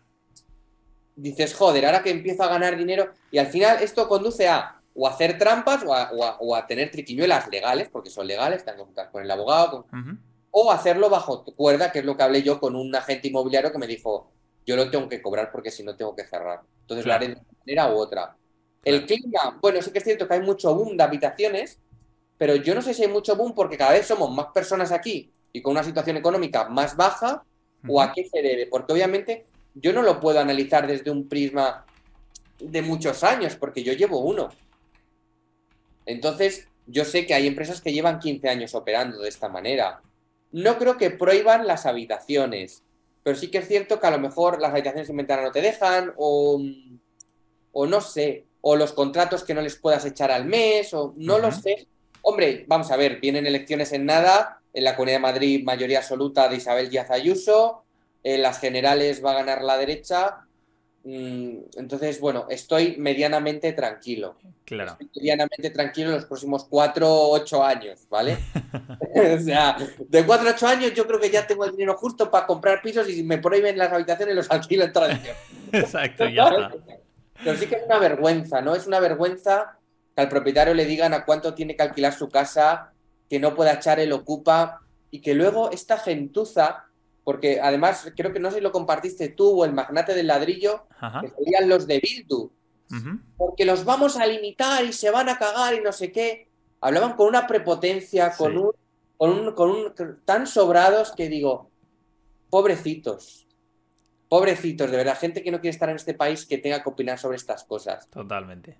Dices, 1.15 1.53
joder, 1.53 1.85
ahora 1.85 2.01
que 2.01 2.09
empiezo 2.09 2.43
a 2.43 2.47
ganar 2.47 2.77
dinero, 2.77 3.11
y 3.31 3.37
al 3.37 3.47
final 3.47 3.77
esto 3.81 4.07
conduce 4.07 4.47
a 4.47 4.79
o 4.95 5.07
hacer 5.07 5.37
trampas 5.39 5.83
o 5.85 6.55
a, 6.55 6.67
tener 6.67 6.91
triquiñuelas 6.91 7.47
legales, 7.49 7.89
porque 7.89 8.09
son 8.09 8.27
legales, 8.27 8.63
que 8.63 8.71
buscar 8.73 9.11
con 9.11 9.23
el 9.23 9.31
abogado, 9.31 9.87
con 9.89 10.19
o 10.55 10.71
hacerlo 10.71 11.09
bajo 11.09 11.43
cuerda, 11.43 11.91
que 11.91 11.99
es 11.99 12.05
lo 12.05 12.15
que 12.15 12.21
hablé 12.21 12.43
yo 12.43 12.59
con 12.59 12.75
un 12.75 12.95
agente 12.95 13.27
inmobiliario 13.27 13.71
que 13.71 13.79
me 13.79 13.87
dijo, 13.87 14.31
yo 14.67 14.75
lo 14.75 14.91
tengo 14.91 15.09
que 15.09 15.19
cobrar 15.19 15.51
porque 15.51 15.71
si 15.71 15.83
no 15.83 15.95
tengo 15.95 16.15
que 16.15 16.25
cerrar. 16.25 16.61
Entonces 16.81 17.07
lo 17.07 17.13
haré 17.13 17.29
de 17.29 17.33
una 17.33 17.43
manera 17.59 17.91
u 17.91 17.97
otra. 17.97 18.37
El 18.83 19.07
clima, 19.07 19.57
bueno, 19.59 19.81
sí 19.81 19.91
que 19.91 19.97
es 19.97 20.03
cierto 20.03 20.27
que 20.27 20.35
hay 20.35 20.41
mucho 20.41 20.75
boom 20.75 20.95
de 20.95 21.03
habitaciones, 21.03 21.79
pero 22.37 22.55
yo 22.55 22.75
no 22.75 22.83
sé 22.83 22.93
si 22.93 23.01
hay 23.01 23.09
mucho 23.09 23.35
boom 23.35 23.55
porque 23.55 23.77
cada 23.77 23.93
vez 23.93 24.05
somos 24.05 24.29
más 24.29 24.47
personas 24.53 24.91
aquí 24.91 25.33
y 25.51 25.63
con 25.63 25.71
una 25.71 25.83
situación 25.83 26.17
económica 26.17 26.69
más 26.69 26.95
baja, 26.95 27.43
o 27.87 27.99
a 27.99 28.13
qué 28.13 28.29
se 28.29 28.41
debe, 28.41 28.67
porque 28.67 28.93
obviamente 28.93 29.45
yo 29.75 29.93
no 29.93 30.01
lo 30.01 30.19
puedo 30.19 30.39
analizar 30.39 30.87
desde 30.87 31.11
un 31.11 31.27
prisma 31.27 31.85
de 32.59 32.81
muchos 32.81 33.23
años, 33.23 33.55
porque 33.55 33.83
yo 33.83 33.93
llevo 33.93 34.19
uno. 34.19 34.49
Entonces, 36.05 36.67
yo 36.87 37.05
sé 37.05 37.25
que 37.25 37.33
hay 37.33 37.47
empresas 37.47 37.81
que 37.81 37.93
llevan 37.93 38.19
15 38.19 38.49
años 38.49 38.75
operando 38.75 39.19
de 39.19 39.29
esta 39.29 39.49
manera. 39.49 40.01
No 40.51 40.77
creo 40.77 40.97
que 40.97 41.09
prohíban 41.09 41.65
las 41.65 41.85
habitaciones, 41.85 42.83
pero 43.23 43.37
sí 43.37 43.49
que 43.49 43.59
es 43.59 43.67
cierto 43.67 43.99
que 43.99 44.07
a 44.07 44.11
lo 44.11 44.19
mejor 44.19 44.61
las 44.61 44.71
habitaciones 44.71 45.09
en 45.09 45.17
ventana 45.17 45.43
no 45.43 45.51
te 45.51 45.61
dejan, 45.61 46.13
o, 46.17 46.61
o 47.71 47.87
no 47.87 48.01
sé, 48.01 48.45
o 48.61 48.75
los 48.75 48.93
contratos 48.93 49.43
que 49.43 49.53
no 49.53 49.61
les 49.61 49.75
puedas 49.75 50.05
echar 50.05 50.31
al 50.31 50.45
mes, 50.45 50.93
o 50.93 51.13
no 51.17 51.39
lo 51.39 51.51
sé. 51.51 51.87
Hombre, 52.21 52.65
vamos 52.67 52.91
a 52.91 52.97
ver, 52.97 53.19
vienen 53.19 53.45
elecciones 53.45 53.91
en 53.91 54.05
nada 54.05 54.61
En 54.73 54.85
la 54.85 54.95
Comunidad 54.95 55.17
de 55.17 55.21
Madrid, 55.21 55.63
mayoría 55.63 55.99
absoluta 55.99 56.47
de 56.47 56.57
Isabel 56.57 56.89
Díaz 56.89 57.11
Ayuso. 57.11 57.82
En 58.23 58.41
las 58.41 58.59
generales 58.59 59.23
va 59.23 59.31
a 59.31 59.35
ganar 59.35 59.61
la 59.63 59.77
derecha. 59.77 60.45
Mm, 61.03 61.57
entonces, 61.75 62.19
bueno, 62.21 62.47
estoy 62.49 62.95
medianamente 62.97 63.73
tranquilo. 63.73 64.37
Claro. 64.65 64.91
Estoy 64.99 65.09
medianamente 65.15 65.69
tranquilo 65.69 66.09
en 66.09 66.15
los 66.15 66.25
próximos 66.25 66.65
cuatro 66.65 67.09
o 67.09 67.33
ocho 67.33 67.63
años, 67.63 68.07
¿vale? 68.09 68.37
o 69.37 69.39
sea, 69.39 69.77
de 70.07 70.25
cuatro 70.25 70.49
a 70.49 70.53
ocho 70.53 70.67
años 70.67 70.93
yo 70.93 71.05
creo 71.05 71.19
que 71.19 71.29
ya 71.29 71.45
tengo 71.45 71.65
el 71.65 71.71
dinero 71.71 71.97
justo 71.97 72.31
para 72.31 72.47
comprar 72.47 72.81
pisos 72.81 73.07
y 73.09 73.15
si 73.15 73.23
me 73.23 73.37
prohíben 73.37 73.77
las 73.77 73.91
habitaciones 73.91 74.35
los 74.35 74.49
alquilo 74.49 74.85
en 74.85 74.93
la 74.93 75.17
Exacto, 75.73 76.27
ya 76.29 76.47
está. 76.47 76.71
Pero 77.43 77.57
sí 77.57 77.67
que 77.67 77.75
es 77.75 77.83
una 77.85 77.99
vergüenza, 77.99 78.61
¿no? 78.61 78.75
Es 78.75 78.87
una 78.87 78.99
vergüenza 78.99 79.77
que 80.15 80.21
al 80.21 80.29
propietario 80.29 80.73
le 80.73 80.85
digan 80.85 81.13
a 81.13 81.25
cuánto 81.25 81.53
tiene 81.53 81.75
que 81.75 81.83
alquilar 81.83 82.13
su 82.13 82.29
casa, 82.29 82.93
que 83.29 83.39
no 83.39 83.55
pueda 83.55 83.73
echar 83.73 83.99
el 83.99 84.13
ocupa 84.13 84.81
y 85.11 85.21
que 85.21 85.33
luego 85.33 85.71
esta 85.71 85.97
gentuza 85.97 86.85
porque 87.23 87.61
además 87.61 88.11
creo 88.15 88.33
que 88.33 88.39
no 88.39 88.49
sé 88.49 88.57
si 88.57 88.61
lo 88.61 88.71
compartiste 88.71 89.29
tú 89.29 89.61
o 89.61 89.65
el 89.65 89.73
magnate 89.73 90.13
del 90.13 90.27
ladrillo, 90.27 90.87
Ajá. 90.99 91.21
que 91.21 91.29
serían 91.29 91.69
los 91.69 91.87
de 91.87 91.99
Bildu, 91.99 92.51
porque 93.37 93.65
los 93.65 93.85
vamos 93.85 94.17
a 94.17 94.25
limitar 94.25 94.83
y 94.85 94.93
se 94.93 95.09
van 95.09 95.29
a 95.29 95.37
cagar 95.37 95.73
y 95.73 95.81
no 95.81 95.91
sé 95.91 96.11
qué. 96.11 96.47
Hablaban 96.81 97.15
con 97.15 97.27
una 97.27 97.47
prepotencia, 97.47 98.33
con 98.37 98.57
un, 98.57 98.71
con 99.17 99.31
un, 99.31 99.51
con 99.53 99.69
un 99.71 99.93
tan 100.25 100.45
sobrados 100.45 101.13
que 101.13 101.29
digo, 101.29 101.71
pobrecitos, 102.49 103.47
pobrecitos, 104.27 104.91
de 104.91 104.97
verdad, 104.97 105.17
gente 105.17 105.41
que 105.41 105.51
no 105.51 105.61
quiere 105.61 105.73
estar 105.73 105.89
en 105.89 105.95
este 105.95 106.13
país 106.13 106.45
que 106.45 106.57
tenga 106.57 106.83
que 106.83 106.89
opinar 106.89 107.17
sobre 107.17 107.37
estas 107.37 107.63
cosas. 107.63 108.07
Totalmente. 108.09 108.77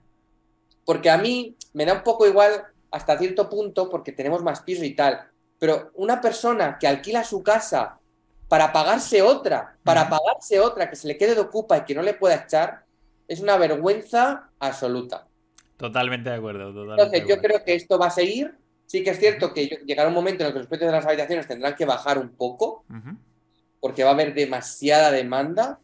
Porque 0.86 1.10
a 1.10 1.18
mí 1.18 1.56
me 1.74 1.86
da 1.86 1.94
un 1.94 2.04
poco 2.04 2.28
igual 2.28 2.66
hasta 2.92 3.18
cierto 3.18 3.50
punto, 3.50 3.90
porque 3.90 4.12
tenemos 4.12 4.44
más 4.44 4.62
pisos 4.62 4.84
y 4.84 4.94
tal, 4.94 5.32
pero 5.58 5.92
una 5.96 6.20
persona 6.20 6.78
que 6.78 6.88
alquila 6.88 7.24
su 7.24 7.42
casa 7.42 8.00
para 8.54 8.72
pagarse 8.72 9.20
otra, 9.24 9.76
para 9.84 10.08
pagarse 10.08 10.60
otra 10.60 10.88
que 10.88 10.96
se 10.96 11.08
le 11.08 11.18
quede 11.18 11.34
de 11.34 11.42
ocupa 11.42 11.80
y 11.80 11.86
que 11.86 11.96
no 11.96 12.04
le 12.04 12.14
pueda 12.14 12.36
echar, 12.36 12.84
es 13.28 13.40
una 13.40 13.58
vergüenza 13.58 14.52
absoluta. 14.60 15.26
Totalmente 15.76 16.30
de 16.30 16.36
acuerdo. 16.36 16.72
Totalmente 16.72 17.02
Entonces, 17.02 17.24
de 17.24 17.30
yo 17.30 17.42
creo 17.42 17.66
que 17.66 17.74
esto 17.74 17.98
va 17.98 18.06
a 18.06 18.12
seguir. 18.12 18.54
Sí 18.86 19.04
que 19.04 19.10
es 19.10 19.18
cierto 19.18 19.56
que 19.56 19.66
llegará 19.88 20.10
un 20.10 20.14
momento 20.14 20.44
en 20.44 20.50
el 20.50 20.54
que 20.54 20.60
los 20.60 20.68
precios 20.68 20.92
de 20.92 20.96
las 20.96 21.04
habitaciones 21.08 21.48
tendrán 21.48 21.74
que 21.74 21.86
bajar 21.86 22.20
un 22.20 22.30
poco, 22.30 22.86
porque 23.80 24.04
va 24.04 24.12
a 24.12 24.14
haber 24.14 24.36
demasiada 24.36 25.10
demanda, 25.10 25.80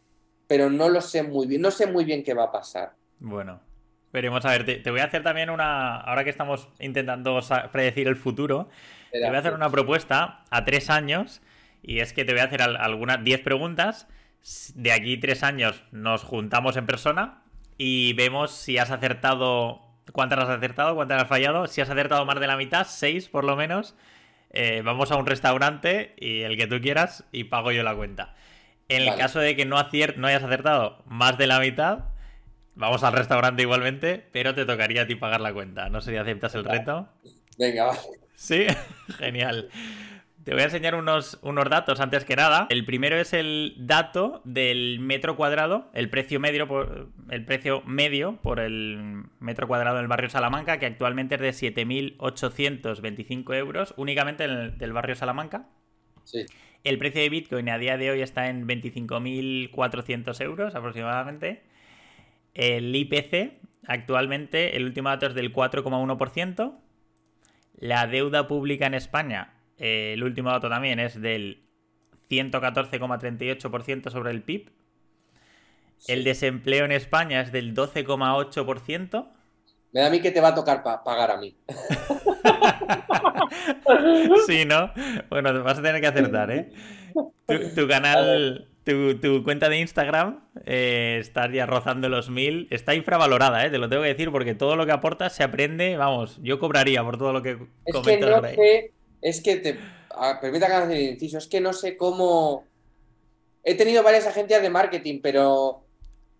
pero 0.46 0.70
no 0.70 0.88
lo 0.88 1.00
sé 1.00 1.24
muy 1.24 1.48
bien, 1.48 1.62
no 1.62 1.72
sé 1.72 1.88
muy 1.88 2.04
bien 2.04 2.22
qué 2.22 2.34
va 2.34 2.44
a 2.44 2.52
pasar. 2.52 2.92
Bueno, 3.18 3.58
veremos 4.12 4.44
a 4.44 4.50
ver. 4.50 4.64
Te, 4.64 4.76
te 4.76 4.92
voy 4.92 5.00
a 5.00 5.06
hacer 5.06 5.24
también 5.24 5.50
una. 5.50 5.96
Ahora 5.96 6.22
que 6.22 6.30
estamos 6.30 6.68
intentando 6.78 7.40
predecir 7.72 8.06
el 8.06 8.14
futuro, 8.14 8.68
te 9.10 9.26
voy 9.26 9.34
a 9.34 9.40
hacer 9.40 9.54
una 9.54 9.70
propuesta 9.70 10.44
a 10.50 10.64
tres 10.64 10.88
años. 10.88 11.42
Y 11.82 12.00
es 12.00 12.12
que 12.12 12.24
te 12.24 12.32
voy 12.32 12.40
a 12.40 12.44
hacer 12.44 12.62
al- 12.62 12.76
algunas 12.76 13.22
10 13.24 13.40
preguntas. 13.40 14.06
De 14.74 14.92
aquí 14.92 15.18
tres 15.18 15.42
años 15.42 15.82
nos 15.92 16.22
juntamos 16.22 16.76
en 16.76 16.86
persona 16.86 17.42
y 17.78 18.12
vemos 18.14 18.52
si 18.52 18.78
has 18.78 18.90
acertado. 18.90 19.82
¿Cuántas 20.12 20.38
has 20.40 20.48
acertado? 20.48 20.94
¿Cuántas 20.94 21.22
has 21.22 21.28
fallado? 21.28 21.66
Si 21.66 21.80
has 21.80 21.90
acertado 21.90 22.24
más 22.24 22.40
de 22.40 22.46
la 22.46 22.56
mitad, 22.56 22.86
seis 22.88 23.28
por 23.28 23.44
lo 23.44 23.56
menos. 23.56 23.94
eh, 24.52 24.82
vamos 24.84 25.12
a 25.12 25.16
un 25.16 25.26
restaurante 25.26 26.14
y 26.18 26.40
el 26.40 26.56
que 26.56 26.66
tú 26.66 26.80
quieras 26.80 27.24
y 27.30 27.44
pago 27.44 27.70
yo 27.70 27.82
la 27.84 27.94
cuenta. 27.94 28.34
En 28.88 29.02
el 29.02 29.08
Vale. 29.10 29.20
caso 29.22 29.38
de 29.38 29.54
que 29.54 29.64
no, 29.64 29.76
acier- 29.78 30.16
no 30.16 30.26
hayas 30.26 30.42
acertado 30.42 31.04
más 31.06 31.38
de 31.38 31.46
la 31.46 31.60
mitad, 31.60 32.06
vamos 32.74 33.04
al 33.04 33.12
restaurante 33.12 33.62
igualmente, 33.62 34.26
pero 34.32 34.52
te 34.54 34.64
tocaría 34.66 35.02
a 35.02 35.06
ti 35.06 35.14
pagar 35.14 35.40
la 35.40 35.52
cuenta. 35.52 35.88
No 35.88 36.00
sé 36.00 36.10
si 36.10 36.16
aceptas 36.16 36.54
el 36.56 36.64
Vale. 36.64 36.78
reto. 36.80 37.08
Venga, 37.58 37.84
va. 37.86 37.98
Sí, 38.34 38.66
genial. 39.18 39.68
Te 40.44 40.52
voy 40.52 40.62
a 40.62 40.64
enseñar 40.64 40.94
unos, 40.94 41.38
unos 41.42 41.68
datos 41.68 42.00
antes 42.00 42.24
que 42.24 42.34
nada. 42.34 42.66
El 42.70 42.86
primero 42.86 43.16
es 43.16 43.34
el 43.34 43.74
dato 43.76 44.40
del 44.44 44.98
metro 44.98 45.36
cuadrado, 45.36 45.90
el 45.92 46.08
precio 46.08 46.40
medio 46.40 46.66
por, 46.66 47.10
el 47.28 47.44
precio 47.44 47.82
medio 47.84 48.36
por 48.36 48.58
el 48.58 49.24
metro 49.38 49.68
cuadrado 49.68 49.98
en 49.98 50.04
el 50.04 50.08
barrio 50.08 50.30
Salamanca, 50.30 50.78
que 50.78 50.86
actualmente 50.86 51.34
es 51.34 51.60
de 51.60 51.74
7.825 51.74 53.54
euros, 53.54 53.92
únicamente 53.98 54.44
en 54.44 54.50
el, 54.50 54.78
del 54.78 54.94
barrio 54.94 55.14
Salamanca. 55.14 55.68
Sí. 56.24 56.46
El 56.84 56.96
precio 56.96 57.20
de 57.20 57.28
Bitcoin 57.28 57.68
a 57.68 57.76
día 57.76 57.98
de 57.98 58.10
hoy 58.10 58.22
está 58.22 58.48
en 58.48 58.66
25.400 58.66 60.40
euros 60.42 60.74
aproximadamente. 60.74 61.64
El 62.54 62.96
IPC 62.96 63.58
actualmente, 63.86 64.76
el 64.76 64.86
último 64.86 65.10
dato 65.10 65.26
es 65.26 65.34
del 65.34 65.52
4,1%. 65.52 66.78
La 67.78 68.06
deuda 68.06 68.48
pública 68.48 68.86
en 68.86 68.94
España, 68.94 69.59
eh, 69.80 70.12
el 70.14 70.22
último 70.24 70.50
dato 70.50 70.68
también 70.68 70.98
es 71.00 71.20
del 71.20 71.62
114,38% 72.28 74.10
sobre 74.10 74.30
el 74.30 74.42
PIB. 74.42 74.70
El 76.06 76.24
desempleo 76.24 76.84
en 76.84 76.92
España 76.92 77.40
es 77.40 77.52
del 77.52 77.74
12,8%. 77.74 79.28
Me 79.92 80.00
da 80.00 80.06
a 80.08 80.10
mí 80.10 80.20
que 80.20 80.30
te 80.32 80.40
va 80.40 80.48
a 80.48 80.54
tocar 80.54 80.82
pa- 80.82 81.02
pagar 81.04 81.30
a 81.30 81.36
mí. 81.36 81.54
Sí, 84.34 84.64
¿no? 84.64 84.92
Bueno, 85.28 85.52
te 85.52 85.58
vas 85.58 85.78
a 85.78 85.82
tener 85.82 86.00
que 86.00 86.06
acertar, 86.06 86.50
¿eh? 86.50 86.72
Tu, 87.46 87.74
tu 87.74 87.88
canal, 87.88 88.68
tu, 88.84 89.18
tu 89.20 89.42
cuenta 89.44 89.68
de 89.68 89.78
Instagram, 89.80 90.40
eh, 90.66 91.18
estás 91.20 91.50
ya 91.52 91.66
rozando 91.66 92.08
los 92.08 92.30
mil. 92.30 92.66
Está 92.70 92.94
infravalorada, 92.94 93.64
¿eh? 93.66 93.70
Te 93.70 93.78
lo 93.78 93.88
tengo 93.88 94.02
que 94.02 94.08
decir 94.08 94.30
porque 94.30 94.54
todo 94.54 94.76
lo 94.76 94.86
que 94.86 94.92
aportas 94.92 95.34
se 95.34 95.42
aprende, 95.44 95.96
vamos, 95.96 96.38
yo 96.42 96.58
cobraría 96.58 97.02
por 97.04 97.18
todo 97.18 97.32
lo 97.32 97.42
que 97.42 97.58
Es 97.84 98.00
que 98.00 98.00
comentas 98.00 98.24
no 98.24 98.34
por 98.34 98.46
ahí. 98.46 98.54
sé, 98.54 98.92
es 99.22 99.40
que 99.42 99.56
te. 99.56 99.78
ah, 100.10 100.38
permita 100.40 100.66
que 100.66 100.72
haga 100.72 100.92
el 100.92 101.00
inciso, 101.12 101.38
es 101.38 101.46
que 101.46 101.60
no 101.60 101.72
sé 101.72 101.96
cómo. 101.96 102.64
He 103.62 103.74
tenido 103.74 104.02
varias 104.02 104.26
agencias 104.26 104.62
de 104.62 104.70
marketing, 104.70 105.20
pero 105.22 105.84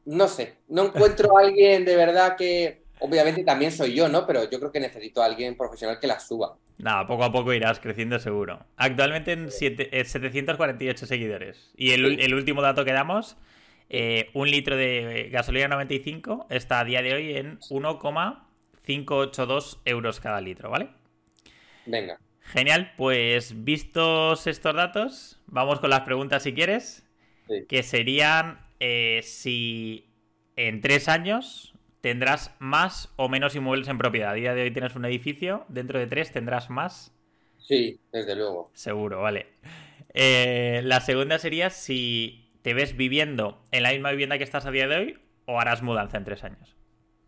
no 0.06 0.26
sé, 0.28 0.54
no 0.68 0.86
encuentro 0.86 1.36
a 1.36 1.42
alguien 1.42 1.84
de 1.84 1.96
verdad 1.96 2.36
que. 2.36 2.80
Obviamente 3.02 3.44
también 3.44 3.72
soy 3.72 3.94
yo, 3.94 4.08
¿no? 4.08 4.26
Pero 4.26 4.48
yo 4.50 4.58
creo 4.58 4.70
que 4.70 4.78
necesito 4.80 5.22
a 5.22 5.24
alguien 5.24 5.56
profesional 5.56 5.98
que 5.98 6.06
las 6.06 6.28
suba. 6.28 6.58
Nada, 6.76 7.06
poco 7.06 7.24
a 7.24 7.32
poco 7.32 7.52
irás 7.54 7.80
creciendo 7.80 8.18
seguro. 8.18 8.60
Actualmente 8.76 9.32
en 9.32 9.50
siete- 9.50 9.88
eh, 9.98 10.04
748 10.04 11.06
seguidores. 11.06 11.70
Y 11.76 11.92
el 11.92 12.34
último 12.34 12.60
dato 12.60 12.84
que 12.84 12.92
damos, 12.92 13.38
eh, 13.88 14.28
un 14.34 14.50
litro 14.50 14.76
de 14.76 15.28
gasolina 15.32 15.68
95 15.68 16.46
está 16.50 16.80
a 16.80 16.84
día 16.84 17.00
de 17.02 17.14
hoy 17.14 17.36
en 17.36 17.58
1,582 17.70 19.80
euros 19.84 20.20
cada 20.20 20.40
litro, 20.40 20.70
¿vale? 20.70 20.88
Venga, 21.86 22.18
Genial, 22.52 22.92
pues 22.96 23.64
vistos 23.64 24.46
estos 24.46 24.74
datos, 24.74 25.40
vamos 25.46 25.78
con 25.80 25.90
las 25.90 26.00
preguntas 26.00 26.42
si 26.42 26.52
quieres, 26.52 27.06
Sí. 27.48 27.64
que 27.68 27.82
serían 27.82 28.60
eh, 28.78 29.20
si 29.24 30.08
en 30.56 30.80
tres 30.80 31.08
años 31.08 31.74
tendrás 32.00 32.54
más 32.60 33.12
o 33.16 33.28
menos 33.28 33.54
inmuebles 33.56 33.88
en 33.88 33.98
propiedad. 33.98 34.30
A 34.30 34.34
día 34.34 34.54
de 34.54 34.62
hoy 34.62 34.70
tienes 34.70 34.94
un 34.96 35.04
edificio, 35.04 35.64
dentro 35.68 35.98
de 35.98 36.06
tres 36.06 36.32
tendrás 36.32 36.70
más, 36.70 37.12
sí, 37.58 38.00
desde 38.12 38.36
luego. 38.36 38.70
seguro, 38.74 39.20
vale. 39.22 39.46
Eh, 40.14 40.80
la 40.84 41.00
segunda 41.00 41.38
sería 41.38 41.70
si 41.70 42.50
te 42.62 42.74
ves 42.74 42.96
viviendo 42.96 43.64
en 43.70 43.82
la 43.84 43.90
misma 43.92 44.10
vivienda 44.10 44.38
que 44.38 44.44
estás 44.44 44.66
a 44.66 44.70
día 44.70 44.88
de 44.88 44.96
hoy 44.96 45.18
o 45.46 45.60
harás 45.60 45.82
mudanza 45.82 46.16
en 46.18 46.24
tres 46.24 46.42
años. 46.44 46.76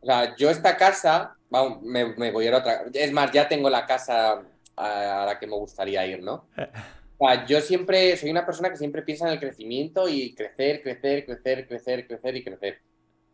O 0.00 0.06
sea, 0.06 0.34
yo 0.36 0.50
esta 0.50 0.76
casa, 0.76 1.36
vamos, 1.50 1.82
me, 1.82 2.14
me 2.16 2.30
voy 2.32 2.44
a 2.46 2.48
ir 2.48 2.54
a 2.54 2.58
otra. 2.58 2.82
Es 2.92 3.12
más, 3.12 3.30
ya 3.32 3.48
tengo 3.48 3.70
la 3.70 3.86
casa 3.86 4.42
a 4.76 5.24
la 5.26 5.38
que 5.38 5.46
me 5.46 5.56
gustaría 5.56 6.06
ir, 6.06 6.22
¿no? 6.22 6.48
O 7.18 7.28
sea, 7.28 7.46
yo 7.46 7.60
siempre 7.60 8.16
soy 8.16 8.30
una 8.30 8.44
persona 8.44 8.68
que 8.68 8.76
siempre 8.76 9.02
piensa 9.02 9.28
en 9.28 9.34
el 9.34 9.38
crecimiento 9.38 10.08
y 10.08 10.34
crecer, 10.34 10.82
crecer, 10.82 11.24
crecer, 11.24 11.68
crecer, 11.68 12.06
crecer 12.08 12.36
y 12.36 12.42
crecer. 12.42 12.80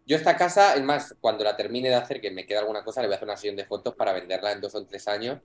Yo 0.05 0.16
esta 0.16 0.36
casa, 0.36 0.74
es 0.74 0.82
más, 0.82 1.16
cuando 1.22 1.43
la 1.43 1.57
termine 1.57 1.89
de 1.89 1.95
hacer, 1.95 2.20
que 2.20 2.30
me 2.30 2.45
queda 2.45 2.61
alguna 2.61 2.84
cosa, 2.84 3.01
le 3.01 3.07
voy 3.07 3.14
a 3.14 3.16
hacer 3.16 3.28
una 3.28 3.36
sesión 3.36 3.57
de 3.57 3.64
fotos 3.64 3.95
para 3.95 4.12
venderla 4.12 4.53
en 4.53 4.61
dos 4.61 4.74
o 4.74 4.84
tres 4.84 5.09
años, 5.09 5.39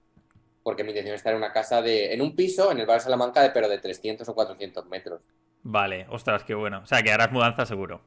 porque 0.61 0.83
mi 0.83 0.89
intención 0.89 1.15
es 1.15 1.19
estar 1.19 1.31
en 1.31 1.37
una 1.37 1.53
casa 1.53 1.81
de, 1.81 2.13
en 2.13 2.21
un 2.21 2.35
piso, 2.35 2.69
en 2.69 2.81
el 2.81 2.85
barrio 2.85 3.03
Salamanca, 3.03 3.49
pero 3.53 3.69
de 3.69 3.77
300 3.77 4.27
o 4.27 4.35
400 4.35 4.87
metros. 4.87 5.21
Vale, 5.61 6.05
ostras, 6.09 6.43
qué 6.43 6.53
bueno. 6.53 6.81
O 6.83 6.85
sea, 6.85 7.01
que 7.01 7.11
harás 7.13 7.31
mudanza 7.31 7.65
seguro. 7.65 8.01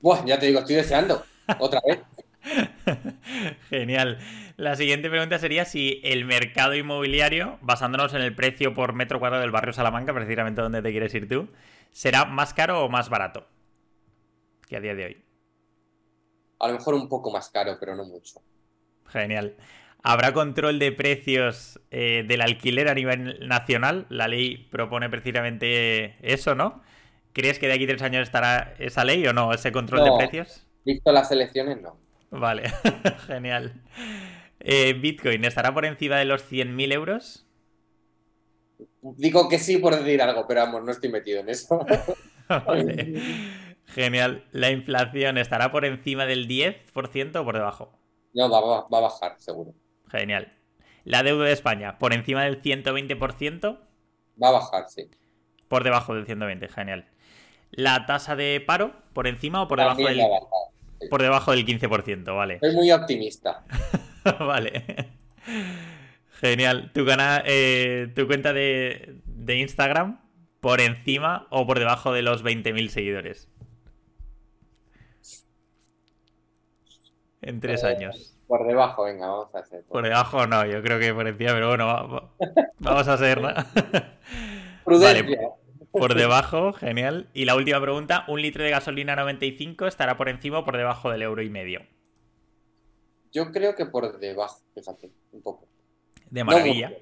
Buah, 0.00 0.24
ya 0.24 0.38
te 0.38 0.46
digo, 0.46 0.58
estoy 0.58 0.76
deseando. 0.76 1.24
Otra 1.60 1.80
vez. 1.86 2.00
Genial. 3.70 4.18
La 4.56 4.76
siguiente 4.76 5.10
pregunta 5.10 5.38
sería 5.38 5.64
si 5.64 6.00
el 6.04 6.24
mercado 6.24 6.74
inmobiliario, 6.74 7.58
basándonos 7.60 8.14
en 8.14 8.22
el 8.22 8.34
precio 8.34 8.74
por 8.74 8.92
metro 8.94 9.18
cuadrado 9.18 9.42
del 9.42 9.50
barrio 9.50 9.72
Salamanca, 9.72 10.14
precisamente 10.14 10.62
donde 10.62 10.82
te 10.82 10.90
quieres 10.90 11.14
ir 11.14 11.28
tú, 11.28 11.48
será 11.90 12.24
más 12.24 12.54
caro 12.54 12.84
o 12.84 12.88
más 12.88 13.08
barato 13.08 13.46
que 14.68 14.76
a 14.76 14.80
día 14.80 14.94
de 14.94 15.04
hoy. 15.06 15.16
A 16.58 16.68
lo 16.68 16.74
mejor 16.74 16.94
un 16.94 17.08
poco 17.08 17.30
más 17.30 17.48
caro, 17.50 17.76
pero 17.80 17.94
no 17.96 18.04
mucho. 18.04 18.40
Genial. 19.06 19.56
¿Habrá 20.02 20.32
control 20.32 20.78
de 20.78 20.92
precios 20.92 21.80
eh, 21.90 22.24
del 22.26 22.40
alquiler 22.40 22.88
a 22.88 22.94
nivel 22.94 23.46
nacional? 23.48 24.06
La 24.08 24.28
ley 24.28 24.56
propone 24.70 25.08
precisamente 25.10 26.16
eso, 26.22 26.54
¿no? 26.54 26.82
¿Crees 27.32 27.58
que 27.58 27.66
de 27.68 27.74
aquí 27.74 27.84
a 27.84 27.88
tres 27.88 28.02
años 28.02 28.22
estará 28.22 28.74
esa 28.78 29.04
ley 29.04 29.26
o 29.26 29.32
no? 29.32 29.52
¿Ese 29.52 29.72
control 29.72 30.00
No. 30.00 30.04
de 30.04 30.12
precios? 30.12 30.66
Visto 30.84 31.12
las 31.12 31.30
elecciones, 31.32 31.80
no. 31.82 32.05
Vale, 32.30 32.70
genial. 33.26 33.74
Eh, 34.60 34.94
Bitcoin, 34.94 35.44
¿estará 35.44 35.72
por 35.72 35.84
encima 35.84 36.16
de 36.16 36.24
los 36.24 36.42
100.000 36.50 36.92
euros? 36.92 37.46
Digo 39.02 39.48
que 39.48 39.58
sí 39.58 39.78
por 39.78 39.94
decir 39.96 40.20
algo, 40.20 40.46
pero 40.46 40.60
vamos, 40.62 40.82
no 40.84 40.90
estoy 40.90 41.10
metido 41.10 41.40
en 41.40 41.48
eso. 41.48 41.84
Vale. 42.48 43.20
Genial. 43.86 44.44
¿La 44.52 44.70
inflación 44.70 45.38
estará 45.38 45.70
por 45.70 45.84
encima 45.84 46.26
del 46.26 46.48
10% 46.48 47.36
o 47.40 47.44
por 47.44 47.54
debajo? 47.56 47.98
No, 48.34 48.50
va, 48.50 48.60
va- 48.60 48.88
va 48.92 48.98
a 48.98 49.02
bajar, 49.02 49.36
seguro. 49.38 49.72
Genial. 50.10 50.52
¿La 51.04 51.22
deuda 51.22 51.44
de 51.46 51.52
España 51.52 51.98
por 51.98 52.12
encima 52.12 52.42
del 52.44 52.60
120%? 52.60 53.78
Va 54.42 54.48
a 54.48 54.52
bajar, 54.52 54.86
sí. 54.88 55.08
Por 55.68 55.84
debajo 55.84 56.14
del 56.14 56.26
120, 56.26 56.68
genial. 56.68 57.06
¿La 57.70 58.06
tasa 58.06 58.36
de 58.36 58.60
paro 58.64 58.92
por 59.12 59.26
encima 59.26 59.62
o 59.62 59.68
por 59.68 59.78
debajo 59.78 60.04
del, 60.04 60.18
va 60.20 60.24
a 60.24 60.28
bajar. 60.28 60.48
Por 61.10 61.22
debajo 61.22 61.52
del 61.52 61.64
15%? 61.66 62.34
Vale. 62.36 62.58
Soy 62.60 62.74
muy 62.74 62.90
optimista. 62.92 63.64
vale. 64.40 65.10
Genial. 66.40 66.90
¿Tu, 66.92 67.04
cana- 67.06 67.42
eh, 67.46 68.12
tu 68.14 68.26
cuenta 68.26 68.52
de, 68.52 69.20
de 69.24 69.56
Instagram 69.58 70.20
por 70.60 70.80
encima 70.80 71.46
o 71.50 71.66
por 71.66 71.78
debajo 71.78 72.12
de 72.12 72.22
los 72.22 72.42
20.000 72.44 72.88
seguidores? 72.88 73.48
En 77.42 77.60
tres 77.60 77.82
Eh, 77.84 77.86
años. 77.88 78.32
Por 78.48 78.66
debajo, 78.66 79.04
venga, 79.04 79.26
vamos 79.28 79.54
a 79.54 79.58
hacer. 79.58 79.84
Por 79.88 80.04
debajo 80.04 80.46
no, 80.46 80.64
yo 80.66 80.82
creo 80.82 80.98
que 81.00 81.12
por 81.12 81.26
encima, 81.26 81.52
pero 81.52 81.68
bueno, 81.68 81.86
va- 81.86 82.02
va- 82.06 82.30
vamos 82.78 83.08
a 83.08 83.16
ser, 83.16 83.40
¿no? 83.40 83.48
Prudencia. 84.84 85.40
Por 85.98 86.14
debajo, 86.14 86.72
genial. 86.72 87.28
Y 87.34 87.44
la 87.44 87.54
última 87.54 87.80
pregunta, 87.80 88.24
¿un 88.28 88.40
litro 88.42 88.64
de 88.64 88.70
gasolina 88.70 89.16
95 89.16 89.86
estará 89.86 90.16
por 90.16 90.28
encima 90.28 90.58
o 90.58 90.64
por 90.64 90.76
debajo 90.76 91.10
del 91.10 91.22
euro 91.22 91.42
y 91.42 91.50
medio? 91.50 91.82
Yo 93.32 93.50
creo 93.52 93.74
que 93.74 93.86
por 93.86 94.18
debajo, 94.18 94.60
fíjate, 94.74 95.10
un 95.32 95.42
poco. 95.42 95.68
De 96.30 96.44
maravilla. 96.44 96.92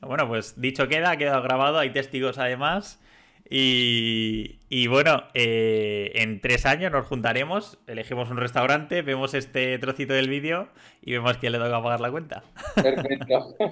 Bueno, 0.00 0.28
pues 0.28 0.60
dicho 0.60 0.88
queda, 0.88 1.10
ha 1.10 1.16
quedado 1.16 1.42
grabado, 1.42 1.78
hay 1.78 1.90
testigos 1.90 2.38
además. 2.38 3.00
Y, 3.48 4.58
y 4.68 4.88
bueno, 4.88 5.22
eh, 5.34 6.12
en 6.16 6.40
tres 6.40 6.66
años 6.66 6.90
nos 6.90 7.06
juntaremos, 7.06 7.78
elegimos 7.86 8.30
un 8.30 8.38
restaurante, 8.38 9.02
vemos 9.02 9.34
este 9.34 9.78
trocito 9.78 10.14
del 10.14 10.28
vídeo 10.28 10.68
y 11.00 11.12
vemos 11.12 11.36
quién 11.38 11.52
le 11.52 11.58
toca 11.58 11.82
pagar 11.82 12.00
la 12.00 12.10
cuenta. 12.10 12.42
Perfecto. 12.74 13.56